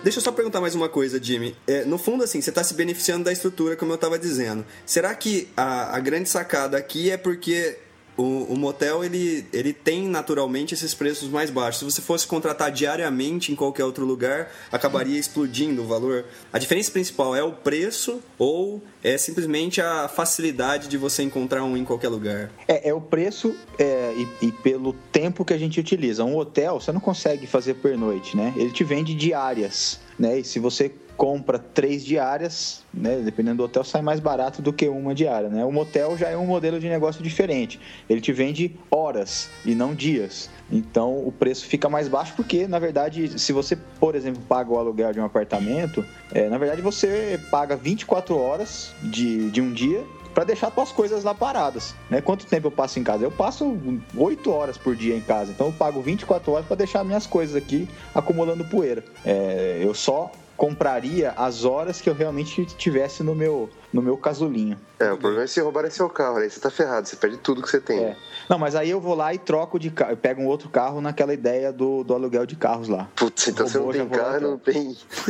Deixa 0.02 0.18
eu 0.18 0.22
só 0.22 0.32
perguntar 0.32 0.62
mais 0.62 0.74
uma 0.74 0.88
coisa, 0.88 1.22
Jimmy. 1.22 1.54
É, 1.66 1.84
no 1.84 1.98
fundo, 1.98 2.24
assim, 2.24 2.40
você 2.40 2.48
está 2.48 2.64
se 2.64 2.72
beneficiando 2.72 3.24
da 3.24 3.32
estrutura, 3.32 3.76
como 3.76 3.92
eu 3.92 3.96
estava 3.96 4.18
dizendo. 4.18 4.64
Será 4.86 5.14
que 5.14 5.48
a, 5.54 5.94
a 5.94 6.00
grande 6.00 6.26
sacada 6.26 6.78
aqui 6.78 7.10
é 7.10 7.18
porque 7.18 7.78
o, 8.20 8.44
o 8.44 8.56
motel 8.56 9.04
ele, 9.04 9.46
ele 9.52 9.72
tem 9.72 10.08
naturalmente 10.08 10.74
esses 10.74 10.94
preços 10.94 11.28
mais 11.28 11.50
baixos? 11.50 11.78
Se 11.78 11.84
você 11.84 12.02
fosse 12.02 12.26
contratar 12.26 12.70
diariamente 12.70 13.52
em 13.52 13.54
qualquer 13.54 13.84
outro 13.84 14.04
lugar, 14.04 14.50
acabaria 14.70 15.18
explodindo 15.18 15.82
o 15.82 15.86
valor. 15.86 16.24
A 16.52 16.58
diferença 16.58 16.90
principal 16.90 17.34
é 17.34 17.42
o 17.42 17.52
preço 17.52 18.20
ou 18.38 18.82
é 19.02 19.16
simplesmente 19.16 19.80
a 19.80 20.08
facilidade 20.08 20.88
de 20.88 20.96
você 20.96 21.22
encontrar 21.22 21.64
um 21.64 21.76
em 21.76 21.84
qualquer 21.84 22.08
lugar? 22.08 22.50
É, 22.68 22.90
é 22.90 22.94
o 22.94 23.00
preço 23.00 23.54
é, 23.78 24.14
e, 24.16 24.46
e 24.46 24.52
pelo 24.52 24.92
tempo 25.12 25.44
que 25.44 25.54
a 25.54 25.58
gente 25.58 25.80
utiliza. 25.80 26.24
Um 26.24 26.36
hotel, 26.36 26.80
você 26.80 26.92
não 26.92 27.00
consegue 27.00 27.46
fazer 27.46 27.74
por 27.74 27.96
noite, 27.96 28.36
né? 28.36 28.52
Ele 28.56 28.70
te 28.70 28.84
vende 28.84 29.14
diárias, 29.14 30.00
né? 30.18 30.38
E 30.40 30.44
se 30.44 30.58
você 30.58 30.92
compra 31.20 31.58
três 31.58 32.02
diárias, 32.02 32.82
né? 32.94 33.20
Dependendo 33.22 33.58
do 33.58 33.64
hotel, 33.64 33.84
sai 33.84 34.00
mais 34.00 34.18
barato 34.18 34.62
do 34.62 34.72
que 34.72 34.88
uma 34.88 35.14
diária, 35.14 35.50
né? 35.50 35.62
O 35.66 35.70
motel 35.70 36.16
já 36.16 36.30
é 36.30 36.36
um 36.38 36.46
modelo 36.46 36.80
de 36.80 36.88
negócio 36.88 37.22
diferente. 37.22 37.78
Ele 38.08 38.22
te 38.22 38.32
vende 38.32 38.74
horas 38.90 39.50
e 39.62 39.74
não 39.74 39.94
dias. 39.94 40.48
Então 40.72 41.18
o 41.18 41.30
preço 41.30 41.66
fica 41.66 41.90
mais 41.90 42.08
baixo 42.08 42.32
porque, 42.34 42.66
na 42.66 42.78
verdade, 42.78 43.38
se 43.38 43.52
você, 43.52 43.76
por 43.76 44.14
exemplo, 44.14 44.40
paga 44.48 44.72
o 44.72 44.78
aluguel 44.78 45.12
de 45.12 45.20
um 45.20 45.24
apartamento, 45.26 46.02
é, 46.32 46.48
na 46.48 46.56
verdade 46.56 46.80
você 46.80 47.38
paga 47.50 47.76
24 47.76 48.34
horas 48.38 48.94
de, 49.02 49.50
de 49.50 49.60
um 49.60 49.74
dia 49.74 50.02
para 50.32 50.44
deixar 50.44 50.72
suas 50.72 50.90
coisas 50.90 51.22
lá 51.22 51.34
paradas. 51.34 51.94
Né? 52.08 52.22
Quanto 52.22 52.46
tempo 52.46 52.68
eu 52.68 52.70
passo 52.70 52.98
em 52.98 53.04
casa? 53.04 53.24
Eu 53.24 53.30
passo 53.30 53.78
8 54.16 54.50
horas 54.50 54.78
por 54.78 54.96
dia 54.96 55.14
em 55.14 55.20
casa, 55.20 55.50
então 55.50 55.66
eu 55.66 55.72
pago 55.74 56.00
24 56.00 56.50
horas 56.50 56.66
para 56.66 56.76
deixar 56.76 57.04
minhas 57.04 57.26
coisas 57.26 57.54
aqui 57.54 57.86
acumulando 58.14 58.64
poeira. 58.64 59.04
É, 59.22 59.80
eu 59.82 59.92
só 59.92 60.32
compraria 60.60 61.32
as 61.38 61.64
horas 61.64 62.02
que 62.02 62.10
eu 62.10 62.12
realmente 62.12 62.66
tivesse 62.66 63.22
no 63.22 63.34
meu, 63.34 63.70
no 63.92 64.00
meu 64.02 64.16
casulinho. 64.16 64.78
É, 64.98 65.10
o 65.12 65.16
problema 65.18 65.44
é 65.44 65.46
se 65.46 65.60
roubarem 65.60 65.90
seu 65.90 66.08
carro, 66.08 66.36
aí 66.36 66.50
você 66.50 66.60
tá 66.60 66.70
ferrado, 66.70 67.08
você 67.08 67.16
perde 67.16 67.38
tudo 67.38 67.62
que 67.62 67.68
você 67.70 67.80
tem. 67.80 67.98
É. 68.04 68.16
Não, 68.48 68.58
mas 68.58 68.74
aí 68.74 68.90
eu 68.90 69.00
vou 69.00 69.14
lá 69.14 69.32
e 69.32 69.38
troco 69.38 69.78
de 69.78 69.90
carro, 69.90 70.12
eu 70.12 70.16
pego 70.16 70.42
um 70.42 70.46
outro 70.46 70.68
carro 70.68 71.00
naquela 71.00 71.32
ideia 71.32 71.72
do, 71.72 72.04
do 72.04 72.12
aluguel 72.14 72.44
de 72.44 72.56
carros 72.56 72.88
lá. 72.88 73.08
Putz, 73.16 73.48
então 73.48 73.66
você 73.66 73.78
não 73.78 73.90
tem 73.92 74.08
carro, 74.08 74.40
não 74.40 74.58
tem. 74.58 74.94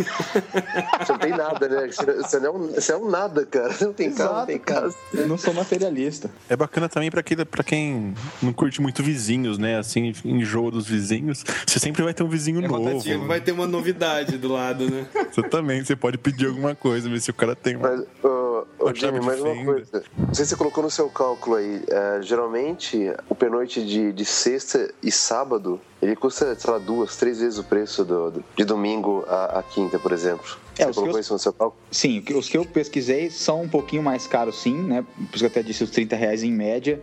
você 1.05 1.13
não 1.13 1.19
tem 1.19 1.31
nada, 1.31 1.69
né? 1.69 1.87
Você, 1.91 2.05
você, 2.13 2.39
não, 2.41 2.47
é 2.47 2.51
um- 2.51 2.67
você 2.73 2.93
é 2.93 2.97
um 2.97 3.09
nada, 3.11 3.47
cara. 3.47 3.73
Você 3.73 3.85
não 3.85 3.93
tem 3.93 4.13
carro, 4.13 4.39
não 4.39 4.47
tem 4.47 4.59
casa. 4.59 4.97
Eu 5.13 5.29
não 5.29 5.39
sou 5.39 5.55
materialista. 5.55 6.31
É 6.49 6.57
bacana 6.57 6.89
também 6.89 7.11
pra, 7.11 7.21
aquele, 7.21 7.45
pra 7.45 7.63
quem 7.63 8.15
não 8.43 8.53
curte 8.53 8.81
muito 8.81 9.03
vizinhos, 9.03 9.59
né? 9.59 9.79
Assim, 9.79 10.13
enjoa 10.25 10.71
dos 10.71 10.87
vizinhos. 10.87 11.45
Você 11.67 11.79
sempre 11.79 12.03
vai 12.03 12.15
ter 12.15 12.23
um 12.23 12.29
vizinho 12.29 12.61
novo. 12.61 12.83
Rotativo, 12.83 13.27
vai 13.27 13.41
ter 13.41 13.53
uma 13.53 13.67
novidade 13.67 14.37
do 14.39 14.49
lado, 14.49 14.91
né? 14.91 15.07
Você 15.31 15.43
também, 15.45 15.85
você 15.85 15.95
pode 15.95 16.19
pedir 16.19 16.47
alguma 16.47 16.75
coisa, 16.75 17.09
ver 17.09 17.21
se 17.21 17.31
o 17.31 17.35
cara 17.35 17.55
tem 17.55 17.77
uma. 17.77 17.89
Mas, 17.91 18.01
ô, 18.25 18.50
ô, 18.79 18.87
chave 18.95 19.01
Jimmy, 19.01 19.21
mais 19.27 19.41
uma 19.41 19.65
coisa. 19.65 20.03
Não 20.19 20.35
sei 20.35 20.45
se 20.45 20.51
você 20.51 20.57
colocou 20.57 20.83
no 20.83 20.91
seu 20.91 21.09
cálculo 21.09 21.57
aí. 21.57 21.83
é, 21.89 22.23
geralmente, 22.23 23.13
o 23.29 23.35
pernoite 23.35 23.85
de, 23.85 24.13
de 24.13 24.25
sexta 24.25 24.93
e 25.03 25.11
sábado, 25.13 25.81
ele 26.01 26.17
custa, 26.17 26.55
sei 26.55 26.71
lá, 26.71 26.79
duas, 26.79 27.17
três 27.17 27.41
vezes 27.41 27.59
o 27.59 27.65
preço 27.65 28.05
do, 28.05 28.31
do- 28.31 28.45
de 28.57 28.65
domingo 28.65 29.25
a, 29.29 29.59
a 29.59 29.63
quinta, 29.63 29.99
por 29.99 30.13
exemplo. 30.13 30.47
É, 30.81 30.87
você 30.87 30.93
colocou 30.95 31.13
que 31.13 31.17
eu- 31.17 31.21
isso 31.21 31.33
no 31.33 31.39
seu 31.39 31.53
cálculo? 31.53 31.81
Sim, 31.91 32.23
os 32.35 32.49
que 32.49 32.57
eu 32.57 32.65
pesquisei 32.65 33.31
são 33.31 33.63
um 33.63 33.69
pouquinho 33.69 34.03
mais 34.03 34.27
caros, 34.27 34.61
sim, 34.61 34.75
né? 34.75 35.03
Por 35.17 35.23
isso 35.35 35.39
que 35.39 35.45
eu 35.45 35.49
até 35.49 35.63
disse 35.63 35.85
os 35.85 35.91
30 35.91 36.17
reais 36.17 36.43
em 36.43 36.53
média. 36.53 37.01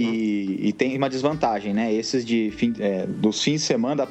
E, 0.00 0.68
e 0.68 0.72
tem 0.72 0.96
uma 0.96 1.08
desvantagem, 1.10 1.72
né? 1.74 1.92
Esses 1.92 2.24
de 2.24 2.50
fim, 2.50 2.74
é, 2.78 3.06
dos 3.06 3.42
fins 3.42 3.60
de 3.60 3.66
semana, 3.66 4.08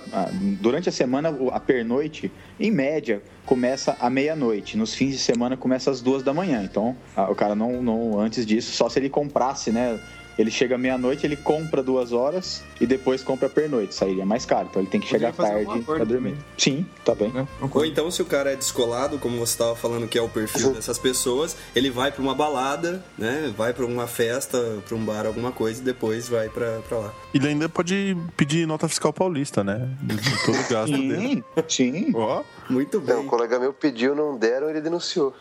durante 0.62 0.90
a 0.90 0.92
semana, 0.92 1.32
o- 1.32 1.50
a 1.50 1.60
pernoite, 1.60 2.32
em 2.60 2.72
média, 2.72 3.22
começa 3.46 3.96
à 4.00 4.10
meia-noite. 4.10 4.78
Nos 4.78 4.94
fins 4.94 5.12
de 5.12 5.20
semana 5.20 5.56
começa 5.56 5.92
às 5.92 6.02
duas 6.02 6.24
da 6.24 6.34
manhã. 6.34 6.64
Então, 6.64 6.96
a- 7.16 7.30
o 7.30 7.36
cara 7.36 7.56
não, 7.56 7.82
não, 7.82 8.20
antes 8.20 8.46
disso, 8.46 8.72
só 8.72 8.90
se 8.90 9.00
ele 9.00 9.10
comprasse, 9.10 9.72
né? 9.72 10.00
Ele 10.38 10.52
chega 10.52 10.78
meia-noite, 10.78 11.26
ele 11.26 11.36
compra 11.38 11.82
duas 11.82 12.12
horas 12.12 12.64
e 12.80 12.86
depois 12.86 13.24
compra 13.24 13.48
pernoite. 13.50 13.96
Sairia 13.96 14.26
mais 14.26 14.46
caro. 14.46 14.68
Então 14.70 14.82
ele 14.82 14.90
tem 14.90 15.00
que 15.00 15.08
Poderia 15.08 15.32
chegar 15.32 15.44
um 15.44 15.66
tarde 15.66 15.84
pra 15.86 15.98
dormir. 16.04 16.32
também. 16.32 16.38
Sim, 16.58 16.86
tá 17.06 17.16
bem. 17.16 17.32
Né? 17.32 17.48
Ou 17.72 17.86
então, 17.86 18.12
se 18.12 18.22
o 18.22 18.26
cara 18.26 18.52
é 18.52 18.56
descolado, 18.56 19.18
como 19.18 19.38
você 19.38 19.54
estava 19.54 19.76
falando 19.76 20.08
que 20.08 20.18
é 20.18 20.22
o 20.22 20.28
perfil 20.30 20.74
dessas 20.74 21.00
pessoas, 21.00 21.56
ele 21.76 21.90
vai 21.90 22.12
para 22.12 22.22
uma 22.22 22.36
balada, 22.36 23.04
né? 23.18 23.54
Vai 23.58 23.74
para 23.74 23.86
uma 23.86 24.08
festa, 24.08 24.60
para 24.86 24.96
um 24.96 25.06
bar, 25.06 25.26
alguma 25.26 25.52
coisa, 25.52 25.82
e 25.82 25.84
depois 25.86 26.28
vai 26.28 26.50
para 26.50 26.80
lá. 26.92 27.14
E 27.34 27.38
ele 27.38 27.48
ainda 27.50 27.70
pode 27.70 28.18
pedir 28.36 28.66
nota 28.68 28.88
fiscal 28.90 29.14
paulista, 29.14 29.64
né? 29.64 29.90
De, 30.02 30.16
de 30.18 30.46
todo 30.46 30.56
o 30.60 30.68
gasto 30.70 30.92
dele. 30.92 31.44
Sim, 31.68 31.94
sim. 31.94 32.12
Ó, 32.14 32.44
Muito 32.70 33.00
Não, 33.00 33.16
um 33.18 33.20
bem. 33.22 33.28
colega 33.28 33.58
meu 33.60 33.72
pediu, 33.74 34.14
não 34.16 34.38
deram, 34.38 34.70
ele 34.70 34.82
denunciou. 34.82 35.34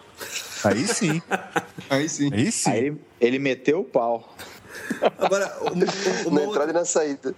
aí 0.63 0.87
sim. 0.87 1.21
Aí 1.91 2.09
sim. 2.09 2.31
Aí 2.33 2.53
sim. 2.53 2.71
Aí 2.71 2.79
ele, 2.87 3.01
ele 3.21 3.39
meteu 3.39 3.81
o 3.81 3.85
pau. 3.85 4.35
Agora, 5.19 5.57
o- 5.61 6.27
o- 6.27 6.29
uma 6.29 6.41
na 6.41 6.47
entrada 6.47 6.71
e 6.71 6.75
na 6.75 6.85
saída. 6.85 7.35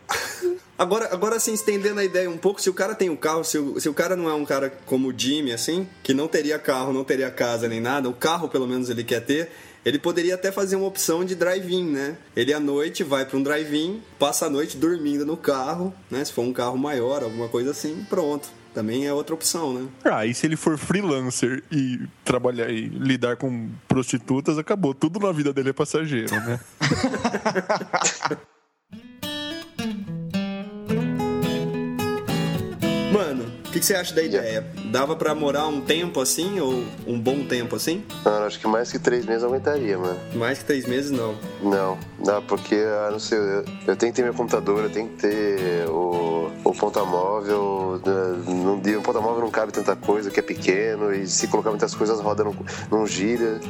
Agora, 0.79 1.09
agora 1.12 1.37
assim, 1.37 1.55
estendendo 1.55 2.00
a 2.00 2.05
ideia 2.05 2.29
um 2.29 2.37
pouco, 2.37 2.61
se 2.61 2.68
o 2.68 2.74
cara 2.74 2.94
tem 2.94 3.09
um 3.09 3.16
carro, 3.16 3.42
se 3.44 3.59
o, 3.59 3.81
se 3.81 3.88
o 3.88 3.94
cara 3.94 4.14
não 4.14 4.29
é 4.29 4.35
um 4.35 4.44
cara 4.44 4.70
como 4.85 5.09
o 5.09 5.14
Jimmy, 5.18 5.52
assim, 5.52 5.88
que 6.02 6.12
não 6.12 6.29
teria 6.29 6.59
carro, 6.59 6.92
não 6.92 7.02
teria 7.05 7.31
casa 7.31 7.66
nem 7.68 7.81
nada, 7.81 8.09
o 8.09 8.12
carro 8.12 8.48
pelo 8.48 8.66
menos 8.66 8.90
ele 8.90 9.02
quer 9.02 9.20
ter, 9.24 9.50
ele 9.85 9.98
poderia 9.98 10.35
até 10.35 10.52
fazer 10.52 10.76
uma 10.76 10.87
opção 10.87 11.24
de 11.24 11.35
drive-in, 11.35 11.85
né? 11.90 12.16
Ele 12.37 12.52
à 12.52 12.61
noite 12.61 13.02
vai 13.05 13.24
para 13.24 13.38
um 13.38 13.42
drive-in, 13.42 14.02
passa 14.18 14.46
a 14.46 14.50
noite 14.50 14.76
dormindo 14.76 15.24
no 15.24 15.37
carro, 15.37 15.94
né? 16.11 16.24
Se 16.24 16.33
for 16.33 16.42
um 16.42 16.52
carro 16.52 16.76
maior, 16.76 17.22
alguma 17.22 17.48
coisa 17.48 17.70
assim, 17.70 18.05
pronto. 18.11 18.48
Também 18.76 19.06
é 19.06 19.12
outra 19.12 19.34
opção, 19.34 19.72
né? 19.72 19.88
Ah, 20.04 20.26
e 20.26 20.34
se 20.34 20.46
ele 20.46 20.54
for 20.54 20.76
freelancer 20.76 21.62
e 21.72 21.98
trabalhar 22.22 22.68
e 22.68 22.88
lidar 22.88 23.38
com 23.38 23.70
prostitutas, 23.88 24.58
acabou. 24.58 24.92
Tudo 24.92 25.18
na 25.18 25.32
vida 25.32 25.50
dele 25.50 25.70
é 25.70 25.72
passageiro, 25.72 26.38
né? 26.42 26.60
Mano, 33.10 33.50
o 33.66 33.70
que, 33.70 33.80
que 33.80 33.86
você 33.86 33.94
acha 33.94 34.14
da 34.14 34.22
ideia? 34.22 34.62
Dava 34.90 35.16
pra 35.16 35.35
morar 35.35 35.66
um 35.66 35.81
tempo 35.81 36.20
assim, 36.20 36.61
ou 36.61 36.85
um 37.07 37.18
bom 37.18 37.44
tempo 37.44 37.77
assim? 37.77 38.03
Mano, 38.25 38.46
acho 38.46 38.59
que 38.61 38.66
mais 38.66 38.90
que 38.90 38.99
três 38.99 39.25
meses 39.25 39.44
aguentaria, 39.44 39.99
mano. 39.99 40.18
Mais 40.35 40.59
que 40.59 40.64
três 40.64 40.87
meses, 40.87 41.11
não. 41.11 41.35
Não, 41.62 41.99
não, 42.25 42.42
porque, 42.42 42.75
ah, 42.77 43.09
não 43.11 43.18
sei, 43.18 43.38
eu, 43.38 43.64
eu 43.87 43.96
tenho 43.96 44.12
que 44.12 44.16
ter 44.16 44.22
meu 44.22 44.35
computador, 44.35 44.85
eu 44.85 44.90
tenho 44.90 45.09
que 45.09 45.16
ter 45.16 45.88
o, 45.88 46.51
o 46.64 46.72
ponta-móvel. 46.72 48.01
né, 48.05 48.44
Não, 48.46 48.99
o 48.99 49.03
ponta-móvel 49.03 49.40
não 49.40 49.51
cabe 49.51 49.72
tanta 49.72 49.96
coisa, 49.96 50.31
que 50.31 50.40
é 50.40 50.42
pequeno, 50.42 51.12
e 51.14 51.27
se 51.27 51.49
colocar 51.49 51.70
muitas 51.70 51.94
coisas, 51.94 52.20
roda 52.20 52.44
não, 52.44 52.55
não 52.90 53.07
gira. 53.07 53.61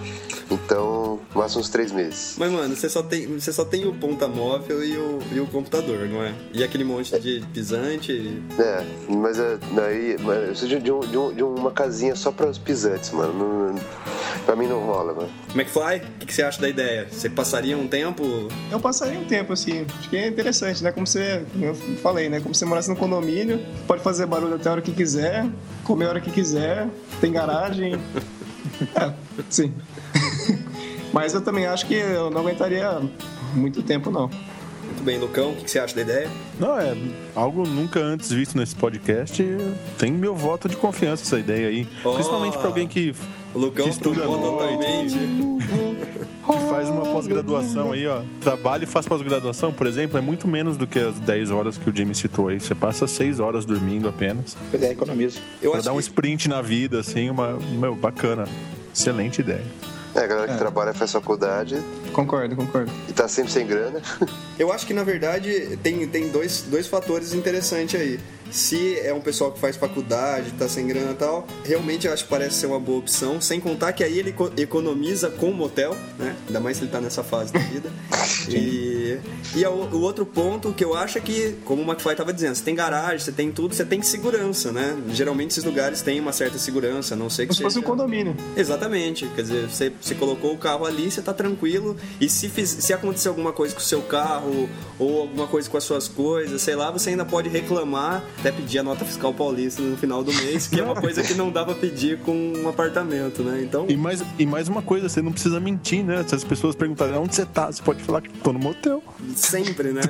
Então, 0.51 1.19
máximo 1.35 1.61
uns 1.61 1.69
três 1.69 1.91
meses. 1.91 2.37
Mas, 2.39 2.51
mano, 2.53 2.77
você 2.77 2.89
só 2.89 3.03
tem, 3.03 3.27
você 3.27 3.53
só 3.53 3.65
tem 3.65 3.87
o 3.87 3.95
ponta 3.95 4.29
móvel 4.29 4.85
e 4.85 4.97
o, 4.97 5.19
e 5.33 5.41
o 5.41 5.47
computador, 5.47 6.09
não 6.09 6.23
é? 6.23 6.33
E 6.53 6.63
aquele 6.63 6.85
monte 6.85 7.19
de 7.19 7.45
pisante. 7.53 8.43
É, 8.59 8.85
mas 9.09 9.39
é, 9.39 9.59
daí, 9.75 10.17
mas 10.21 10.37
eu 10.39 10.49
preciso 10.49 10.81
de, 10.81 10.93
um, 10.93 11.01
de, 11.11 11.17
um- 11.19 11.33
de 11.35 11.43
uma 11.43 11.71
casinha 11.71 12.15
só 12.17 12.31
para 12.33 12.47
os 12.49 12.59
pisantes, 12.59 13.11
mano. 13.11 13.33
Não, 13.33 13.75
pra 14.45 14.55
mim 14.57 14.67
não 14.67 14.81
rola, 14.85 15.13
mano. 15.15 15.29
McFly, 15.55 15.97
o 15.99 16.19
que, 16.21 16.27
que 16.27 16.35
você 16.35 16.43
acha 16.43 16.61
da 16.61 16.69
ideia? 16.69 17.07
Você 17.11 17.29
passaria 17.31 17.77
um 17.77 17.87
tempo. 17.89 18.23
Eu 18.71 18.79
passaria 18.81 19.19
um 19.19 19.25
tempo 19.25 19.53
assim. 19.53 19.85
Acho 19.99 20.09
que 20.11 20.17
é 20.17 20.29
interessante, 20.29 20.83
né? 20.83 20.93
Como 20.93 21.07
você. 21.07 21.45
como 21.53 21.65
Eu 21.65 21.75
falei, 22.03 22.29
né? 22.29 22.41
Como 22.41 22.55
você 22.55 22.65
morasse 22.65 22.89
no 22.89 22.97
condomínio, 22.97 23.61
pode 23.87 24.03
fazer 24.03 24.27
barulho 24.27 24.55
até 24.57 24.69
a 24.69 24.73
hora 24.73 24.83
que 24.83 24.93
quiser, 24.93 25.47
comer 25.85 26.07
a 26.07 26.09
hora 26.11 26.21
que 26.21 26.31
quiser, 26.31 26.89
tem 27.21 27.33
garagem. 27.33 27.99
É, 28.95 29.11
sim. 29.49 29.73
Mas 31.13 31.33
eu 31.33 31.41
também 31.41 31.67
acho 31.67 31.87
que 31.87 31.95
eu 31.95 32.31
não 32.31 32.41
aguentaria 32.43 33.01
muito 33.55 33.83
tempo, 33.83 34.11
não. 34.11 34.29
Muito 34.87 35.03
bem, 35.05 35.19
Lucão, 35.19 35.51
o 35.53 35.57
que 35.57 35.71
você 35.71 35.79
acha 35.79 35.95
da 35.95 36.03
ideia? 36.03 36.29
Não, 36.59 36.79
é 36.79 36.97
algo 37.35 37.67
nunca 37.67 38.01
antes 38.01 38.31
visto 38.31 38.57
nesse 38.57 38.75
podcast. 38.75 39.43
Tem 39.99 40.11
meu 40.13 40.35
voto 40.35 40.69
de 40.69 40.77
confiança 40.77 41.23
essa 41.23 41.39
ideia 41.39 41.69
aí. 41.69 41.87
Oh. 42.05 42.13
Principalmente 42.15 42.57
pra 42.57 42.67
alguém 42.69 42.87
que, 42.89 43.15
O 43.55 43.59
Lucão 43.59 43.85
que 43.85 43.91
estuda 43.91 44.23
totalmente. 44.23 45.15
que 45.19 46.69
faz 46.71 46.89
uma 46.89 47.03
pós-graduação 47.03 47.93
aí, 47.93 48.07
ó. 48.07 48.23
Trabalha 48.41 48.85
e 48.85 48.87
faz 48.87 49.07
pós-graduação, 49.07 49.73
por 49.73 49.87
exemplo, 49.87 50.17
é 50.17 50.21
muito 50.21 50.47
menos 50.49 50.77
do 50.77 50.87
que 50.87 50.99
as 50.99 51.19
10 51.21 51.51
horas 51.51 51.77
que 51.77 51.91
o 51.91 51.95
Jimmy 51.95 52.15
citou 52.15 52.49
aí. 52.49 52.61
Você 52.61 52.75
passa 52.75 53.07
6 53.07 53.41
horas 53.41 53.65
dormindo 53.65 54.09
apenas. 54.09 54.57
Pois 54.71 54.83
é, 54.83 54.93
economizo. 54.93 55.41
Eu 55.61 55.71
Pra 55.73 55.79
acho 55.81 55.87
dar 55.89 55.93
um 55.93 55.97
que- 55.97 56.03
sprint 56.03 56.49
na 56.49 56.63
vida, 56.63 57.01
assim, 57.01 57.29
uma. 57.29 57.59
Meu, 57.73 57.95
bacana. 57.95 58.45
Excelente 58.95 59.41
ideia. 59.41 59.65
É, 60.17 60.21
a 60.21 60.27
galera 60.27 60.53
que 60.53 60.59
trabalha 60.59 60.95
faz 60.95 61.13
faculdade 61.13 61.77
Concordo, 62.13 62.57
concordo. 62.57 62.91
e 63.09 63.13
tá 63.13 63.29
sempre 63.29 63.53
sem 63.53 63.67
grana. 63.67 64.01
Eu 64.59 64.73
acho 64.73 64.87
que 64.87 64.95
na 64.95 65.05
verdade 65.05 65.79
tem, 65.83 66.07
tem 66.09 66.29
dois, 66.31 66.63
dois 66.63 66.87
fatores 66.87 67.35
interessantes 67.35 68.01
aí. 68.01 68.19
Se 68.51 68.99
é 69.01 69.13
um 69.13 69.21
pessoal 69.21 69.53
que 69.53 69.59
faz 69.61 69.77
faculdade, 69.77 70.51
tá 70.53 70.69
sem 70.69 70.87
grana 70.87 71.13
e 71.13 71.15
tal, 71.15 71.47
realmente 71.65 72.07
eu 72.07 72.13
acho 72.13 72.25
que 72.25 72.31
parece 72.31 72.57
ser 72.57 72.67
uma 72.67 72.81
boa 72.81 72.99
opção. 72.99 73.41
Sem 73.41 73.61
contar 73.61 73.93
que 73.93 74.03
aí 74.05 74.19
ele 74.19 74.31
eco- 74.31 74.53
economiza 74.57 75.31
com 75.31 75.51
o 75.51 75.55
motel, 75.55 75.97
né? 76.19 76.35
Ainda 76.47 76.61
mais 76.61 76.77
se 76.77 76.85
ele 76.85 76.91
tá 76.91 77.01
nessa 77.01 77.23
fase 77.23 77.53
da 77.53 77.59
vida. 77.61 77.91
e 78.49 79.19
e 79.55 79.65
a 79.65 79.71
o 79.71 79.87
o 79.97 80.01
outro 80.01 80.27
ponto 80.27 80.73
que 80.73 80.85
eu 80.85 80.95
acho 80.95 81.17
é 81.19 81.21
que, 81.21 81.55
como 81.65 81.83
o 81.83 81.85
McFly 81.87 82.15
tava 82.17 82.33
dizendo, 82.33 82.55
você 82.55 82.63
tem 82.65 82.75
garagem, 82.75 83.19
você 83.19 83.33
tem 83.33 83.51
tudo, 83.53 83.75
você 83.75 83.85
tem 83.85 84.03
segurança, 84.03 84.73
né? 84.73 84.97
Geralmente 85.11 85.51
esses 85.53 85.65
lugares 85.65 86.03
têm 86.03 86.19
uma 86.21 86.33
certa 86.33 86.59
segurança, 86.59 87.15
a 87.15 87.17
não 87.17 87.31
sei 87.31 87.47
que 87.47 87.49
Como 87.51 87.57
se 87.57 87.63
fosse 87.63 87.79
um 87.79 87.81
seja- 87.83 87.91
condomínio. 87.93 88.37
Exatamente, 88.57 89.27
quer 89.35 89.43
dizer, 89.43 89.69
você, 89.69 89.93
você 90.01 90.15
colocou 90.15 90.53
o 90.53 90.59
carro 90.59 90.85
ali, 90.85 91.11
você 91.11 91.23
tá 91.23 91.33
tranquilo, 91.33 91.97
e 92.21 92.29
se, 92.29 92.49
fiz, 92.49 92.69
se 92.69 92.93
acontecer 92.93 93.29
alguma 93.29 93.53
coisa 93.53 93.75
com 93.75 93.81
o 93.81 93.85
seu 93.85 94.03
carro, 94.03 94.69
ou 94.99 95.21
alguma 95.23 95.47
coisa 95.47 95.69
com 95.71 95.77
as 95.77 95.85
suas 95.85 96.09
coisas, 96.09 96.61
sei 96.63 96.75
lá, 96.77 96.91
você 96.91 97.11
ainda 97.11 97.25
pode 97.25 97.49
reclamar, 97.49 98.23
até 98.39 98.53
pedir 98.53 98.79
a 98.79 98.83
nota 98.83 99.05
fiscal 99.05 99.33
paulista 99.33 99.83
no 99.83 99.97
final 99.97 100.23
do 100.23 100.33
mês, 100.33 100.69
que 100.69 100.79
é 100.81 100.83
uma 100.83 100.95
coisa 100.95 101.23
que 101.23 101.35
não 101.35 101.51
dá 101.51 101.65
pra 101.65 101.75
pedir 101.75 102.19
com 102.19 102.53
um 102.57 102.69
apartamento, 102.69 103.43
né? 103.43 103.63
Então, 103.63 103.87
E 103.89 103.97
mais, 103.97 104.23
e 104.39 104.47
mais 104.47 104.69
uma 104.69 104.83
coisa, 104.83 105.09
você 105.09 105.23
não 105.23 105.33
precisa 105.33 105.59
mentir, 105.59 106.05
né? 106.05 106.25
Se 106.27 106.35
as 106.35 106.45
pessoas 106.45 106.75
perguntarem 106.77 107.15
onde 107.17 107.35
você 107.35 107.47
tá, 107.47 107.67
você 107.71 107.83
pode 107.83 108.03
falar 108.03 108.21
que 108.23 108.29
tô 108.41 108.53
no 108.53 108.59
motel. 108.59 109.03
sempre, 109.35 109.93
né? 109.93 110.03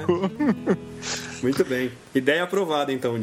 Muito 1.43 1.65
bem. 1.65 1.91
Ideia 2.15 2.43
aprovada, 2.43 2.93
então. 2.93 3.21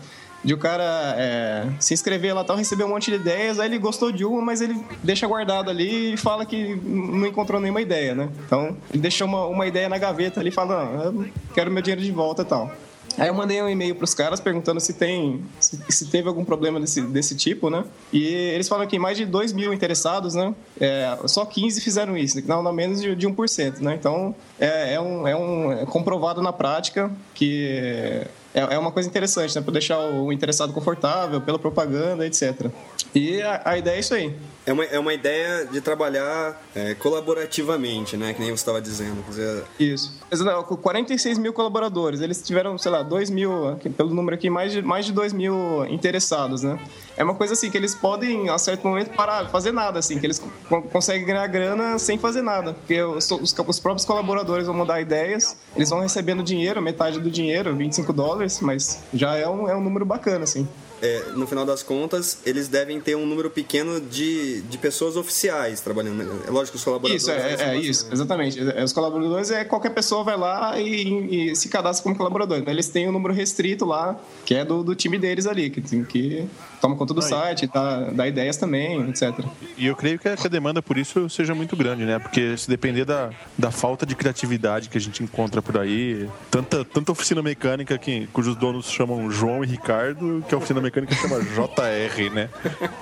De 0.44 0.54
o 0.54 0.58
cara 0.58 1.14
é, 1.18 1.66
se 1.80 1.94
inscrever 1.94 2.32
lá 2.34 2.44
tal, 2.44 2.56
receber 2.56 2.84
um 2.84 2.88
monte 2.90 3.10
de 3.10 3.16
ideias, 3.16 3.58
aí 3.58 3.68
ele 3.68 3.78
gostou 3.78 4.12
de 4.12 4.24
uma, 4.24 4.40
mas 4.40 4.60
ele 4.60 4.80
deixa 5.02 5.26
guardado 5.26 5.68
ali 5.68 6.14
e 6.14 6.16
fala 6.16 6.46
que 6.46 6.76
não 6.76 7.26
encontrou 7.26 7.60
nenhuma 7.60 7.80
ideia, 7.80 8.14
né? 8.14 8.28
Então, 8.46 8.76
ele 8.92 9.02
deixou 9.02 9.26
uma, 9.26 9.46
uma 9.46 9.66
ideia 9.66 9.88
na 9.88 9.98
gaveta 9.98 10.38
ali 10.38 10.50
e 10.50 10.52
fala, 10.52 10.84
não, 10.84 11.02
eu 11.02 11.26
quero 11.54 11.70
meu 11.72 11.82
dinheiro 11.82 12.02
de 12.02 12.12
volta 12.12 12.42
e 12.42 12.44
tal. 12.44 12.70
Aí 13.18 13.28
eu 13.28 13.34
mandei 13.34 13.60
um 13.60 13.68
e-mail 13.68 13.94
pros 13.94 14.14
caras 14.14 14.40
perguntando 14.40 14.80
se 14.80 14.92
tem 14.92 15.44
se, 15.58 15.78
se 15.88 16.06
teve 16.06 16.28
algum 16.28 16.44
problema 16.44 16.78
desse, 16.78 17.00
desse 17.02 17.34
tipo, 17.34 17.68
né? 17.68 17.84
E 18.12 18.24
eles 18.24 18.68
falam 18.68 18.86
que 18.86 18.98
mais 18.98 19.16
de 19.16 19.26
2 19.26 19.52
mil 19.52 19.74
interessados, 19.74 20.34
né? 20.34 20.54
É, 20.80 21.18
só 21.26 21.44
15 21.44 21.80
fizeram 21.80 22.16
isso, 22.16 22.40
não, 22.46 22.62
não 22.62 22.72
menos 22.72 23.02
de, 23.02 23.14
de 23.16 23.28
1%, 23.28 23.80
né? 23.80 23.94
Então 23.94 24.34
é, 24.58 24.94
é, 24.94 25.00
um, 25.00 25.26
é, 25.26 25.36
um, 25.36 25.72
é 25.72 25.86
comprovado 25.86 26.40
na 26.40 26.52
prática 26.52 27.10
que 27.34 28.22
é, 28.54 28.74
é 28.74 28.78
uma 28.78 28.92
coisa 28.92 29.08
interessante, 29.08 29.54
né? 29.54 29.62
Para 29.62 29.72
deixar 29.72 29.98
o 29.98 30.32
interessado 30.32 30.72
confortável, 30.72 31.40
pela 31.40 31.58
propaganda, 31.58 32.26
etc. 32.26 32.70
E 33.14 33.42
a, 33.42 33.62
a 33.64 33.78
ideia 33.78 33.96
é 33.96 34.00
isso 34.00 34.14
aí. 34.14 34.34
É 34.68 34.72
uma, 34.72 34.84
é 34.84 34.98
uma 34.98 35.14
ideia 35.14 35.64
de 35.64 35.80
trabalhar 35.80 36.60
é, 36.74 36.92
colaborativamente, 36.94 38.18
né? 38.18 38.34
Que 38.34 38.40
nem 38.40 38.50
você 38.50 38.56
estava 38.56 38.82
dizendo. 38.82 39.24
Dizer, 39.26 39.64
Isso. 39.80 40.12
Mas, 40.30 40.40
não, 40.40 40.62
com 40.62 40.76
46 40.76 41.38
mil 41.38 41.54
colaboradores. 41.54 42.20
Eles 42.20 42.42
tiveram, 42.42 42.76
sei 42.76 42.90
lá, 42.92 43.02
2 43.02 43.30
mil, 43.30 43.76
pelo 43.96 44.10
número 44.12 44.34
aqui, 44.34 44.50
mais 44.50 44.72
de, 44.72 44.82
mais 44.82 45.06
de 45.06 45.12
2 45.14 45.32
mil 45.32 45.86
interessados, 45.86 46.62
né? 46.62 46.78
É 47.16 47.24
uma 47.24 47.34
coisa 47.34 47.54
assim 47.54 47.70
que 47.70 47.78
eles 47.78 47.94
podem, 47.94 48.50
a 48.50 48.58
certo 48.58 48.86
momento, 48.86 49.08
parar, 49.14 49.48
fazer 49.48 49.72
nada, 49.72 49.98
assim, 50.00 50.18
que 50.18 50.26
eles 50.26 50.38
co- 50.68 50.82
conseguem 50.82 51.24
ganhar 51.26 51.46
grana 51.46 51.98
sem 51.98 52.18
fazer 52.18 52.42
nada. 52.42 52.74
Porque 52.74 53.00
os, 53.02 53.30
os, 53.30 53.54
os 53.66 53.80
próprios 53.80 54.04
colaboradores 54.04 54.66
vão 54.66 54.74
mandar 54.76 55.00
ideias, 55.00 55.56
eles 55.74 55.88
vão 55.88 56.00
recebendo 56.00 56.42
dinheiro, 56.42 56.82
metade 56.82 57.18
do 57.18 57.30
dinheiro, 57.30 57.74
25 57.74 58.12
dólares, 58.12 58.60
mas 58.60 59.02
já 59.14 59.34
é 59.34 59.48
um, 59.48 59.66
é 59.66 59.74
um 59.74 59.80
número 59.80 60.04
bacana, 60.04 60.44
assim. 60.44 60.68
É, 61.00 61.30
no 61.34 61.46
final 61.46 61.64
das 61.64 61.82
contas, 61.82 62.38
eles 62.44 62.68
devem 62.68 63.00
ter 63.00 63.16
um 63.16 63.24
número 63.24 63.50
pequeno 63.50 64.00
de, 64.00 64.62
de 64.62 64.78
pessoas 64.78 65.16
oficiais 65.16 65.80
trabalhando. 65.80 66.22
É 66.46 66.50
lógico 66.50 66.72
que 66.72 66.76
os 66.76 66.84
colaboradores. 66.84 67.22
Isso, 67.22 67.30
é, 67.30 67.74
é 67.74 67.76
isso, 67.76 68.08
exatamente. 68.12 68.58
É, 68.60 68.82
os 68.82 68.92
colaboradores 68.92 69.50
é 69.50 69.64
qualquer 69.64 69.90
pessoa 69.90 70.24
vai 70.24 70.36
lá 70.36 70.78
e, 70.80 71.50
e, 71.50 71.56
se 71.56 71.68
cadastra 71.68 72.02
como 72.02 72.16
colaborador. 72.16 72.58
Então, 72.58 72.72
eles 72.72 72.88
têm 72.88 73.08
um 73.08 73.12
número 73.12 73.32
restrito 73.32 73.84
lá, 73.84 74.18
que 74.44 74.54
é 74.54 74.64
do, 74.64 74.82
do 74.82 74.94
time 74.94 75.18
deles 75.18 75.46
ali, 75.46 75.70
que, 75.70 75.80
que 76.04 76.48
toma 76.80 76.96
conta 76.96 77.14
do 77.14 77.22
Aí. 77.22 77.28
site, 77.28 77.68
tá, 77.68 78.10
dá 78.12 78.26
ideias 78.26 78.56
também, 78.56 79.08
etc. 79.08 79.44
E 79.76 79.86
eu 79.86 79.94
creio 79.94 80.18
que 80.18 80.28
a 80.28 80.48
demanda 80.48 80.82
por 80.82 80.98
isso 80.98 81.28
seja 81.30 81.54
muito 81.54 81.76
grande, 81.76 82.04
né? 82.04 82.18
Porque 82.18 82.56
se 82.56 82.68
depender 82.68 83.04
da, 83.04 83.30
da 83.56 83.70
falta 83.70 84.04
de 84.04 84.14
criatividade 84.14 84.88
que 84.88 84.98
a 84.98 85.00
gente 85.00 85.22
encontra 85.22 85.62
por 85.62 85.78
aí, 85.78 86.28
tanta, 86.50 86.84
tanta 86.84 87.12
oficina 87.12 87.42
mecânica 87.42 87.96
que, 87.98 88.26
cujos 88.28 88.56
donos 88.56 88.90
chamam 88.90 89.30
João 89.30 89.62
e 89.62 89.66
Ricardo, 89.66 90.44
que 90.48 90.54
a 90.54 90.58
oficina 90.58 90.80
mecânica 90.80 90.87
chama 91.14 91.40
JR, 91.40 92.30
né? 92.32 92.50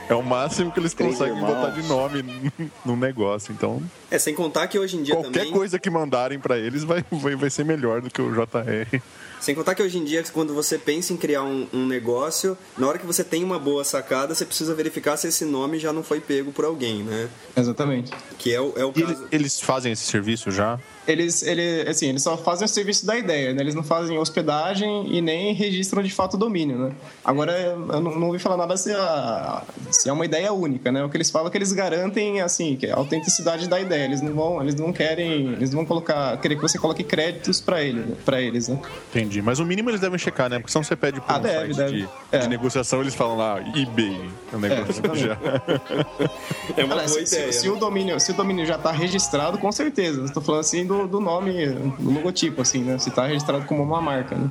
É 0.09 0.14
o 0.14 0.22
máximo 0.22 0.72
que 0.72 0.80
eles 0.80 0.95
conseguem 0.95 1.41
botar 1.41 1.70
de 1.70 1.82
nome 1.82 2.53
no 2.84 2.97
negócio, 2.97 3.53
então... 3.53 3.82
É, 4.11 4.18
sem 4.18 4.34
contar 4.34 4.68
que 4.68 4.78
hoje 4.78 4.97
em 4.97 5.03
dia 5.03 5.14
Qualquer 5.14 5.32
também... 5.32 5.53
coisa 5.53 5.78
que 5.78 5.91
mandarem 5.91 6.39
para 6.39 6.59
eles 6.59 6.84
vai, 6.84 7.05
vai, 7.11 7.34
vai 7.34 7.51
ser 7.51 7.64
melhor 7.64 8.01
do 8.01 8.11
que 8.11 8.20
o 8.22 8.30
JR. 8.30 9.01
Sem 9.41 9.55
contar 9.55 9.74
que 9.74 9.82
hoje 9.82 9.99
em 9.99 10.05
dia, 10.05 10.24
quando 10.32 10.55
você 10.55 10.78
pensa 10.78 11.12
em 11.12 11.16
criar 11.16 11.43
um, 11.43 11.68
um, 11.72 11.87
negócio, 11.87 12.57
na 12.76 12.89
hora 12.89 12.99
que 12.99 13.07
você 13.07 13.22
tem 13.22 13.45
uma 13.45 13.59
boa 13.59 13.84
sacada, 13.84 14.34
você 14.34 14.45
precisa 14.45 14.74
verificar 14.74 15.16
se 15.16 15.28
esse 15.28 15.45
nome 15.45 15.78
já 15.78 15.93
não 15.93 16.03
foi 16.03 16.20
pego 16.20 16.53
por 16.53 16.64
alguém, 16.64 17.03
né? 17.03 17.28
Exatamente. 17.57 18.12
Que 18.39 18.53
é 18.53 18.61
o, 18.61 18.72
é 18.76 18.84
o 18.84 18.93
caso... 18.93 19.28
Eles 19.30 19.61
fazem 19.61 19.93
esse 19.93 20.05
serviço 20.05 20.51
já? 20.51 20.80
Eles, 21.07 21.42
ele, 21.42 21.88
assim, 21.88 22.09
eles 22.09 22.22
só 22.22 22.36
fazem 22.36 22.64
o 22.64 22.68
serviço 22.68 23.07
da 23.07 23.16
ideia, 23.16 23.52
né? 23.52 23.62
Eles 23.62 23.74
não 23.74 23.82
fazem 23.82 24.18
hospedagem 24.18 25.07
e 25.14 25.20
nem 25.20 25.54
registram 25.54 26.02
de 26.02 26.11
fato 26.11 26.34
o 26.34 26.36
domínio, 26.36 26.78
né? 26.78 26.92
Agora, 27.24 27.52
eu 27.52 28.00
não, 28.00 28.18
não 28.18 28.26
ouvi 28.26 28.38
falar 28.38 28.57
nada 28.57 28.76
se, 28.76 28.92
a, 28.92 29.62
se 29.90 30.09
é 30.09 30.12
uma 30.12 30.24
ideia 30.24 30.52
única, 30.52 30.90
né? 30.90 31.04
O 31.04 31.09
que 31.09 31.16
eles 31.16 31.30
falam 31.30 31.48
é 31.48 31.50
que 31.50 31.59
eles 31.59 31.72
garantem, 31.72 32.40
assim, 32.40 32.76
que 32.76 32.86
é 32.86 32.92
a 32.92 32.96
autenticidade 32.96 33.68
da 33.68 33.80
ideia. 33.80 34.04
Eles 34.04 34.20
não 34.20 34.34
vão, 34.34 34.61
eles 34.61 34.74
não 34.74 34.92
querem, 34.92 35.52
eles 35.52 35.70
não 35.70 35.78
vão 35.78 35.86
colocar, 35.86 36.36
querer 36.38 36.57
que 36.57 36.62
você 36.62 36.78
coloque 36.78 37.04
créditos 37.04 37.61
para 37.61 37.82
ele, 37.82 38.16
para 38.24 38.40
eles, 38.40 38.68
né? 38.68 38.78
Entendi. 39.11 39.40
Mas 39.40 39.59
o 39.59 39.64
mínimo 39.64 39.90
eles 39.90 40.00
devem 40.00 40.18
checar, 40.18 40.50
né? 40.50 40.59
Porque 40.59 40.72
se 40.72 40.78
você 40.78 40.96
pede 40.96 41.20
por 41.20 41.30
ah, 41.30 41.38
um 41.38 41.42
deve, 41.42 41.74
site 41.74 41.76
deve. 41.76 41.96
De, 42.02 42.09
é. 42.32 42.38
de, 42.38 42.48
negociação, 42.48 43.00
eles 43.00 43.14
falam 43.14 43.36
lá, 43.36 43.61
eBay, 43.61 44.20
o 44.52 44.59
negócio 44.59 45.02
é, 45.12 45.16
já. 45.16 45.38
é 46.76 46.84
uma 46.84 46.96
boa 46.96 47.09
se, 47.09 47.20
ideia. 47.20 47.52
Se, 47.52 47.61
se, 47.61 47.68
o 47.68 47.76
domínio, 47.76 48.18
se 48.18 48.32
o 48.32 48.34
domínio 48.34 48.66
já 48.66 48.76
está 48.76 48.90
registrado, 48.90 49.59
com 49.59 49.70
certeza. 49.70 50.24
Estou 50.24 50.42
falando 50.42 50.61
assim 50.61 50.84
do 50.84 50.95
do, 51.05 51.20
nome, 51.20 51.66
do 51.99 52.11
logotipo, 52.11 52.62
assim, 52.62 52.82
né? 52.82 52.99
Se 52.99 53.11
tá 53.11 53.26
registrado 53.26 53.64
como 53.66 53.82
uma 53.82 54.01
marca, 54.01 54.36
né? 54.36 54.51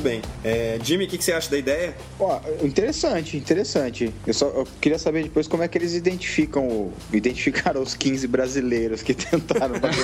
bem. 0.00 0.22
É, 0.42 0.78
Jimmy, 0.82 1.04
o 1.04 1.08
que, 1.08 1.18
que, 1.18 1.24
você 1.24 1.32
acha 1.32 1.50
da 1.50 1.58
ideia? 1.58 1.94
Ó, 2.18 2.40
interessante, 2.62 3.36
interessante. 3.36 4.14
Eu 4.26 4.32
só 4.32 4.46
eu 4.46 4.66
queria 4.80 4.98
saber 4.98 5.24
depois 5.24 5.46
como 5.46 5.62
é 5.62 5.68
que 5.68 5.76
eles 5.76 5.94
identificam, 5.94 6.90
identificaram 7.12 7.82
os 7.82 7.94
15 7.94 8.26
brasileiros 8.26 9.02
que 9.02 9.12
tentaram 9.14 9.74
fazer 9.80 10.00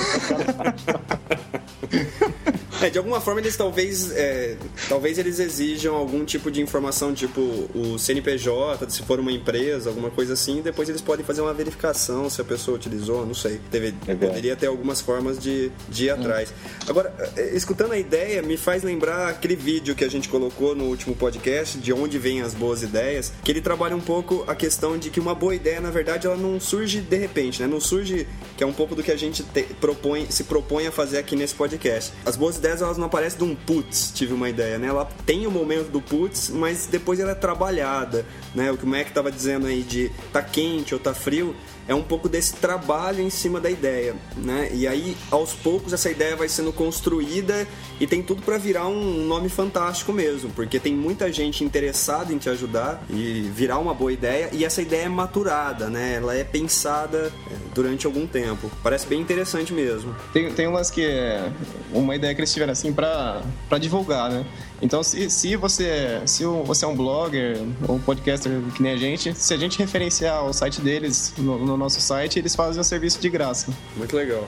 É, 2.87 2.91
de 2.91 2.97
alguma 2.97 3.19
forma 3.19 3.39
eles 3.39 3.57
talvez 3.57 4.11
é, 4.11 4.55
talvez 4.87 5.17
eles 5.17 5.39
exijam 5.39 5.95
algum 5.95 6.23
tipo 6.23 6.51
de 6.51 6.61
informação, 6.61 7.11
tipo 7.11 7.41
o 7.73 7.97
CNPJ, 7.97 8.87
se 8.89 9.01
for 9.01 9.19
uma 9.19 9.31
empresa, 9.31 9.89
alguma 9.89 10.11
coisa 10.11 10.33
assim, 10.33 10.61
depois 10.61 10.87
eles 10.87 11.01
podem 11.01 11.25
fazer 11.25 11.41
uma 11.41 11.53
verificação 11.53 12.29
se 12.29 12.39
a 12.39 12.43
pessoa 12.43 12.77
utilizou, 12.77 13.25
não 13.25 13.33
sei. 13.33 13.59
Deve, 13.71 13.95
é 14.07 14.13
poderia 14.13 14.55
ter 14.55 14.67
algumas 14.67 15.01
formas 15.01 15.39
de, 15.39 15.71
de 15.89 16.05
ir 16.05 16.09
atrás. 16.11 16.53
Agora, 16.87 17.13
é, 17.35 17.55
escutando 17.55 17.93
a 17.93 17.97
ideia, 17.97 18.43
me 18.43 18.57
faz 18.57 18.83
lembrar 18.83 19.29
aquele 19.29 19.55
vídeo 19.55 19.95
que 19.95 20.03
a 20.03 20.09
gente 20.09 20.29
colocou 20.29 20.75
no 20.75 20.85
último 20.85 21.15
podcast, 21.15 21.79
de 21.79 21.91
onde 21.91 22.19
vêm 22.19 22.41
as 22.41 22.53
boas 22.53 22.83
ideias, 22.83 23.33
que 23.43 23.51
ele 23.51 23.61
trabalha 23.61 23.95
um 23.95 24.01
pouco 24.01 24.43
a 24.47 24.53
questão 24.53 24.97
de 24.97 25.09
que 25.09 25.19
uma 25.19 25.33
boa 25.33 25.55
ideia, 25.55 25.81
na 25.81 25.89
verdade, 25.89 26.27
ela 26.27 26.37
não 26.37 26.59
surge 26.59 27.01
de 27.01 27.17
repente, 27.17 27.61
né? 27.61 27.67
Não 27.67 27.81
surge, 27.81 28.27
que 28.55 28.63
é 28.63 28.67
um 28.67 28.73
pouco 28.73 28.93
do 28.93 29.01
que 29.01 29.11
a 29.11 29.17
gente 29.17 29.41
te, 29.41 29.63
propõe, 29.81 30.27
se 30.29 30.43
propõe 30.43 30.85
a 30.85 30.91
fazer 30.91 31.17
aqui 31.17 31.35
nesse 31.35 31.55
podcast. 31.55 32.13
As 32.25 32.35
boas 32.35 32.57
ideias 32.57 32.66
ideias 32.67 32.81
elas 32.81 32.97
não 32.97 33.05
aparecem 33.05 33.37
de 33.37 33.43
um 33.45 33.55
putz, 33.55 34.11
tive 34.13 34.33
uma 34.33 34.49
ideia, 34.49 34.77
né? 34.77 34.87
Ela 34.87 35.07
tem 35.25 35.47
o 35.47 35.51
momento 35.51 35.89
do 35.89 36.01
putz, 36.01 36.49
mas 36.49 36.87
depois 36.87 37.19
ela 37.19 37.31
é 37.31 37.35
trabalhada, 37.35 38.25
né? 38.53 38.69
O 38.71 38.77
que 38.77 38.83
o 38.83 38.87
Mac 38.87 39.07
estava 39.07 39.31
dizendo 39.31 39.67
aí 39.67 39.83
de 39.83 40.11
tá 40.33 40.41
quente 40.41 40.93
ou 40.93 40.99
tá 40.99 41.13
frio, 41.13 41.55
é 41.87 41.95
um 41.95 42.03
pouco 42.03 42.27
desse 42.27 42.53
trabalho 42.55 43.21
em 43.21 43.29
cima 43.29 43.59
da 43.59 43.69
ideia, 43.69 44.15
né? 44.35 44.69
E 44.73 44.87
aí, 44.87 45.15
aos 45.31 45.53
poucos, 45.53 45.93
essa 45.93 46.09
ideia 46.09 46.35
vai 46.35 46.49
sendo 46.49 46.73
construída 46.73 47.67
e 47.99 48.05
tem 48.05 48.21
tudo 48.21 48.41
para 48.41 48.57
virar 48.57 48.87
um 48.87 49.25
nome 49.25 49.49
fantástico 49.49 50.11
mesmo, 50.11 50.51
porque 50.51 50.79
tem 50.79 50.93
muita 50.93 51.31
gente 51.31 51.63
interessada 51.63 52.33
em 52.33 52.37
te 52.37 52.49
ajudar 52.49 53.03
e 53.09 53.49
virar 53.53 53.79
uma 53.79 53.93
boa 53.93 54.11
ideia 54.11 54.49
e 54.51 54.65
essa 54.65 54.81
ideia 54.81 55.05
é 55.05 55.09
maturada, 55.09 55.89
né? 55.89 56.15
Ela 56.15 56.35
é 56.35 56.43
pensada 56.43 57.31
é, 57.49 57.55
durante 57.73 58.05
algum 58.05 58.27
tempo. 58.27 58.69
Parece 58.83 59.07
bem 59.07 59.21
interessante 59.21 59.73
mesmo. 59.73 60.15
Tem, 60.33 60.51
tem 60.51 60.67
umas 60.67 60.91
que 60.91 61.05
é 61.05 61.51
uma 61.91 62.15
ideia 62.15 62.35
que 62.35 62.41
eles 62.41 62.51
tiveram 62.51 62.73
assim 62.73 62.91
para 62.91 63.41
divulgar, 63.79 64.29
né? 64.29 64.45
Então, 64.81 65.01
se, 65.01 65.29
se 65.29 65.55
você 65.55 66.21
se 66.25 66.43
você 66.45 66.85
é 66.85 66.87
um 66.87 66.95
blogger 66.95 67.57
ou 67.87 67.95
um 67.95 67.99
podcaster 67.99 68.51
que 68.75 68.81
nem 68.81 68.93
a 68.93 68.97
gente, 68.97 69.33
se 69.33 69.53
a 69.53 69.57
gente 69.57 69.79
referenciar 69.79 70.45
o 70.45 70.53
site 70.53 70.81
deles 70.81 71.33
no, 71.37 71.57
no 71.65 71.77
nosso 71.77 71.99
site, 71.99 72.39
eles 72.39 72.55
fazem 72.55 72.79
um 72.79 72.83
serviço 72.83 73.19
de 73.19 73.29
graça. 73.29 73.71
Muito 73.95 74.15
legal. 74.15 74.47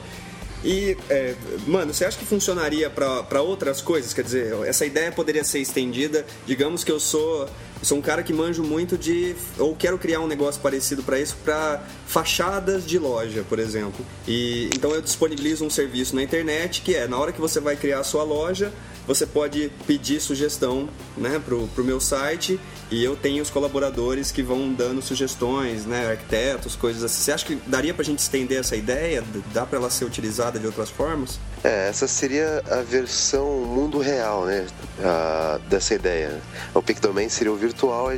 E, 0.63 0.97
é, 1.09 1.35
mano, 1.65 1.93
você 1.93 2.03
acha 2.03 2.17
que 2.17 2.25
funcionaria 2.25 2.89
para 2.89 3.41
outras 3.41 3.81
coisas? 3.81 4.13
Quer 4.13 4.23
dizer, 4.23 4.53
essa 4.65 4.85
ideia 4.85 5.11
poderia 5.11 5.43
ser 5.43 5.59
estendida. 5.59 6.25
Digamos 6.45 6.83
que 6.83 6.91
eu 6.91 6.99
sou, 6.99 7.47
sou 7.81 7.97
um 7.97 8.01
cara 8.01 8.23
que 8.23 8.33
manjo 8.33 8.61
muito 8.61 8.97
de. 8.97 9.35
ou 9.57 9.73
quero 9.73 9.97
criar 9.97 10.19
um 10.19 10.27
negócio 10.27 10.61
parecido 10.61 11.01
para 11.01 11.19
isso, 11.19 11.37
para 11.45 11.81
fachadas 12.05 12.85
de 12.85 12.99
loja, 12.99 13.45
por 13.47 13.57
exemplo. 13.57 14.05
E 14.27 14.69
então 14.75 14.91
eu 14.91 15.01
disponibilizo 15.01 15.63
um 15.63 15.69
serviço 15.69 16.13
na 16.13 16.21
internet 16.21 16.81
que 16.81 16.93
é 16.93 17.07
na 17.07 17.17
hora 17.17 17.31
que 17.31 17.39
você 17.39 17.61
vai 17.61 17.77
criar 17.77 17.99
a 17.99 18.03
sua 18.03 18.23
loja, 18.23 18.73
você 19.09 19.25
pode 19.25 19.71
pedir 19.87 20.21
sugestão 20.21 20.87
né, 21.17 21.41
pro, 21.43 21.67
pro 21.69 21.83
meu 21.83 21.99
site 21.99 22.59
e 22.91 23.03
eu 23.03 23.15
tenho 23.15 23.41
os 23.41 23.49
colaboradores 23.49 24.31
que 24.31 24.43
vão 24.43 24.71
dando 24.71 25.01
sugestões, 25.01 25.83
né, 25.83 26.11
arquitetos, 26.11 26.75
coisas 26.75 27.03
assim. 27.03 27.23
Você 27.23 27.31
acha 27.31 27.43
que 27.43 27.55
daria 27.65 27.91
pra 27.91 28.05
gente 28.05 28.19
estender 28.19 28.59
essa 28.59 28.75
ideia? 28.75 29.23
Dá 29.51 29.65
para 29.65 29.79
ela 29.79 29.89
ser 29.89 30.05
utilizada 30.05 30.59
de 30.59 30.67
outras 30.67 30.91
formas? 30.91 31.39
É, 31.63 31.89
essa 31.89 32.07
seria 32.07 32.61
a 32.69 32.83
versão 32.83 33.47
mundo 33.61 33.97
real, 33.97 34.45
né, 34.45 34.67
a, 35.03 35.59
dessa 35.67 35.95
ideia. 35.95 36.39
O 36.75 36.81
Peak 36.83 37.01
Domain 37.01 37.29
seria 37.29 37.51
o 37.51 37.55
virtual, 37.55 38.13
e 38.13 38.17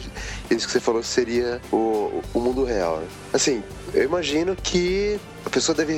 isso 0.49 0.65
que 0.65 0.73
você 0.73 0.81
falou 0.81 1.01
seria 1.01 1.61
o, 1.71 2.21
o 2.33 2.39
mundo 2.41 2.65
real. 2.65 2.97
Né? 2.97 3.07
Assim, 3.33 3.63
eu 3.93 4.03
imagino 4.03 4.55
que 4.55 5.19
a 5.45 5.49
pessoa 5.49 5.75
deve 5.75 5.93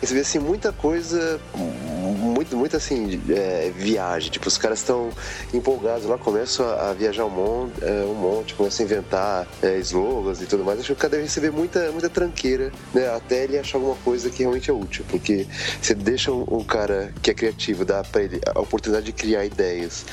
receber 0.00 0.20
assim 0.20 0.38
muita 0.38 0.72
coisa 0.72 1.40
muito 1.54 2.56
muito 2.56 2.76
assim 2.76 3.20
é, 3.28 3.72
viagem. 3.74 4.30
Tipo 4.30 4.48
os 4.48 4.56
caras 4.56 4.78
estão 4.78 5.10
empolgados 5.52 6.06
lá 6.06 6.16
começam 6.16 6.66
a, 6.66 6.90
a 6.90 6.92
viajar 6.92 7.24
um 7.24 7.30
monte 7.30 7.84
é, 7.84 8.04
um 8.04 8.14
monte 8.14 8.54
começam 8.54 8.84
a 8.84 8.88
inventar 8.88 9.46
é, 9.62 9.78
slogans 9.78 10.40
e 10.40 10.46
tudo 10.46 10.64
mais. 10.64 10.78
Acho 10.78 10.88
que 10.88 10.92
o 10.92 10.96
cara 10.96 11.10
deve 11.12 11.24
receber 11.24 11.50
muita 11.50 11.90
muita 11.90 12.08
tranqueira 12.08 12.72
né 12.94 13.08
até 13.14 13.44
ele 13.44 13.58
achar 13.58 13.78
alguma 13.78 13.96
coisa 13.96 14.30
que 14.30 14.38
realmente 14.38 14.70
é 14.70 14.72
útil 14.72 15.04
porque 15.08 15.46
você 15.80 15.94
deixa 15.94 16.32
um, 16.32 16.44
um 16.48 16.64
cara 16.64 17.12
que 17.22 17.30
é 17.30 17.34
criativo 17.34 17.84
dá 17.84 18.02
para 18.04 18.22
ele 18.22 18.40
a 18.54 18.60
oportunidade 18.60 19.06
de 19.06 19.12
criar 19.12 19.44
ideias 19.44 20.06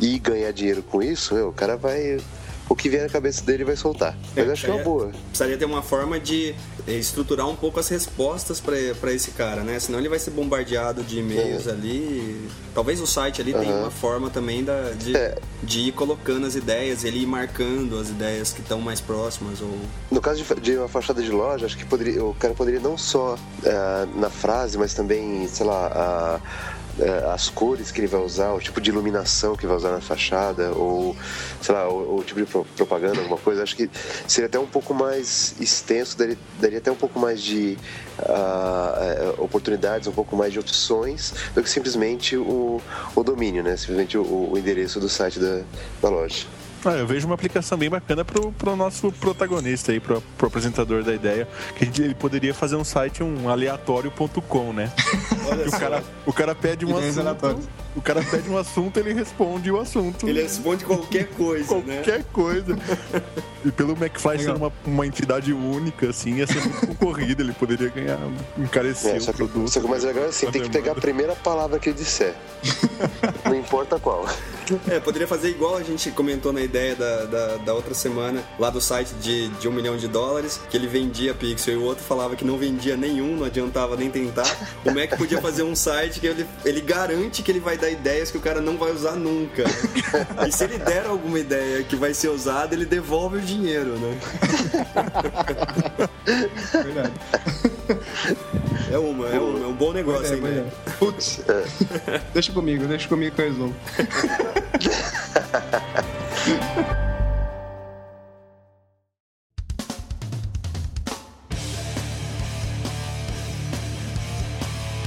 e 0.00 0.18
ganhar 0.18 0.52
dinheiro 0.52 0.82
com 0.82 1.02
isso 1.02 1.34
meu, 1.34 1.48
o 1.48 1.52
cara 1.52 1.76
vai 1.76 2.18
o 2.68 2.74
que 2.74 2.88
vier 2.88 3.02
na 3.02 3.08
cabeça 3.08 3.44
dele 3.44 3.64
vai 3.64 3.76
soltar. 3.76 4.16
Mas 4.34 4.48
é, 4.48 4.52
acho 4.52 4.64
que 4.64 4.70
é 4.70 4.74
uma 4.74 4.82
boa. 4.82 5.10
Precisaria 5.28 5.56
ter 5.58 5.64
uma 5.64 5.82
forma 5.82 6.18
de 6.18 6.54
eh, 6.86 6.92
estruturar 6.94 7.48
um 7.48 7.56
pouco 7.56 7.78
as 7.78 7.88
respostas 7.88 8.60
para 8.60 9.12
esse 9.12 9.32
cara, 9.32 9.62
né? 9.62 9.78
Senão 9.78 9.98
ele 9.98 10.08
vai 10.08 10.18
ser 10.18 10.30
bombardeado 10.30 11.02
de 11.02 11.18
e-mails 11.18 11.66
é. 11.66 11.70
ali. 11.70 12.48
Talvez 12.74 13.00
o 13.00 13.06
site 13.06 13.40
ali 13.40 13.52
uhum. 13.52 13.60
tenha 13.60 13.74
uma 13.74 13.90
forma 13.90 14.30
também 14.30 14.64
da, 14.64 14.90
de, 14.90 15.16
é. 15.16 15.38
de 15.62 15.80
ir 15.80 15.92
colocando 15.92 16.46
as 16.46 16.54
ideias, 16.54 17.04
ele 17.04 17.22
ir 17.22 17.26
marcando 17.26 17.98
as 17.98 18.08
ideias 18.08 18.52
que 18.52 18.60
estão 18.60 18.80
mais 18.80 19.00
próximas. 19.00 19.60
Ou... 19.60 19.78
No 20.10 20.20
caso 20.20 20.42
de, 20.42 20.60
de, 20.60 20.76
uma 20.76 20.88
fachada 20.88 21.22
de 21.22 21.30
loja, 21.30 21.66
acho 21.66 21.76
que 21.76 21.84
poderia, 21.84 22.24
o 22.24 22.34
cara 22.34 22.54
poderia 22.54 22.80
não 22.80 22.96
só 22.96 23.34
uh, 23.34 24.18
na 24.18 24.30
frase, 24.30 24.78
mas 24.78 24.94
também, 24.94 25.46
sei 25.48 25.66
lá, 25.66 26.40
uh, 26.40 26.72
é, 26.81 26.81
as 27.32 27.48
cores 27.48 27.90
que 27.90 28.00
ele 28.00 28.06
vai 28.06 28.20
usar, 28.20 28.52
o 28.52 28.60
tipo 28.60 28.80
de 28.80 28.90
iluminação 28.90 29.56
que 29.56 29.66
vai 29.66 29.76
usar 29.76 29.92
na 29.92 30.00
fachada, 30.00 30.72
ou 30.72 31.16
sei 31.60 31.74
lá, 31.74 31.86
tipo 32.24 32.40
de 32.40 32.46
propaganda, 32.76 33.18
alguma 33.18 33.38
coisa, 33.38 33.62
acho 33.62 33.74
que 33.74 33.88
seria 34.26 34.46
até 34.46 34.58
um 34.58 34.66
pouco 34.66 34.92
mais 34.92 35.54
extenso, 35.60 36.16
daria, 36.18 36.38
daria 36.60 36.78
até 36.78 36.90
um 36.90 36.96
pouco 36.96 37.18
mais 37.18 37.42
de 37.42 37.78
uh, 38.18 39.42
oportunidades, 39.42 40.06
um 40.06 40.12
pouco 40.12 40.36
mais 40.36 40.52
de 40.52 40.58
opções 40.58 41.32
do 41.54 41.62
que 41.62 41.70
simplesmente 41.70 42.36
o, 42.36 42.80
o 43.14 43.22
domínio, 43.22 43.62
né? 43.62 43.76
Simplesmente 43.76 44.18
o, 44.18 44.50
o 44.52 44.58
endereço 44.58 45.00
do 45.00 45.08
site 45.08 45.38
da, 45.38 45.62
da 46.00 46.08
loja. 46.08 46.46
Ah, 46.84 46.92
eu 46.92 47.06
vejo 47.06 47.26
uma 47.26 47.34
aplicação 47.34 47.78
bem 47.78 47.88
bacana 47.88 48.24
pro, 48.24 48.50
pro 48.52 48.74
nosso 48.74 49.12
protagonista 49.12 49.92
aí, 49.92 50.00
pro, 50.00 50.20
pro 50.36 50.48
apresentador 50.48 51.04
da 51.04 51.14
ideia, 51.14 51.46
que 51.76 51.84
ele 52.02 52.14
poderia 52.14 52.52
fazer 52.52 52.76
um 52.76 52.82
site, 52.84 53.22
um 53.22 53.48
aleatório.com, 53.48 54.72
né? 54.72 54.90
o, 55.66 55.70
cara, 55.70 56.04
o 56.26 56.32
cara 56.32 56.54
pede 56.54 56.84
um 56.84 56.96
assunto. 56.96 57.60
O 57.94 58.00
cara 58.00 58.22
pede 58.22 58.48
um 58.48 58.56
assunto, 58.56 58.98
ele 58.98 59.12
responde 59.12 59.70
o 59.70 59.78
assunto. 59.78 60.26
Ele 60.26 60.42
responde 60.42 60.84
qualquer 60.84 61.28
coisa, 61.28 61.66
qualquer 61.66 62.18
né? 62.18 62.24
coisa. 62.32 62.78
E 63.64 63.70
pelo 63.70 63.92
McFly 63.92 64.38
ser 64.42 64.54
uma, 64.54 64.72
uma 64.84 65.06
entidade 65.06 65.52
única, 65.52 66.08
assim, 66.08 66.36
ia 66.36 66.46
ser 66.46 66.60
muito 66.60 66.86
concorrido, 66.86 67.42
ele 67.42 67.52
poderia 67.52 67.88
ganhar, 67.90 68.18
encarecer 68.58 69.16
é, 69.16 69.20
só 69.20 69.32
que, 69.32 69.42
o 69.42 69.48
produto. 69.48 69.70
Só 69.70 69.80
que 69.80 69.86
o 69.86 69.88
mais 69.88 70.04
legal 70.04 70.24
é 70.24 70.28
assim, 70.28 70.50
tem 70.50 70.62
que 70.62 70.70
pegar 70.70 70.92
a 70.92 70.94
primeira 70.94 71.34
palavra 71.36 71.78
que 71.78 71.90
ele 71.90 71.98
disser. 71.98 72.34
Não 73.44 73.54
importa 73.54 73.98
qual. 73.98 74.26
É, 74.88 74.98
poderia 75.00 75.28
fazer 75.28 75.50
igual 75.50 75.76
a 75.76 75.82
gente 75.82 76.10
comentou 76.12 76.52
na 76.52 76.60
ideia 76.60 76.94
da, 76.94 77.24
da, 77.24 77.56
da, 77.58 77.74
outra 77.74 77.94
semana, 77.94 78.42
lá 78.58 78.70
do 78.70 78.80
site 78.80 79.12
de, 79.20 79.48
de 79.48 79.68
um 79.68 79.72
milhão 79.72 79.96
de 79.96 80.08
dólares, 80.08 80.60
que 80.70 80.76
ele 80.76 80.86
vendia 80.86 81.34
Pixel 81.34 81.74
e 81.74 81.76
o 81.76 81.84
outro 81.84 82.02
falava 82.02 82.36
que 82.36 82.44
não 82.44 82.56
vendia 82.56 82.96
nenhum, 82.96 83.36
não 83.36 83.44
adiantava 83.44 83.96
nem 83.96 84.10
tentar. 84.10 84.46
O 84.84 84.90
Mac 84.92 85.16
podia 85.16 85.40
fazer 85.40 85.62
um 85.62 85.74
site 85.74 86.20
que 86.20 86.26
ele, 86.26 86.46
ele 86.64 86.80
garante 86.80 87.42
que 87.42 87.50
ele 87.50 87.60
vai 87.60 87.76
dar 87.82 87.90
ideias 87.90 88.30
que 88.30 88.38
o 88.38 88.40
cara 88.40 88.60
não 88.60 88.78
vai 88.78 88.92
usar 88.92 89.16
nunca. 89.16 89.64
E 90.46 90.52
se 90.52 90.64
ele 90.64 90.78
der 90.78 91.06
alguma 91.06 91.38
ideia 91.38 91.82
que 91.82 91.96
vai 91.96 92.14
ser 92.14 92.28
usada, 92.28 92.74
ele 92.74 92.84
devolve 92.84 93.38
o 93.38 93.40
dinheiro, 93.40 93.98
né? 93.98 94.18
Verdade. 96.72 97.12
É 98.90 98.98
uma, 98.98 99.28
é, 99.28 99.38
uma, 99.38 99.64
é 99.64 99.66
um 99.66 99.72
bom 99.72 99.92
negócio, 99.92 100.34
é, 100.34 100.36
hein, 100.36 100.42
né? 100.42 100.64
Putz, 100.98 101.40
deixa 102.32 102.52
comigo, 102.52 102.86
deixa 102.86 103.08
comigo 103.08 103.34
que 103.34 103.42
eu 103.42 103.46
resolvo. 103.46 103.74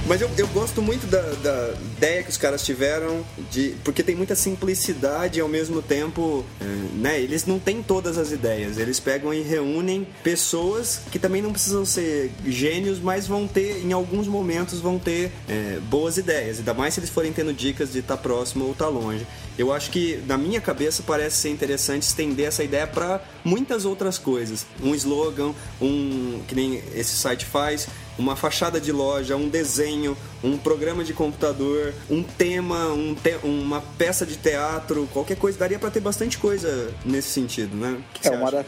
Mas 0.08 0.20
eu, 0.20 0.30
eu 0.38 0.46
gosto 0.48 0.80
muito 0.80 1.04
da, 1.08 1.20
da, 1.20 1.74
ideia 1.96 2.22
que 2.22 2.30
os 2.30 2.36
caras 2.36 2.64
tiveram, 2.64 3.24
de 3.50 3.74
porque 3.82 4.04
tem 4.04 4.14
muita 4.14 4.36
simplicidade 4.36 5.38
e 5.38 5.42
ao 5.42 5.48
mesmo 5.48 5.82
tempo, 5.82 6.44
é, 6.60 6.64
né? 6.94 7.20
Eles 7.20 7.44
não 7.44 7.58
têm 7.58 7.82
todas 7.82 8.16
as 8.16 8.30
ideias. 8.30 8.78
Eles 8.78 9.00
pegam 9.00 9.34
e 9.34 9.42
reúnem 9.42 10.06
pessoas 10.22 11.00
que 11.10 11.18
também 11.18 11.42
não 11.42 11.50
precisam 11.50 11.84
ser 11.84 12.30
gênios, 12.46 13.00
mas 13.00 13.26
vão 13.26 13.48
ter, 13.48 13.84
em 13.84 13.92
alguns 13.92 14.28
momentos, 14.28 14.78
vão 14.78 14.96
ter 14.96 15.32
é, 15.48 15.80
boas 15.90 16.16
ideias. 16.18 16.58
Ainda 16.58 16.72
mais 16.72 16.94
se 16.94 17.00
eles 17.00 17.10
forem 17.10 17.32
tendo 17.32 17.52
dicas 17.52 17.92
de 17.92 17.98
estar 17.98 18.16
tá 18.16 18.22
próximo 18.22 18.66
ou 18.66 18.72
estar 18.72 18.84
tá 18.84 18.90
longe. 18.90 19.26
Eu 19.58 19.72
acho 19.72 19.90
que, 19.90 20.22
na 20.26 20.36
minha 20.36 20.60
cabeça, 20.60 21.02
parece 21.04 21.36
ser 21.36 21.48
interessante 21.48 22.02
estender 22.02 22.46
essa 22.46 22.62
ideia 22.62 22.86
para 22.86 23.20
muitas 23.42 23.84
outras 23.84 24.18
coisas. 24.18 24.66
Um 24.80 24.94
slogan, 24.94 25.52
um 25.80 26.40
que 26.46 26.54
nem 26.54 26.82
esse 26.94 27.16
site 27.16 27.44
faz 27.44 27.88
uma 28.18 28.36
fachada 28.36 28.80
de 28.80 28.92
loja, 28.92 29.36
um 29.36 29.48
desenho, 29.48 30.16
um 30.42 30.56
programa 30.56 31.04
de 31.04 31.12
computador, 31.12 31.92
um 32.10 32.22
tema, 32.22 32.92
um 32.92 33.14
te 33.14 33.36
uma 33.42 33.80
peça 33.98 34.24
de 34.24 34.36
teatro, 34.36 35.08
qualquer 35.12 35.36
coisa. 35.36 35.58
Daria 35.58 35.78
para 35.78 35.90
ter 35.90 36.00
bastante 36.00 36.38
coisa 36.38 36.90
nesse 37.04 37.28
sentido, 37.28 37.76
né? 37.76 37.98
é, 38.22 38.30
uma, 38.30 38.50
da, 38.50 38.64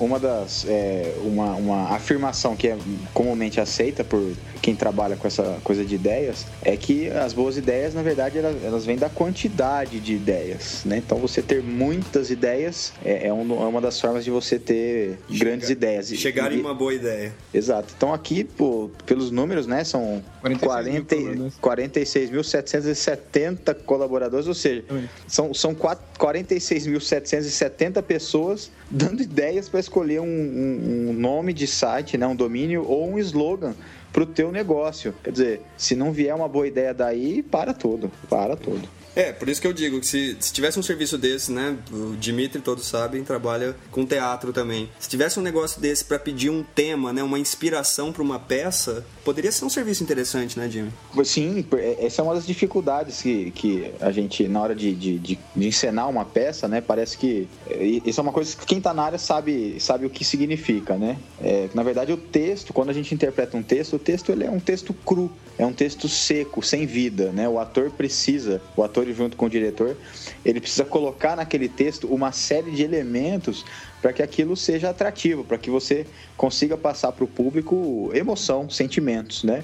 uma 0.00 0.18
das. 0.18 0.64
É, 0.68 1.14
uma, 1.24 1.54
uma 1.54 1.94
afirmação 1.94 2.56
que 2.56 2.68
é 2.68 2.78
comumente 3.12 3.60
aceita 3.60 4.04
por 4.04 4.32
quem 4.60 4.74
trabalha 4.74 5.16
com 5.16 5.26
essa 5.26 5.58
coisa 5.64 5.84
de 5.84 5.94
ideias 5.94 6.46
é 6.62 6.76
que 6.76 7.08
as 7.10 7.32
boas 7.32 7.56
ideias, 7.56 7.94
na 7.94 8.02
verdade, 8.02 8.38
elas, 8.38 8.62
elas 8.62 8.86
vêm 8.86 8.96
da 8.96 9.08
quantidade 9.08 10.00
de 10.00 10.14
ideias, 10.14 10.82
né? 10.84 10.98
Então 10.98 11.18
você 11.18 11.42
ter 11.42 11.62
muitas 11.62 12.30
ideias 12.30 12.92
é, 13.04 13.28
é, 13.28 13.32
um, 13.32 13.62
é 13.62 13.66
uma 13.66 13.80
das 13.80 14.00
formas 14.00 14.24
de 14.24 14.30
você 14.30 14.58
ter 14.58 15.18
Chega, 15.28 15.44
grandes 15.44 15.70
ideias. 15.70 16.08
Chegar 16.08 16.52
e, 16.52 16.56
em 16.56 16.60
uma 16.60 16.74
boa 16.74 16.94
ideia. 16.94 17.34
Exato. 17.52 17.92
Então 17.96 18.14
aqui, 18.14 18.44
pô, 18.44 18.81
pelos 19.06 19.30
números, 19.30 19.66
né, 19.66 19.82
são 19.84 20.22
46.770 21.60 23.74
colaboradores, 23.84 24.46
ou 24.46 24.54
seja, 24.54 24.84
são, 25.26 25.54
são 25.54 25.74
46.770 25.74 28.02
pessoas 28.02 28.70
dando 28.90 29.22
ideias 29.22 29.68
para 29.68 29.80
escolher 29.80 30.20
um, 30.20 30.26
um, 30.26 31.10
um 31.10 31.12
nome 31.12 31.52
de 31.52 31.66
site, 31.66 32.16
né, 32.16 32.26
um 32.26 32.36
domínio 32.36 32.86
ou 32.86 33.10
um 33.10 33.18
slogan 33.18 33.74
para 34.12 34.22
o 34.22 34.26
teu 34.26 34.52
negócio. 34.52 35.14
Quer 35.24 35.32
dizer, 35.32 35.62
se 35.76 35.94
não 35.94 36.12
vier 36.12 36.34
uma 36.34 36.48
boa 36.48 36.66
ideia 36.66 36.92
daí, 36.92 37.42
para 37.42 37.72
tudo, 37.72 38.10
para 38.28 38.56
tudo. 38.56 38.86
É, 39.14 39.32
por 39.32 39.48
isso 39.48 39.60
que 39.60 39.66
eu 39.66 39.72
digo 39.72 40.00
que 40.00 40.06
se, 40.06 40.36
se 40.40 40.52
tivesse 40.52 40.78
um 40.78 40.82
serviço 40.82 41.18
desse, 41.18 41.52
né? 41.52 41.76
O 41.92 42.16
Dimitri, 42.16 42.60
todos 42.60 42.86
sabem, 42.86 43.22
trabalha 43.22 43.76
com 43.90 44.06
teatro 44.06 44.52
também. 44.52 44.88
Se 44.98 45.08
tivesse 45.08 45.38
um 45.38 45.42
negócio 45.42 45.80
desse 45.80 46.04
para 46.04 46.18
pedir 46.18 46.50
um 46.50 46.62
tema, 46.62 47.12
né? 47.12 47.22
Uma 47.22 47.38
inspiração 47.38 48.12
para 48.12 48.22
uma 48.22 48.38
peça, 48.38 49.04
poderia 49.24 49.52
ser 49.52 49.64
um 49.64 49.70
serviço 49.70 50.02
interessante, 50.02 50.58
né, 50.58 50.68
Jimmy? 50.68 50.90
Sim, 51.24 51.64
é, 51.74 52.06
essa 52.06 52.22
é 52.22 52.24
uma 52.24 52.34
das 52.34 52.46
dificuldades 52.46 53.20
que, 53.20 53.50
que 53.50 53.92
a 54.00 54.10
gente, 54.10 54.48
na 54.48 54.60
hora 54.62 54.74
de, 54.74 54.94
de, 54.94 55.18
de, 55.18 55.38
de 55.54 55.66
encenar 55.66 56.08
uma 56.08 56.24
peça, 56.24 56.66
né? 56.66 56.80
Parece 56.80 57.18
que. 57.18 57.46
Isso 58.04 58.18
é 58.18 58.22
uma 58.22 58.32
coisa 58.32 58.56
que 58.56 58.64
quem 58.64 58.80
tá 58.80 58.94
na 58.94 59.02
área 59.02 59.18
sabe, 59.18 59.76
sabe 59.78 60.06
o 60.06 60.10
que 60.10 60.24
significa, 60.24 60.96
né? 60.96 61.18
É, 61.40 61.68
na 61.74 61.82
verdade, 61.82 62.12
o 62.12 62.16
texto, 62.16 62.72
quando 62.72 62.88
a 62.88 62.94
gente 62.94 63.14
interpreta 63.14 63.56
um 63.56 63.62
texto, 63.62 63.96
o 63.96 63.98
texto 63.98 64.32
ele 64.32 64.44
é 64.44 64.50
um 64.50 64.60
texto 64.60 64.94
cru, 64.94 65.30
é 65.58 65.66
um 65.66 65.72
texto 65.72 66.08
seco, 66.08 66.62
sem 66.62 66.86
vida, 66.86 67.30
né? 67.30 67.48
O 67.48 67.58
ator 67.58 67.90
precisa, 67.90 68.60
o 68.76 68.82
ator 68.82 69.01
junto 69.10 69.36
com 69.36 69.46
o 69.46 69.50
diretor, 69.50 69.96
ele 70.44 70.60
precisa 70.60 70.84
colocar 70.84 71.36
naquele 71.36 71.68
texto 71.68 72.06
uma 72.06 72.30
série 72.30 72.70
de 72.70 72.82
elementos 72.82 73.64
para 74.02 74.12
que 74.12 74.22
aquilo 74.22 74.56
seja 74.56 74.90
atrativo, 74.90 75.44
para 75.44 75.56
que 75.56 75.70
você 75.70 76.04
consiga 76.36 76.76
passar 76.76 77.12
para 77.12 77.24
o 77.24 77.28
público 77.28 78.10
emoção, 78.12 78.68
sentimentos, 78.68 79.44
né? 79.44 79.62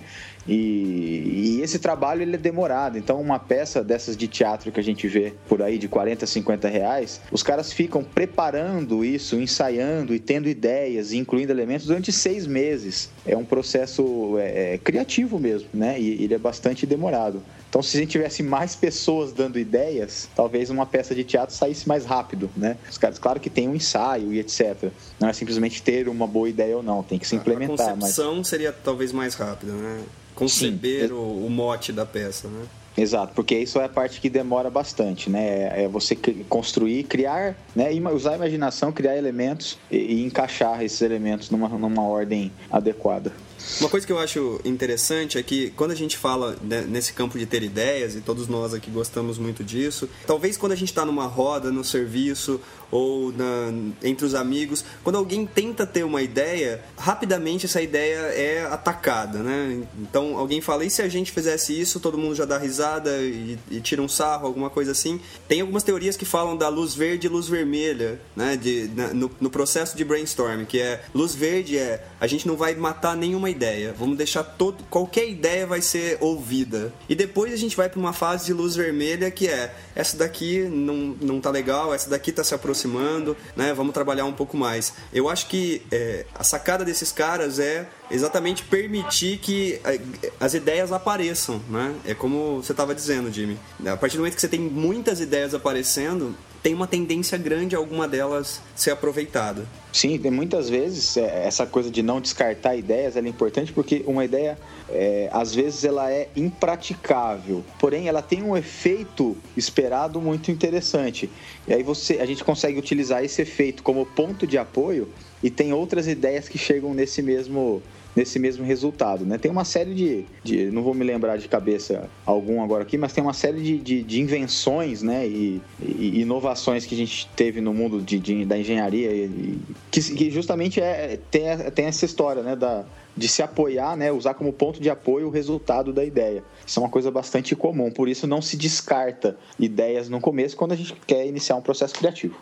E, 0.49 1.59
e, 1.59 1.61
esse 1.62 1.78
trabalho 1.78 2.22
ele 2.22 2.34
é 2.34 2.39
demorado. 2.39 2.97
Então, 2.97 3.20
uma 3.20 3.39
peça 3.39 3.84
dessas 3.84 4.16
de 4.16 4.26
teatro 4.26 4.72
que 4.72 4.80
a 4.80 4.82
gente 4.82 5.07
vê 5.07 5.34
por 5.47 5.61
aí 5.61 5.76
de 5.76 5.89
40, 5.89 6.26
50 6.26 6.68
reais, 6.68 7.20
os 7.30 7.43
caras 7.43 7.70
ficam 7.70 8.03
preparando 8.03 9.05
isso, 9.05 9.36
ensaiando 9.36 10.14
e 10.14 10.18
tendo 10.18 10.49
ideias, 10.49 11.12
incluindo 11.12 11.53
elementos 11.53 11.86
durante 11.86 12.11
seis 12.11 12.47
meses. 12.47 13.11
É 13.26 13.36
um 13.36 13.45
processo 13.45 14.39
é, 14.39 14.74
é, 14.74 14.78
criativo 14.78 15.39
mesmo, 15.39 15.68
né? 15.74 16.01
E 16.01 16.24
ele 16.24 16.32
é 16.32 16.39
bastante 16.39 16.86
demorado. 16.86 17.43
Então, 17.69 17.83
se 17.83 17.97
a 17.97 18.01
gente 18.01 18.11
tivesse 18.11 18.43
mais 18.43 18.75
pessoas 18.75 19.33
dando 19.33 19.59
ideias, 19.59 20.29
talvez 20.35 20.71
uma 20.71 20.87
peça 20.87 21.14
de 21.14 21.23
teatro 21.23 21.55
saísse 21.55 21.87
mais 21.87 22.05
rápido, 22.05 22.51
né? 22.57 22.77
Os 22.91 22.97
caras, 22.97 23.19
claro 23.19 23.39
que 23.39 23.51
tem 23.51 23.69
um 23.69 23.75
ensaio 23.75 24.33
e 24.33 24.39
etc. 24.39 24.91
Não 25.21 25.29
é 25.29 25.33
simplesmente 25.33 25.83
ter 25.83 26.09
uma 26.09 26.27
boa 26.27 26.49
ideia 26.49 26.77
ou 26.77 26.83
não, 26.83 27.03
tem 27.03 27.19
que 27.19 27.29
se 27.29 27.37
implementar. 27.37 27.89
A 27.89 27.93
concepção 27.93 28.37
mas... 28.37 28.49
seria 28.49 28.73
talvez 28.73 29.12
mais 29.12 29.35
rápida, 29.35 29.73
né? 29.73 30.03
Conceber 30.35 31.12
o, 31.12 31.47
o 31.47 31.51
mote 31.51 31.93
da 31.93 32.07
peça, 32.07 32.49
né? 32.49 32.64
Exato, 32.97 33.33
porque 33.33 33.57
isso 33.57 33.79
é 33.79 33.85
a 33.85 33.89
parte 33.89 34.21
que 34.21 34.29
demora 34.29 34.69
bastante, 34.69 35.31
né? 35.31 35.85
É 35.85 35.89
você 35.89 36.16
construir, 36.49 37.05
criar, 37.05 37.57
né? 37.75 37.91
Usar 38.12 38.33
a 38.33 38.37
imaginação, 38.37 38.91
criar 38.91 39.16
elementos 39.16 39.79
e, 39.91 39.97
e 39.97 40.25
encaixar 40.25 40.83
esses 40.83 41.01
elementos 41.01 41.49
numa, 41.51 41.69
numa 41.69 42.03
ordem 42.03 42.51
adequada. 42.71 43.33
Uma 43.81 43.89
coisa 43.89 44.07
que 44.07 44.12
eu 44.12 44.19
acho 44.19 44.61
interessante 44.64 45.39
é 45.39 45.43
que 45.43 45.71
quando 45.71 45.93
a 45.93 45.95
gente 45.95 46.16
fala 46.16 46.57
né, 46.62 46.85
nesse 46.89 47.12
campo 47.12 47.39
de 47.39 47.47
ter 47.47 47.62
ideias, 47.62 48.16
e 48.16 48.21
todos 48.21 48.49
nós 48.49 48.75
aqui 48.75 48.91
gostamos 48.91 49.39
muito 49.39 49.62
disso, 49.62 50.09
talvez 50.27 50.57
quando 50.57 50.73
a 50.73 50.77
gente 50.77 50.89
está 50.89 51.05
numa 51.05 51.27
roda, 51.27 51.71
no 51.71 51.85
serviço 51.85 52.61
ou 52.91 53.33
na, 53.33 53.73
entre 54.03 54.25
os 54.25 54.35
amigos, 54.35 54.85
quando 55.05 55.16
alguém 55.16 55.47
tenta 55.47 55.87
ter 55.87 56.05
uma 56.05 56.23
ideia, 56.23 56.83
rapidamente 56.97 57.66
essa 57.66 57.83
ideia 57.83 58.19
é 58.33 58.64
atacada, 58.64 59.41
né? 59.41 59.83
Então 59.99 60.39
alguém 60.39 60.61
fala, 60.61 60.85
e 60.85 60.91
se 60.91 61.03
a 61.03 61.09
gente 61.09 61.31
fizesse 61.31 61.79
isso, 61.79 62.01
todo 62.01 62.16
mundo 62.16 62.35
já 62.35 62.45
dá 62.45 62.59
risada 62.59 63.19
e, 63.19 63.59
e 63.71 63.81
tira 63.81 64.01
um 64.01 64.09
sarro, 64.09 64.47
alguma 64.47 64.71
coisa 64.71 64.93
assim. 64.93 65.21
Tem 65.47 65.61
algumas 65.61 65.83
teorias 65.83 66.16
que 66.16 66.25
falam 66.25 66.57
da 66.57 66.69
luz 66.69 66.95
verde 66.95 67.27
e 67.27 67.31
luz 67.31 67.47
vermelha, 67.47 68.21
né? 68.35 68.57
De, 68.57 68.91
na, 68.95 69.12
no, 69.12 69.31
no 69.41 69.51
processo 69.51 69.97
de 69.97 70.05
brainstorming, 70.05 70.64
que 70.64 70.81
é 70.81 71.05
luz 71.14 71.35
verde 71.35 71.77
é 71.77 72.07
a 72.21 72.27
gente 72.27 72.47
não 72.47 72.57
vai 72.57 72.75
matar 72.75 73.16
nenhuma 73.16 73.51
ideia, 73.51 73.58
vamos 73.97 74.17
deixar 74.17 74.43
todo 74.43 74.85
qualquer 74.85 75.29
ideia 75.29 75.67
vai 75.67 75.81
ser 75.81 76.19
ouvida. 76.21 76.93
E 77.09 77.15
depois 77.15 77.53
a 77.53 77.57
gente 77.57 77.77
vai 77.77 77.89
para 77.89 77.99
uma 77.99 78.13
fase 78.13 78.47
de 78.47 78.53
luz 78.53 78.77
vermelha 78.77 79.31
que 79.31 79.49
é 79.49 79.75
essa 79.95 80.17
daqui 80.17 80.61
não, 80.63 81.17
não 81.21 81.41
tá 81.41 81.51
legal, 81.51 81.93
essa 81.93 82.09
daqui 82.09 82.31
tá 82.33 82.45
se 82.45 82.55
aproximando, 82.55 83.37
né? 83.57 83.73
Vamos 83.75 83.93
trabalhar 83.93 84.25
um 84.25 84.33
pouco 84.33 84.57
mais. 84.57 84.93
Eu 85.13 85.29
acho 85.29 85.47
que 85.49 85.83
é, 85.91 86.25
a 86.35 86.45
sacada 86.45 86.85
desses 86.85 87.11
caras 87.11 87.59
é 87.59 87.87
exatamente 88.11 88.63
permitir 88.65 89.39
que 89.39 89.81
é, 89.85 90.01
as 90.39 90.55
ideias 90.55 90.93
apareçam, 90.93 91.61
né? 91.69 91.95
É 92.07 92.15
como 92.15 92.63
você 92.63 92.73
estava 92.73 92.95
dizendo, 92.95 93.33
Jimmy. 93.33 93.59
A 93.87 93.97
partir 93.97 94.17
do 94.17 94.21
momento 94.21 94.35
que 94.35 94.41
você 94.41 94.49
tem 94.49 94.61
muitas 94.61 95.21
ideias 95.21 95.55
aparecendo, 95.55 96.35
tem 96.63 96.75
uma 96.75 96.87
tendência 96.87 97.39
grande 97.39 97.75
a 97.75 97.79
alguma 97.79 98.09
delas 98.09 98.61
ser 98.75 98.91
aproveitada. 98.91 99.67
Sim, 99.93 100.19
tem 100.19 100.31
muitas 100.31 100.69
vezes 100.69 101.17
é, 101.17 101.47
essa 101.47 101.67
coisa 101.67 101.91
de 101.91 102.03
não 102.03 102.21
descartar 102.21 102.77
ideias 102.77 103.17
é 103.17 103.21
importante 103.21 103.73
porque 103.73 104.03
uma 104.07 104.25
ideia 104.25 104.59
é, 104.89 105.29
às 105.33 105.55
vezes 105.55 105.85
ela 105.85 106.11
é 106.11 106.29
impraticável, 106.37 107.65
porém 107.79 108.09
ela 108.09 108.23
tem 108.23 108.43
um 108.43 108.57
efeito 108.57 109.37
esperado 109.57 110.21
muito 110.21 110.51
interessante. 110.51 111.31
E 111.67 111.73
aí 111.73 111.83
você, 111.83 112.19
a 112.21 112.27
gente 112.27 112.45
consegue 112.45 112.79
utilizar 112.79 113.25
esse 113.25 113.43
efeito 113.43 113.83
como 113.83 114.05
ponto 114.05 114.47
de 114.47 114.59
apoio 114.59 115.09
e 115.43 115.51
tem 115.51 115.73
outras 115.73 116.07
ideias 116.07 116.49
que 116.49 116.59
chegam 116.59 116.95
nesse 116.95 117.23
mesmo 117.23 117.83
nesse 118.15 118.39
mesmo 118.39 118.65
resultado, 118.65 119.25
né? 119.25 119.39
Tem 119.39 119.51
uma 119.51 119.65
série 119.65 119.95
de, 119.95 120.25
de, 120.43 120.71
não 120.71 120.83
vou 120.83 120.95
me 120.95 121.05
lembrar 121.05 121.37
de 121.37 121.49
cabeça 121.49 122.09
algum 122.27 122.63
agora 122.63 122.83
aqui, 122.83 122.99
mas 122.99 123.13
tem 123.13 123.23
uma 123.23 123.33
série 123.33 123.63
de, 123.63 123.79
de, 123.79 124.03
de 124.03 124.21
invenções, 124.21 125.03
né? 125.03 125.27
E, 125.27 125.63
e, 125.81 126.21
inovações 126.21 126.85
que 126.85 126.95
a 126.95 126.99
gente 126.99 127.29
teve 127.37 127.61
no 127.61 127.73
mundo 127.73 128.01
de, 128.01 128.19
de 128.19 128.45
da 128.45 128.59
engenharia 128.59 129.11
e, 129.13 129.59
que, 129.91 130.01
que, 130.01 130.31
justamente 130.31 130.81
é, 130.81 131.19
tem, 131.31 131.45
tem 131.75 131.87
essa 131.87 132.05
história, 132.05 132.43
né? 132.43 132.57
Da, 132.57 132.85
de 133.17 133.29
se 133.29 133.43
apoiar, 133.43 133.97
né, 133.97 134.13
usar 134.13 134.35
como 134.35 134.53
ponto 134.53 134.81
de 134.81 134.89
apoio 134.89 135.27
o 135.27 135.31
resultado 135.31 135.93
da 135.93 136.05
ideia. 136.05 136.45
Isso 136.65 136.79
é 136.79 136.83
uma 136.83 136.89
coisa 136.89 137.11
bastante 137.11 137.57
comum, 137.57 137.91
por 137.91 138.09
isso 138.09 138.29
não 138.29 138.41
se 138.41 138.57
descarta 138.57 139.37
ideias 139.59 140.09
no 140.09 140.21
começo 140.21 140.57
quando 140.57 140.73
a 140.73 140.77
gente 140.77 140.95
quer 141.05 141.27
iniciar 141.27 141.57
um 141.57 141.61
processo 141.61 141.95
criativo. 141.95 142.37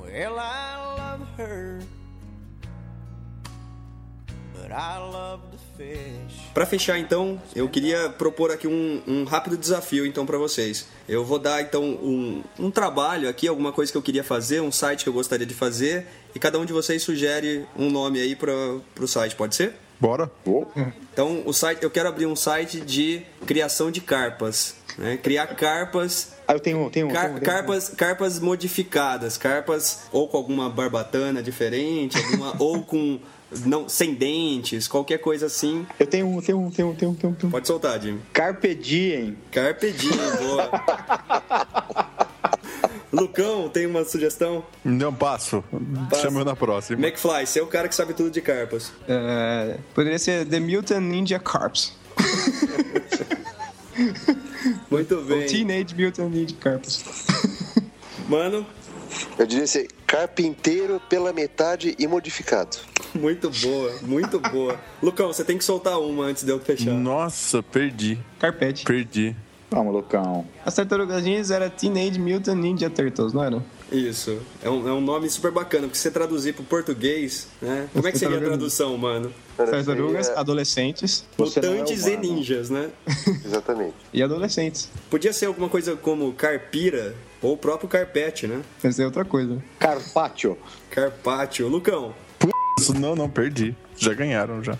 Well, 0.00 0.38
I 0.38 0.73
Para 6.52 6.66
fechar, 6.66 6.98
então, 6.98 7.40
eu 7.54 7.68
queria 7.68 8.10
propor 8.10 8.50
aqui 8.50 8.66
um, 8.66 9.02
um 9.06 9.24
rápido 9.24 9.56
desafio 9.56 10.06
então 10.06 10.24
para 10.26 10.38
vocês. 10.38 10.86
Eu 11.08 11.24
vou 11.24 11.38
dar 11.38 11.62
então 11.62 11.82
um, 11.82 12.42
um, 12.58 12.70
trabalho 12.70 13.28
aqui, 13.28 13.48
alguma 13.48 13.72
coisa 13.72 13.90
que 13.90 13.98
eu 13.98 14.02
queria 14.02 14.24
fazer, 14.24 14.60
um 14.60 14.72
site 14.72 15.04
que 15.04 15.08
eu 15.08 15.12
gostaria 15.12 15.46
de 15.46 15.54
fazer, 15.54 16.06
e 16.34 16.38
cada 16.38 16.58
um 16.58 16.64
de 16.64 16.72
vocês 16.72 17.02
sugere 17.02 17.66
um 17.76 17.90
nome 17.90 18.20
aí 18.20 18.34
para 18.36 18.52
o 18.52 19.06
site, 19.06 19.34
pode 19.36 19.54
ser? 19.54 19.74
Bora. 20.00 20.30
Então, 21.12 21.42
o 21.46 21.52
site, 21.52 21.82
eu 21.82 21.90
quero 21.90 22.08
abrir 22.08 22.26
um 22.26 22.36
site 22.36 22.80
de 22.80 23.22
criação 23.46 23.90
de 23.90 24.00
carpas. 24.00 24.74
Né? 24.98 25.16
Criar 25.16 25.46
carpas. 25.48 26.34
Ah, 26.46 26.52
eu 26.52 26.60
tenho, 26.60 26.90
tenho, 26.90 27.08
car 27.10 27.28
tenho, 27.28 27.40
carpas, 27.40 27.88
carpas 27.88 28.38
modificadas, 28.38 29.38
carpas 29.38 30.02
ou 30.12 30.28
com 30.28 30.36
alguma 30.36 30.68
barbatana 30.68 31.42
diferente, 31.42 32.16
alguma, 32.18 32.54
ou 32.62 32.82
com 32.82 33.18
não, 33.64 33.88
sem 33.88 34.14
dentes, 34.14 34.88
qualquer 34.88 35.18
coisa 35.18 35.46
assim. 35.46 35.86
Eu 35.98 36.06
tenho 36.06 36.26
um, 36.26 36.40
tenho 36.40 36.60
um, 36.60 36.70
tenho 36.70 36.90
um, 36.90 36.94
tenho 36.94 37.10
um, 37.12 37.14
tenho 37.14 37.36
um. 37.44 37.50
Pode 37.50 37.66
soltar, 37.66 38.00
Jimmy. 38.00 38.20
Carpe 38.32 38.74
diem. 38.74 39.36
Carpe 39.50 39.92
diem, 39.92 40.12
boa. 40.38 40.70
Lucão, 43.14 43.68
tem 43.68 43.86
uma 43.86 44.04
sugestão? 44.04 44.64
Não, 44.84 45.14
passo. 45.14 45.62
passo. 46.10 46.22
Chama 46.22 46.40
eu 46.40 46.44
na 46.44 46.56
próxima. 46.56 46.98
McFly, 46.98 47.46
você 47.46 47.60
é 47.60 47.62
o 47.62 47.66
cara 47.66 47.88
que 47.88 47.94
sabe 47.94 48.12
tudo 48.12 48.28
de 48.28 48.40
carpas. 48.40 48.92
É, 49.08 49.78
poderia 49.94 50.18
ser 50.18 50.44
The 50.46 50.58
Mutant 50.58 51.00
Ninja 51.00 51.38
Carps. 51.38 51.92
Muito 54.90 55.22
bem. 55.22 55.42
Ou 55.42 55.46
Teenage 55.46 55.94
Mutant 55.94 56.30
Ninja 56.30 56.56
Carps. 56.58 57.04
Mano? 58.28 58.66
Eu 59.38 59.46
diria 59.46 59.66
ser 59.66 59.88
carpinteiro 60.06 61.00
pela 61.08 61.32
metade 61.32 61.94
e 61.96 62.06
modificado. 62.08 62.78
Muito 63.20 63.48
boa, 63.48 63.92
muito 64.02 64.40
boa. 64.40 64.78
Lucão, 65.00 65.32
você 65.32 65.44
tem 65.44 65.56
que 65.56 65.64
soltar 65.64 66.00
uma 66.00 66.24
antes 66.24 66.42
de 66.42 66.50
eu 66.50 66.58
fechar. 66.58 66.92
Nossa, 66.92 67.62
perdi. 67.62 68.18
Carpete. 68.40 68.84
Perdi. 68.84 69.36
Vamos, 69.70 69.92
Lucão. 69.92 70.46
As 70.64 70.74
Tartarugas 70.74 71.24
Ninjas 71.24 71.50
era 71.50 71.68
Teenage 71.68 72.18
Mutant 72.18 72.56
Ninja 72.56 72.88
Turtles, 72.90 73.32
não 73.32 73.42
era? 73.42 73.62
Isso. 73.90 74.38
É 74.62 74.70
um, 74.70 74.88
é 74.88 74.92
um 74.92 75.00
nome 75.00 75.28
super 75.28 75.50
bacana, 75.50 75.84
porque 75.84 75.96
se 75.96 76.02
você 76.02 76.10
traduzir 76.10 76.54
pro 76.54 76.64
português, 76.64 77.48
né? 77.60 77.88
Como 77.92 78.06
é 78.06 78.12
que 78.12 78.18
seria 78.18 78.38
a 78.38 78.40
tradução, 78.40 78.96
mano? 78.96 79.32
Tartarugas, 79.56 80.28
adolescentes. 80.30 81.24
Mutantes 81.38 82.06
é 82.06 82.14
e 82.14 82.16
ninjas, 82.16 82.70
né? 82.70 82.90
Exatamente. 83.44 83.94
E 84.12 84.22
adolescentes. 84.22 84.88
Podia 85.10 85.32
ser 85.32 85.46
alguma 85.46 85.68
coisa 85.68 85.96
como 85.96 86.32
carpira 86.32 87.14
ou 87.42 87.54
o 87.54 87.56
próprio 87.56 87.88
carpete, 87.88 88.46
né? 88.46 88.62
Essa 88.82 89.02
é 89.02 89.06
outra 89.06 89.24
coisa. 89.24 89.62
Carpaccio. 89.78 90.56
Carpaccio. 90.90 91.68
Lucão. 91.68 92.14
Não, 92.92 93.14
não, 93.14 93.28
perdi. 93.28 93.74
Já 93.96 94.12
ganharam, 94.12 94.62
já. 94.62 94.76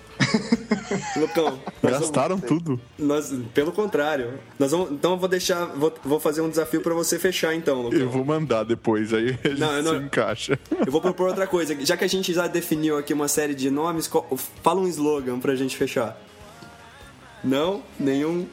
Lucão. 1.17 1.59
Gastaram 1.83 2.37
vamos, 2.37 2.49
tudo. 2.49 2.81
Nós, 2.99 3.33
pelo 3.53 3.73
contrário. 3.73 4.39
Nós 4.59 4.73
vamos, 4.73 4.91
então 4.91 5.13
eu 5.13 5.19
vou 5.19 5.29
deixar. 5.29 5.67
Vou, 5.67 5.95
vou 6.05 6.21
fazer 6.21 6.41
um 6.41 6.49
desafio 6.49 6.81
para 6.81 6.95
você 6.95 7.19
fechar, 7.19 7.55
então, 7.55 7.83
Lucão. 7.83 7.99
Eu 7.99 8.11
vou 8.11 8.25
mandar 8.25 8.65
depois, 8.65 9.15
aí 9.15 9.39
a 9.45 9.49
gente 9.49 9.61
não, 9.61 9.83
não, 9.83 9.99
se 9.99 10.05
encaixa. 10.05 10.59
Eu 10.85 10.91
vou 10.91 11.01
propor 11.01 11.29
outra 11.29 11.47
coisa. 11.47 11.77
Já 11.85 11.97
que 11.97 12.05
a 12.05 12.09
gente 12.09 12.33
já 12.33 12.47
definiu 12.47 12.99
aqui 12.99 13.13
uma 13.13 13.29
série 13.29 13.55
de 13.55 13.71
nomes, 13.71 14.11
fala 14.63 14.81
um 14.81 14.89
slogan 14.89 15.39
pra 15.39 15.55
gente 15.55 15.77
fechar. 15.77 16.21
Não? 17.43 17.83
Nenhum? 18.01 18.47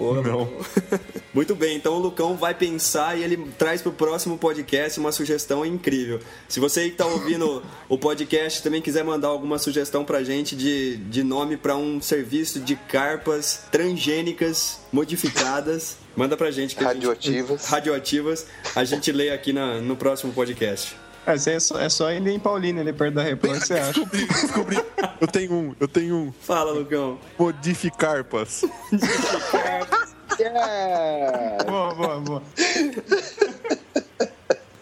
Porra, 0.00 0.22
não. 0.22 0.50
Muito 1.34 1.54
bem, 1.54 1.76
então 1.76 1.92
o 1.92 1.98
Lucão 1.98 2.34
vai 2.34 2.54
pensar 2.54 3.18
e 3.18 3.22
ele 3.22 3.36
traz 3.58 3.82
para 3.82 3.90
o 3.90 3.92
próximo 3.92 4.38
podcast 4.38 4.98
uma 4.98 5.12
sugestão 5.12 5.64
incrível. 5.64 6.20
Se 6.48 6.58
você 6.58 6.84
que 6.84 6.92
está 6.92 7.04
ouvindo 7.04 7.62
o 7.86 7.98
podcast 7.98 8.62
também 8.62 8.80
quiser 8.80 9.04
mandar 9.04 9.28
alguma 9.28 9.58
sugestão 9.58 10.02
para 10.02 10.24
gente 10.24 10.56
de, 10.56 10.96
de 10.96 11.22
nome 11.22 11.58
para 11.58 11.76
um 11.76 12.00
serviço 12.00 12.60
de 12.60 12.76
carpas 12.76 13.64
transgênicas 13.70 14.80
modificadas, 14.90 15.98
manda 16.16 16.34
para 16.34 16.50
gente. 16.50 16.74
Que 16.74 16.82
radioativas. 16.82 17.50
A 17.50 17.56
gente, 17.58 17.68
radioativas. 17.70 18.46
A 18.74 18.84
gente 18.84 19.12
lê 19.12 19.28
aqui 19.28 19.52
na, 19.52 19.82
no 19.82 19.96
próximo 19.96 20.32
podcast. 20.32 20.96
É, 21.26 21.34
é 21.34 21.60
só, 21.60 21.80
é 21.80 21.88
só 21.88 22.10
ele 22.10 22.30
em 22.30 22.38
Paulina, 22.38 22.80
ele 22.80 22.92
perto 22.92 23.14
da 23.14 23.24
que 23.24 23.48
você 23.48 23.74
acha? 23.74 23.92
Descobri, 23.92 24.26
descobri. 24.26 24.84
Eu 25.20 25.26
tenho 25.26 25.52
um, 25.52 25.74
eu 25.78 25.88
tenho 25.88 26.16
um. 26.16 26.32
Fala, 26.32 26.72
Lucão. 26.72 27.18
Modificarpas. 27.38 28.64
Modificarpas. 28.90 30.14
yeah! 30.38 31.64
Boa, 31.64 31.94
boa, 31.94 32.20
boa. 32.20 32.42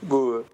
boa. 0.03 0.45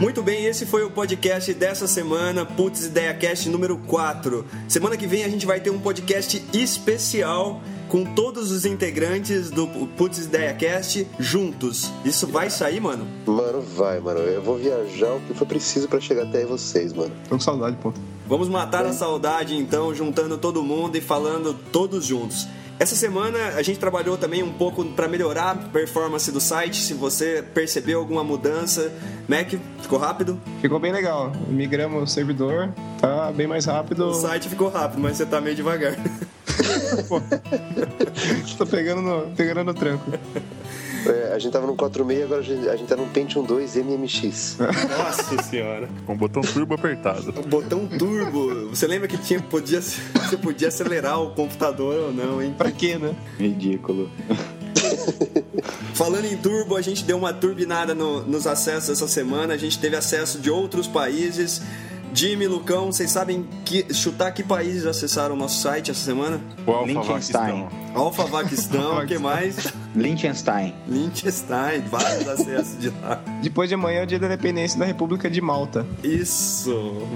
Muito 0.00 0.22
bem, 0.22 0.44
esse 0.44 0.66
foi 0.66 0.82
o 0.84 0.90
podcast 0.90 1.54
dessa 1.54 1.86
semana, 1.86 2.44
Putz 2.44 2.84
Ideia 2.84 3.14
Cast 3.14 3.48
número 3.48 3.78
4. 3.78 4.44
Semana 4.68 4.96
que 4.96 5.06
vem 5.06 5.24
a 5.24 5.28
gente 5.28 5.46
vai 5.46 5.60
ter 5.60 5.70
um 5.70 5.80
podcast 5.80 6.44
especial 6.52 7.62
com 7.94 8.04
todos 8.04 8.50
os 8.50 8.64
integrantes 8.64 9.52
do 9.52 9.68
Putz 9.68 10.18
Ideia 10.24 10.52
Cast 10.52 11.06
juntos. 11.16 11.92
Isso 12.04 12.26
vai 12.26 12.50
sair, 12.50 12.80
mano? 12.80 13.06
Mano, 13.24 13.60
vai, 13.60 14.00
mano. 14.00 14.18
Eu 14.18 14.42
vou 14.42 14.56
viajar 14.58 15.14
o 15.14 15.20
que 15.20 15.32
for 15.32 15.46
preciso 15.46 15.86
para 15.86 16.00
chegar 16.00 16.24
até 16.24 16.44
vocês, 16.44 16.92
mano. 16.92 17.12
Tô 17.28 17.36
com 17.36 17.40
saudade, 17.40 17.76
pô. 17.80 17.92
Vamos 18.26 18.48
matar 18.48 18.84
a 18.84 18.92
saudade 18.92 19.54
então, 19.54 19.94
juntando 19.94 20.36
todo 20.36 20.60
mundo 20.60 20.96
e 20.96 21.00
falando 21.00 21.54
todos 21.70 22.04
juntos. 22.04 22.48
Essa 22.80 22.96
semana 22.96 23.38
a 23.50 23.62
gente 23.62 23.78
trabalhou 23.78 24.18
também 24.18 24.42
um 24.42 24.52
pouco 24.52 24.84
para 24.84 25.06
melhorar 25.06 25.50
a 25.52 25.54
performance 25.54 26.32
do 26.32 26.40
site. 26.40 26.78
Se 26.78 26.94
você 26.94 27.44
percebeu 27.54 28.00
alguma 28.00 28.24
mudança, 28.24 28.92
Mac, 29.28 29.54
ficou 29.80 30.00
rápido? 30.00 30.36
Ficou 30.60 30.80
bem 30.80 30.90
legal. 30.90 31.30
Migramos 31.46 32.02
o 32.02 32.12
servidor, 32.12 32.72
tá 33.00 33.30
bem 33.30 33.46
mais 33.46 33.66
rápido. 33.66 34.06
O 34.06 34.14
site 34.14 34.48
ficou 34.48 34.68
rápido, 34.68 35.00
mas 35.00 35.16
você 35.16 35.24
tá 35.24 35.40
meio 35.40 35.54
devagar. 35.54 35.94
Tô 38.56 38.66
pegando 38.66 39.02
no, 39.02 39.34
pegando 39.34 39.64
no 39.64 39.74
tranco. 39.74 40.10
É, 41.06 41.34
a 41.34 41.38
gente 41.38 41.52
tava 41.52 41.66
no 41.66 41.76
4.6, 41.76 42.24
agora 42.24 42.40
a 42.40 42.44
gente, 42.44 42.68
a 42.68 42.76
gente 42.76 42.88
tá 42.88 42.96
no 42.96 43.06
Pentium 43.06 43.44
2 43.44 43.76
MMX. 43.76 44.56
Nossa 44.58 45.42
senhora. 45.42 45.88
Com 46.06 46.14
o 46.14 46.16
botão 46.16 46.42
turbo 46.42 46.74
apertado. 46.74 47.34
O 47.38 47.42
botão 47.42 47.86
turbo. 47.86 48.70
Você 48.70 48.86
lembra 48.86 49.06
que 49.06 49.18
tinha, 49.18 49.40
podia, 49.40 49.82
você 49.82 50.36
podia 50.40 50.68
acelerar 50.68 51.20
o 51.20 51.32
computador 51.32 52.06
ou 52.06 52.12
não, 52.12 52.42
hein? 52.42 52.54
Pra 52.56 52.70
quê, 52.70 52.96
né? 52.96 53.14
Ridículo. 53.38 54.10
Falando 55.94 56.24
em 56.24 56.36
turbo, 56.36 56.76
a 56.76 56.82
gente 56.82 57.04
deu 57.04 57.18
uma 57.18 57.32
turbinada 57.32 57.94
no, 57.94 58.22
nos 58.22 58.46
acessos 58.46 58.90
essa 58.90 59.08
semana. 59.08 59.54
A 59.54 59.58
gente 59.58 59.78
teve 59.78 59.96
acesso 59.96 60.38
de 60.38 60.50
outros 60.50 60.86
países. 60.86 61.60
Jimmy, 62.14 62.46
Lucão, 62.46 62.92
vocês 62.92 63.10
sabem 63.10 63.44
que, 63.64 63.92
chutar 63.92 64.30
que 64.32 64.44
países 64.44 64.86
acessaram 64.86 65.34
o 65.34 65.38
nosso 65.38 65.60
site 65.60 65.90
essa 65.90 66.04
semana? 66.04 66.40
O 66.64 66.70
Alfa 66.70 67.83
Alfavaquistão, 67.94 68.98
o 68.98 69.06
que 69.06 69.18
mais? 69.18 69.72
Liechtenstein. 69.94 70.74
Liechtenstein, 70.88 71.82
vários 71.82 72.28
acessos 72.28 72.78
de 72.78 72.90
lá. 73.00 73.22
Depois 73.40 73.68
de 73.68 73.76
amanhã 73.76 74.00
é 74.00 74.02
o 74.02 74.06
dia 74.06 74.18
da 74.18 74.26
independência 74.26 74.78
da 74.78 74.84
República 74.84 75.30
de 75.30 75.40
Malta. 75.40 75.86
Isso, 76.02 76.74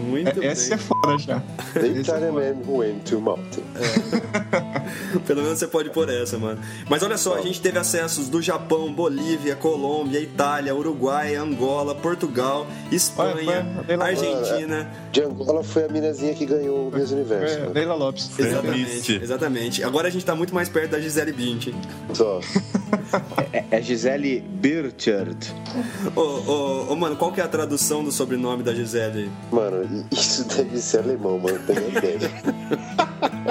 muito 0.09 0.29
é, 0.29 0.33
bem. 0.33 0.49
Essa 0.49 0.75
é 0.75 0.79
foda 0.79 1.19
já. 1.19 1.43
The 1.75 1.87
Italian 1.89 2.33
man 2.33 2.63
who 2.65 2.79
went 2.79 3.03
to 3.05 3.21
Malta. 3.21 3.61
É. 3.75 5.19
Pelo 5.27 5.43
menos 5.43 5.59
você 5.59 5.67
pode 5.67 5.91
pôr 5.91 6.09
essa, 6.09 6.39
mano. 6.39 6.61
Mas 6.89 7.03
olha 7.03 7.19
só, 7.19 7.37
a 7.37 7.43
gente 7.43 7.61
teve 7.61 7.79
acessos 7.79 8.29
do 8.29 8.41
Japão, 8.41 8.93
Bolívia, 8.93 9.57
Colômbia, 9.57 10.21
Itália, 10.21 10.75
Uruguai, 10.75 11.35
Angola, 11.35 11.95
Portugal, 11.95 12.67
Espanha, 12.93 13.67
olha, 13.89 14.05
Argentina. 14.05 14.89
De 15.11 15.23
Angola 15.23 15.65
foi 15.65 15.85
a 15.85 15.89
minazinha 15.89 16.35
que 16.35 16.47
ganhou 16.47 16.89
o 16.89 16.93
Miss 16.97 17.11
Universo. 17.11 17.59
É, 17.59 17.69
Leila 17.69 17.95
Lopes. 17.95 18.31
Exatamente, 18.39 19.21
exatamente. 19.21 19.83
Agora 19.83 20.07
a 20.07 20.11
gente 20.11 20.25
tá 20.25 20.35
muito 20.35 20.55
mais 20.55 20.68
mais 20.69 20.71
perto 20.71 20.91
da 20.93 21.01
Gisele 21.01 21.33
Bündchen. 21.33 21.75
Só. 22.15 22.41
É, 23.53 23.65
é 23.71 23.83
Gisele 23.83 24.41
Birchard. 24.41 25.55
Ô, 26.15 26.21
ô, 26.21 26.93
ô, 26.93 26.97
mano, 26.97 27.17
qual 27.17 27.33
que 27.33 27.41
é 27.41 27.45
a 27.45 27.49
tradução 27.49 28.05
do 28.05 28.13
sobrenome 28.13 28.63
da 28.63 28.75
Gisele 28.75 29.23
aí? 29.23 29.31
Mano, 29.51 30.07
isso 30.13 30.47
deve 30.49 30.79
ser 30.79 30.99
alemão, 30.99 31.39
mano. 31.39 31.59
Tenho 31.67 31.89
ideia. 31.89 32.31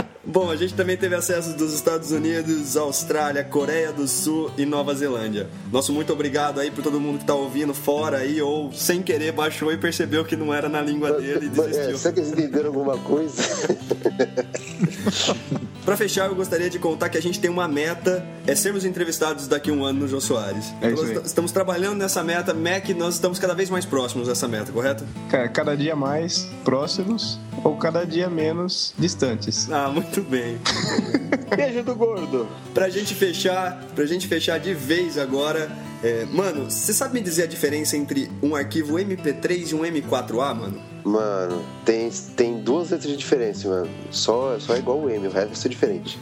Bom, 0.37 0.51
a 0.51 0.55
gente 0.55 0.75
também 0.75 0.95
teve 0.95 1.15
acesso 1.15 1.57
dos 1.57 1.73
Estados 1.73 2.11
Unidos, 2.11 2.77
Austrália, 2.77 3.43
Coreia 3.43 3.91
do 3.91 4.07
Sul 4.07 4.51
e 4.55 4.67
Nova 4.67 4.93
Zelândia. 4.93 5.49
Nosso 5.71 5.91
muito 5.91 6.13
obrigado 6.13 6.59
aí 6.59 6.69
por 6.69 6.83
todo 6.83 6.99
mundo 6.99 7.17
que 7.17 7.25
tá 7.25 7.33
ouvindo 7.33 7.73
fora 7.73 8.17
aí 8.17 8.39
ou 8.39 8.71
sem 8.71 9.01
querer 9.01 9.31
baixou 9.31 9.73
e 9.73 9.79
percebeu 9.79 10.23
que 10.23 10.35
não 10.35 10.53
era 10.53 10.69
na 10.69 10.79
língua 10.79 11.13
dele 11.13 11.47
e 11.47 11.47
é, 11.47 11.49
desistiu. 11.49 11.97
será 11.97 12.13
que 12.13 12.19
eles 12.19 12.33
entenderam 12.33 12.67
alguma 12.67 12.99
coisa? 12.99 13.41
Pra 15.87 15.95
fechar, 15.95 16.27
eu 16.27 16.35
gostaria 16.35 16.69
de 16.69 16.77
contar 16.77 17.07
que 17.07 17.17
a 17.17 17.21
gente 17.21 17.39
tem 17.39 17.49
uma 17.49 17.65
meta, 17.65 18.21
é 18.45 18.53
sermos 18.53 18.83
entrevistados 18.83 19.47
daqui 19.47 19.69
a 19.69 19.73
um 19.73 19.85
ano 19.85 20.01
no 20.01 20.07
Jô 20.09 20.19
Soares. 20.19 20.73
É 20.81 20.89
Nós 20.89 21.01
aí. 21.01 21.21
estamos 21.23 21.53
trabalhando 21.53 21.99
nessa 21.99 22.21
meta, 22.25 22.53
Mac, 22.53 22.89
nós 22.89 23.13
estamos 23.13 23.39
cada 23.39 23.55
vez 23.55 23.69
mais 23.69 23.85
próximos 23.85 24.27
dessa 24.27 24.49
meta, 24.49 24.69
correto? 24.69 25.05
Cara, 25.29 25.47
cada 25.47 25.77
dia 25.77 25.95
mais 25.95 26.45
próximos 26.65 27.39
ou 27.63 27.77
cada 27.77 28.05
dia 28.05 28.29
menos 28.29 28.93
distantes. 28.99 29.71
Ah, 29.71 29.87
muito 29.87 30.21
bem. 30.27 30.59
Beijo 31.55 31.83
do 31.83 31.95
gordo. 31.95 32.47
Pra 32.73 32.89
gente 32.89 33.15
fechar, 33.15 33.83
pra 33.95 34.05
gente 34.05 34.27
fechar 34.27 34.59
de 34.59 34.73
vez 34.73 35.17
agora, 35.17 35.71
é, 36.03 36.25
mano, 36.25 36.69
você 36.69 36.93
sabe 36.93 37.15
me 37.15 37.21
dizer 37.21 37.43
a 37.43 37.47
diferença 37.47 37.97
entre 37.97 38.31
um 38.41 38.55
arquivo 38.55 38.95
MP3 38.95 39.71
e 39.71 39.75
um 39.75 39.81
M4A, 39.81 40.53
mano? 40.53 40.81
Mano, 41.07 41.63
tem, 41.85 42.09
tem 42.35 42.59
duas 42.59 42.89
letras 42.89 43.09
de 43.09 43.15
diferença, 43.15 43.69
mano. 43.69 43.89
Só, 44.11 44.59
só 44.59 44.75
é 44.75 44.79
igual 44.79 44.99
o 44.99 45.09
M, 45.09 45.25
o 45.25 45.31
resto 45.31 45.65
é 45.65 45.69
diferente. 45.69 46.19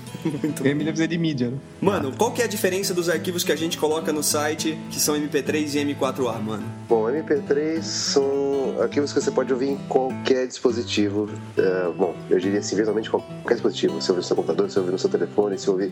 M 0.64 0.84
deve 0.84 0.98
ser 0.98 1.08
de 1.08 1.18
mídia, 1.18 1.50
né? 1.50 1.58
Mano, 1.82 2.14
qual 2.16 2.32
que 2.32 2.40
é 2.40 2.46
a 2.46 2.48
diferença 2.48 2.94
dos 2.94 3.10
arquivos 3.10 3.44
que 3.44 3.52
a 3.52 3.56
gente 3.56 3.80
coloca 3.80 4.14
no 4.14 4.22
site 4.22 4.78
que 4.92 5.00
são 5.00 5.16
MP3 5.16 5.74
e 5.74 5.96
M4A, 5.96 6.40
mano? 6.40 6.64
Bom, 6.88 7.06
MP3 7.06 7.82
são 7.82 8.80
arquivos 8.80 9.12
que 9.12 9.20
você 9.20 9.32
pode 9.32 9.52
ouvir 9.52 9.70
em 9.70 9.78
qualquer 9.90 10.46
dispositivo. 10.46 11.30
É, 11.58 11.92
bom, 11.92 12.16
eu 12.30 12.40
diria 12.40 12.60
assim, 12.60 12.76
visualmente 12.76 13.10
qualquer 13.10 13.56
dispositivo. 13.56 14.00
Você 14.00 14.12
ouve 14.12 14.22
no 14.22 14.28
seu 14.28 14.36
computador, 14.36 14.70
você 14.70 14.80
ouve 14.80 14.92
no 14.92 15.00
seu 15.00 15.10
telefone, 15.10 15.58
você 15.58 15.70
ouve 15.70 15.92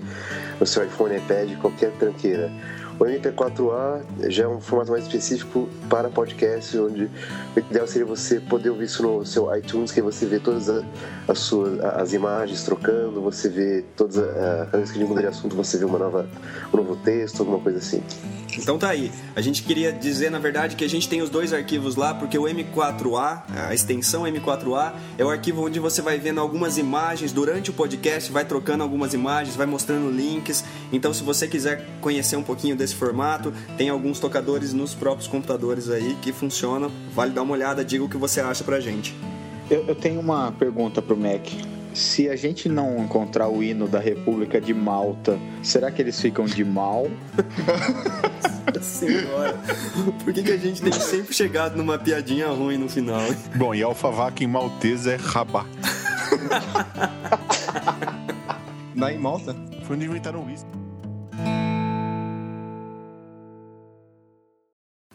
no 0.59 0.67
seu 0.67 0.85
iPhone, 0.85 1.17
iPad, 1.17 1.57
qualquer 1.57 1.91
tranqueira. 1.93 2.51
O 2.99 3.05
MP4A 3.05 4.01
já 4.29 4.43
é 4.43 4.47
um 4.47 4.61
formato 4.61 4.91
mais 4.91 5.03
específico 5.05 5.67
para 5.89 6.09
podcast, 6.09 6.77
onde 6.77 7.09
o 7.55 7.59
ideal 7.59 7.87
seria 7.87 8.05
você 8.05 8.39
poder 8.39 8.69
ouvir 8.69 8.85
isso 8.85 9.01
no 9.03 9.25
seu 9.25 9.53
iTunes, 9.55 9.91
que 9.91 9.99
aí 9.99 10.03
você 10.05 10.25
vê 10.25 10.39
todas 10.39 10.69
as 11.27 11.39
suas 11.39 11.79
as 11.81 12.13
imagens 12.13 12.63
trocando, 12.63 13.19
você 13.21 13.49
vê 13.49 13.83
todas 13.97 14.17
a- 14.19 14.65
cada 14.65 14.77
vez 14.77 14.91
que 14.91 14.99
gente 14.99 15.07
muda 15.09 15.21
de 15.21 15.27
assunto, 15.27 15.55
você 15.55 15.77
vê 15.77 15.85
uma 15.85 15.97
nova, 15.99 16.27
um 16.73 16.77
novo 16.77 16.95
texto, 16.97 17.39
alguma 17.41 17.59
coisa 17.59 17.79
assim. 17.79 18.01
Então 18.59 18.77
tá 18.77 18.89
aí. 18.89 19.11
A 19.35 19.41
gente 19.41 19.63
queria 19.63 19.91
dizer, 19.91 20.29
na 20.29 20.39
verdade, 20.39 20.75
que 20.75 20.83
a 20.83 20.89
gente 20.89 21.07
tem 21.07 21.21
os 21.21 21.29
dois 21.29 21.53
arquivos 21.53 21.95
lá, 21.95 22.13
porque 22.13 22.37
o 22.37 22.43
M4A, 22.43 23.43
a 23.67 23.73
extensão 23.73 24.23
M4A, 24.23 24.93
é 25.17 25.23
o 25.23 25.29
arquivo 25.29 25.65
onde 25.65 25.79
você 25.79 26.01
vai 26.01 26.17
vendo 26.17 26.39
algumas 26.39 26.77
imagens 26.77 27.31
durante 27.31 27.69
o 27.69 27.73
podcast, 27.73 28.31
vai 28.31 28.45
trocando 28.45 28.83
algumas 28.83 29.13
imagens, 29.13 29.55
vai 29.55 29.65
mostrando 29.65 30.09
links. 30.09 30.63
Então, 30.91 31.13
se 31.13 31.23
você 31.23 31.47
quiser 31.47 31.87
conhecer 32.01 32.35
um 32.35 32.43
pouquinho 32.43 32.75
desse 32.75 32.95
formato, 32.95 33.53
tem 33.77 33.89
alguns 33.89 34.19
tocadores 34.19 34.73
nos 34.73 34.93
próprios 34.93 35.27
computadores 35.27 35.89
aí 35.89 36.15
que 36.21 36.31
funcionam. 36.31 36.91
Vale 37.13 37.31
dar 37.31 37.43
uma 37.43 37.53
olhada, 37.53 37.83
diga 37.83 38.03
o 38.03 38.09
que 38.09 38.17
você 38.17 38.41
acha 38.41 38.63
pra 38.63 38.79
gente. 38.79 39.15
Eu, 39.69 39.85
eu 39.87 39.95
tenho 39.95 40.19
uma 40.19 40.51
pergunta 40.51 41.01
pro 41.01 41.15
Mac. 41.15 41.47
Se 41.93 42.29
a 42.29 42.35
gente 42.35 42.67
não 42.67 43.03
encontrar 43.03 43.49
o 43.49 43.61
hino 43.61 43.87
da 43.87 43.99
República 43.99 44.59
de 44.59 44.73
Malta, 44.73 45.37
será 45.61 45.91
que 45.91 46.01
eles 46.01 46.19
ficam 46.19 46.45
de 46.45 46.65
mal? 46.65 47.07
Senhora, 48.81 49.59
por 50.23 50.33
que, 50.33 50.41
que 50.41 50.51
a 50.51 50.57
gente 50.57 50.81
tem 50.81 50.91
sempre 50.91 51.33
chegado 51.33 51.75
numa 51.75 51.97
piadinha 51.97 52.47
ruim 52.47 52.77
no 52.77 52.89
final? 52.89 53.21
Bom, 53.55 53.75
e 53.75 53.83
alfavaca 53.83 54.43
em 54.43 54.47
maltês 54.47 55.05
é 55.05 55.15
rabá. 55.15 55.65
Lá 58.95 59.11
em 59.11 59.17
Malta. 59.17 59.55
Foi 59.83 59.95
onde 59.95 60.05
inventaram 60.05 60.41
o 60.41 60.45
uísque. 60.45 60.69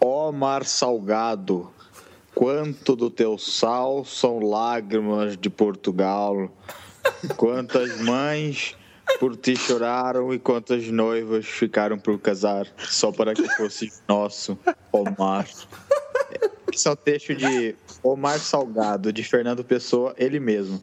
Ó 0.00 0.30
mar 0.30 0.64
salgado, 0.64 1.70
quanto 2.38 2.94
do 2.94 3.10
teu 3.10 3.36
sal 3.36 4.04
são 4.04 4.38
lágrimas 4.38 5.36
de 5.36 5.50
Portugal. 5.50 6.48
Quantas 7.36 8.00
mães 8.00 8.76
por 9.18 9.36
ti 9.36 9.56
choraram 9.56 10.32
e 10.32 10.38
quantas 10.38 10.86
noivas 10.86 11.44
ficaram 11.46 11.98
por 11.98 12.16
casar 12.20 12.68
só 12.78 13.10
para 13.10 13.34
que 13.34 13.48
fosse 13.56 13.92
nosso, 14.06 14.56
ó 14.92 15.02
mar. 15.18 15.48
Esse 16.72 16.86
é 16.86 16.92
o 16.92 16.96
texto 16.96 17.34
de 17.34 17.74
O 18.04 18.14
Mar 18.14 18.38
Salgado, 18.38 19.12
de 19.12 19.24
Fernando 19.24 19.64
Pessoa, 19.64 20.14
ele 20.16 20.38
mesmo. 20.38 20.80